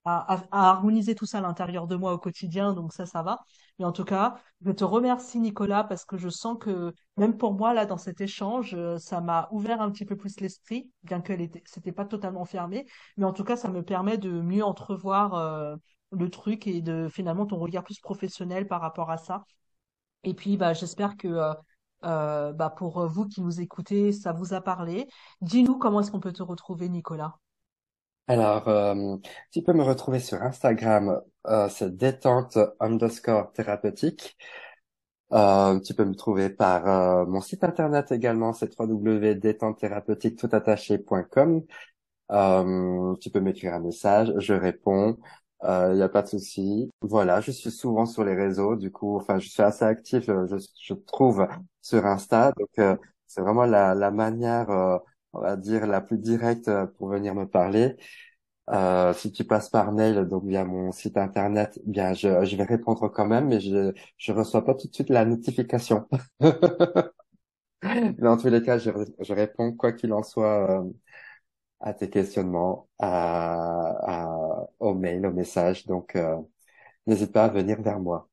à, 0.05 0.42
harmoniser 0.51 1.14
tout 1.14 1.26
ça 1.26 1.38
à 1.38 1.40
l'intérieur 1.40 1.86
de 1.86 1.96
moi 1.96 2.12
au 2.12 2.18
quotidien, 2.18 2.72
donc 2.72 2.92
ça, 2.92 3.07
ça 3.07 3.22
va. 3.22 3.38
Mais 3.78 3.84
en 3.84 3.92
tout 3.92 4.05
cas, 4.05 4.36
je 4.64 4.70
te 4.72 4.84
remercie, 4.84 5.40
Nicolas, 5.40 5.84
parce 5.84 6.05
que 6.05 6.16
je 6.16 6.28
sens 6.28 6.57
que 6.59 6.94
même 7.16 7.36
pour 7.36 7.55
moi, 7.55 7.74
là, 7.74 7.86
dans 7.86 7.98
cet 7.98 8.20
échange, 8.20 8.74
euh, 8.74 8.98
ça 8.98 9.20
m'a 9.20 9.48
ouvert 9.53 9.80
un 9.80 9.90
petit 9.90 10.05
peu 10.05 10.16
plus 10.16 10.40
l'esprit, 10.40 10.90
bien 11.03 11.20
que 11.20 11.32
était, 11.32 11.62
c'était 11.66 11.92
pas 11.92 12.05
totalement 12.05 12.44
fermé. 12.44 12.86
Mais 13.16 13.24
en 13.24 13.32
tout 13.32 13.44
cas, 13.44 13.57
ça 13.57 13.68
me 13.68 13.82
permet 13.82 14.18
de 14.18 14.30
mieux 14.30 14.64
entrevoir 14.64 15.34
euh, 15.34 15.76
le 16.12 16.30
truc 16.30 16.66
et 16.66 16.82
de 16.82 17.09
finalement 17.11 17.46
ton 17.46 17.59
regard 17.59 17.84
plus 17.84 18.01
professionnel 18.01 18.66
par 18.66 18.80
rapport 18.80 19.11
à 19.11 19.18
ça. 19.18 19.44
Et 20.24 20.34
puis, 20.34 20.57
bah, 20.57 20.74
j'espère 20.74 21.16
que 21.16 21.28
euh, 22.05 22.53
bah, 22.53 22.70
pour 22.70 23.07
vous 23.07 23.26
qui 23.28 23.42
nous 23.42 23.61
écoutez, 23.61 24.12
ça 24.12 24.32
vous 24.32 24.55
a 24.55 24.61
parlé. 24.61 25.09
Dis-nous 25.42 25.78
comment 25.78 26.01
est-ce 26.01 26.11
qu'on 26.11 26.20
peut 26.20 26.32
te 26.32 26.42
retrouver, 26.42 26.88
Nicolas. 26.88 27.34
Alors, 28.31 28.68
euh, 28.68 29.16
tu 29.51 29.62
peux 29.62 29.72
me 29.72 29.83
retrouver 29.83 30.20
sur 30.20 30.41
Instagram, 30.41 31.20
euh, 31.49 31.68
c'est 31.68 31.97
détente 31.97 32.59
underscore 32.78 33.53
thérapeutique. 33.53 34.37
Euh, 35.33 35.81
tu 35.81 35.95
peux 35.95 36.05
me 36.05 36.14
trouver 36.14 36.49
par 36.51 36.87
euh, 36.89 37.26
mon 37.26 37.41
site 37.41 37.64
internet 37.64 38.12
également, 38.12 38.53
c'est 38.53 38.78
www.détentethérapeutique.com. 38.78 41.62
Euh, 42.33 43.16
tu 43.16 43.31
peux 43.31 43.41
m'écrire 43.41 43.74
un 43.74 43.81
message, 43.81 44.33
je 44.39 44.55
réponds. 44.55 45.18
Il 45.62 45.66
euh, 45.68 45.95
n'y 45.97 46.03
a 46.03 46.09
pas 46.09 46.22
de 46.22 46.28
souci. 46.28 46.91
Voilà, 47.03 47.41
je 47.41 47.51
suis 47.53 47.70
souvent 47.72 48.07
sur 48.07 48.24
les 48.24 48.35
réseaux, 48.35 48.76
du 48.76 48.93
coup, 48.93 49.16
enfin, 49.16 49.39
je 49.41 49.49
suis 49.49 49.62
assez 49.62 49.85
actif, 49.85 50.24
je, 50.26 50.57
je 50.83 50.95
trouve 50.95 51.47
sur 51.83 52.07
Insta, 52.07 52.53
donc 52.59 52.70
euh, 52.78 52.97
c'est 53.26 53.41
vraiment 53.43 53.64
la, 53.66 53.95
la 53.95 54.11
manière, 54.12 54.70
euh, 54.70 54.99
on 55.33 55.41
va 55.41 55.57
dire, 55.57 55.87
la 55.87 56.01
plus 56.01 56.18
directe 56.18 56.70
pour 56.99 57.09
venir 57.09 57.35
me 57.35 57.47
parler. 57.47 57.97
Euh, 58.70 59.12
si 59.14 59.33
tu 59.33 59.45
passes 59.45 59.68
par 59.70 59.93
mail, 59.93 60.26
donc 60.28 60.45
via 60.47 60.64
mon 60.64 60.93
site 60.93 61.16
internet, 61.18 61.81
bien, 61.87 62.14
je, 62.14 62.45
je 62.45 62.57
vais 62.57 62.64
répondre 62.64 63.09
quand 63.09 63.26
même, 63.26 63.49
mais 63.49 63.61
je 63.61 63.93
je 64.18 64.33
reçois 64.33 64.64
pas 64.64 64.74
tout 64.74 64.89
de 64.89 64.95
suite 64.95 65.11
la 65.11 65.24
notification. 65.24 66.09
En 68.22 68.37
tous 68.37 68.49
les 68.49 68.62
cas, 68.62 68.78
je, 68.78 68.91
je 69.20 69.33
réponds 69.35 69.72
quoi 69.72 69.93
qu'il 69.93 70.12
en 70.12 70.22
soit 70.22 70.85
à 71.81 71.95
tes 71.95 72.11
questionnements, 72.11 72.89
à, 72.99 74.24
à, 74.26 74.66
au 74.81 74.95
mail, 74.95 75.26
au 75.26 75.33
message. 75.33 75.87
Donc, 75.87 76.16
euh, 76.16 76.37
n'hésite 77.07 77.33
pas 77.33 77.45
à 77.47 77.49
venir 77.49 77.81
vers 77.83 78.01
moi. 78.01 78.31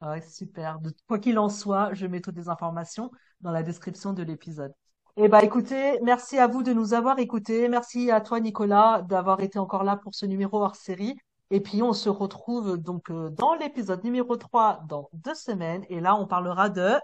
Ouais, 0.00 0.20
super. 0.20 0.78
Quoi 1.08 1.18
qu'il 1.18 1.38
en 1.38 1.48
soit, 1.48 1.94
je 1.94 2.06
mets 2.06 2.20
toutes 2.20 2.36
les 2.36 2.48
informations 2.48 3.10
dans 3.40 3.50
la 3.52 3.62
description 3.62 4.12
de 4.12 4.22
l'épisode. 4.22 4.72
Eh 5.16 5.28
ben, 5.28 5.38
écoutez, 5.38 6.00
merci 6.02 6.38
à 6.38 6.48
vous 6.48 6.64
de 6.64 6.72
nous 6.72 6.92
avoir 6.92 7.20
écoutés. 7.20 7.68
Merci 7.68 8.10
à 8.10 8.20
toi, 8.20 8.40
Nicolas, 8.40 9.00
d'avoir 9.02 9.40
été 9.40 9.60
encore 9.60 9.84
là 9.84 9.96
pour 9.96 10.12
ce 10.12 10.26
numéro 10.26 10.60
hors 10.60 10.74
série. 10.74 11.16
Et 11.50 11.60
puis, 11.60 11.82
on 11.82 11.92
se 11.92 12.08
retrouve 12.08 12.78
donc 12.78 13.10
euh, 13.10 13.30
dans 13.30 13.54
l'épisode 13.54 14.02
numéro 14.02 14.36
3 14.36 14.80
dans 14.88 15.08
deux 15.12 15.36
semaines. 15.36 15.84
Et 15.88 16.00
là, 16.00 16.16
on 16.16 16.26
parlera 16.26 16.68
de 16.68 16.94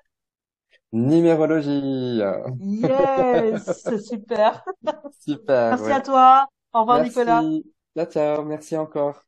Numérologie. 0.92 2.20
Yes, 2.58 3.82
c'est 3.84 4.00
super. 4.00 4.64
Super, 5.20 5.78
Merci 5.78 5.92
à 5.92 6.00
toi. 6.00 6.46
Au 6.72 6.80
revoir, 6.80 7.04
Nicolas. 7.04 7.42
Merci. 7.42 7.72
Ciao, 7.96 8.06
ciao. 8.06 8.44
Merci 8.44 8.76
encore. 8.76 9.22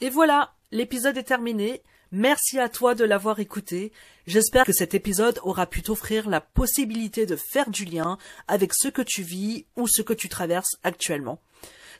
Et 0.00 0.10
voilà, 0.10 0.50
l'épisode 0.72 1.16
est 1.16 1.22
terminé. 1.22 1.82
Merci 2.12 2.58
à 2.58 2.68
toi 2.68 2.96
de 2.96 3.04
l'avoir 3.04 3.38
écouté. 3.38 3.92
J'espère 4.26 4.64
que 4.64 4.72
cet 4.72 4.94
épisode 4.94 5.38
aura 5.44 5.66
pu 5.66 5.80
t'offrir 5.80 6.28
la 6.28 6.40
possibilité 6.40 7.24
de 7.24 7.36
faire 7.36 7.70
du 7.70 7.84
lien 7.84 8.18
avec 8.48 8.74
ce 8.74 8.88
que 8.88 9.02
tu 9.02 9.22
vis 9.22 9.66
ou 9.76 9.86
ce 9.86 10.02
que 10.02 10.12
tu 10.12 10.28
traverses 10.28 10.76
actuellement. 10.82 11.40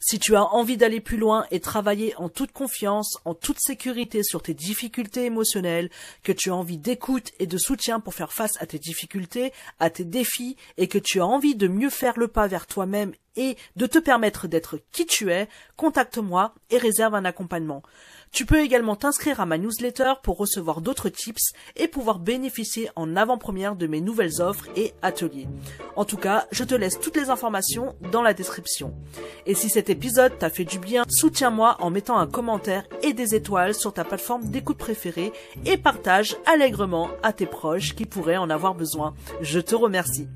Si 0.00 0.18
tu 0.18 0.34
as 0.34 0.42
envie 0.42 0.78
d'aller 0.78 1.00
plus 1.00 1.18
loin 1.18 1.46
et 1.50 1.60
travailler 1.60 2.16
en 2.16 2.28
toute 2.28 2.50
confiance, 2.50 3.18
en 3.24 3.34
toute 3.34 3.60
sécurité 3.60 4.22
sur 4.22 4.42
tes 4.42 4.54
difficultés 4.54 5.26
émotionnelles, 5.26 5.90
que 6.24 6.32
tu 6.32 6.50
as 6.50 6.56
envie 6.56 6.78
d'écoute 6.78 7.30
et 7.38 7.46
de 7.46 7.58
soutien 7.58 8.00
pour 8.00 8.14
faire 8.14 8.32
face 8.32 8.60
à 8.60 8.66
tes 8.66 8.78
difficultés, 8.78 9.52
à 9.78 9.90
tes 9.90 10.04
défis, 10.04 10.56
et 10.78 10.88
que 10.88 10.98
tu 10.98 11.20
as 11.20 11.26
envie 11.26 11.54
de 11.54 11.68
mieux 11.68 11.90
faire 11.90 12.18
le 12.18 12.28
pas 12.28 12.46
vers 12.46 12.66
toi-même 12.66 13.12
et 13.36 13.56
de 13.76 13.86
te 13.86 13.98
permettre 13.98 14.48
d'être 14.48 14.80
qui 14.90 15.04
tu 15.04 15.30
es, 15.30 15.48
contacte-moi 15.76 16.54
et 16.70 16.78
réserve 16.78 17.14
un 17.14 17.26
accompagnement. 17.26 17.82
Tu 18.32 18.46
peux 18.46 18.60
également 18.60 18.96
t'inscrire 18.96 19.40
à 19.40 19.46
ma 19.46 19.58
newsletter 19.58 20.14
pour 20.22 20.36
recevoir 20.36 20.80
d'autres 20.80 21.08
tips 21.08 21.52
et 21.76 21.88
pouvoir 21.88 22.20
bénéficier 22.20 22.88
en 22.94 23.16
avant-première 23.16 23.76
de 23.76 23.86
mes 23.86 24.00
nouvelles 24.00 24.40
offres 24.40 24.68
et 24.76 24.94
ateliers. 25.02 25.48
En 25.96 26.04
tout 26.04 26.16
cas, 26.16 26.46
je 26.52 26.64
te 26.64 26.74
laisse 26.74 27.00
toutes 27.00 27.16
les 27.16 27.28
informations 27.28 27.96
dans 28.12 28.22
la 28.22 28.32
description. 28.32 28.94
Et 29.46 29.54
si 29.54 29.68
cet 29.68 29.90
épisode 29.90 30.38
t'a 30.38 30.48
fait 30.48 30.64
du 30.64 30.78
bien, 30.78 31.04
soutiens-moi 31.08 31.76
en 31.80 31.90
mettant 31.90 32.18
un 32.18 32.28
commentaire 32.28 32.84
et 33.02 33.12
des 33.12 33.34
étoiles 33.34 33.74
sur 33.74 33.92
ta 33.92 34.04
plateforme 34.04 34.48
d'écoute 34.48 34.78
préférée 34.78 35.32
et 35.66 35.76
partage 35.76 36.36
allègrement 36.46 37.10
à 37.22 37.32
tes 37.32 37.46
proches 37.46 37.94
qui 37.94 38.06
pourraient 38.06 38.36
en 38.36 38.48
avoir 38.48 38.74
besoin. 38.74 39.14
Je 39.40 39.58
te 39.58 39.74
remercie. 39.74 40.28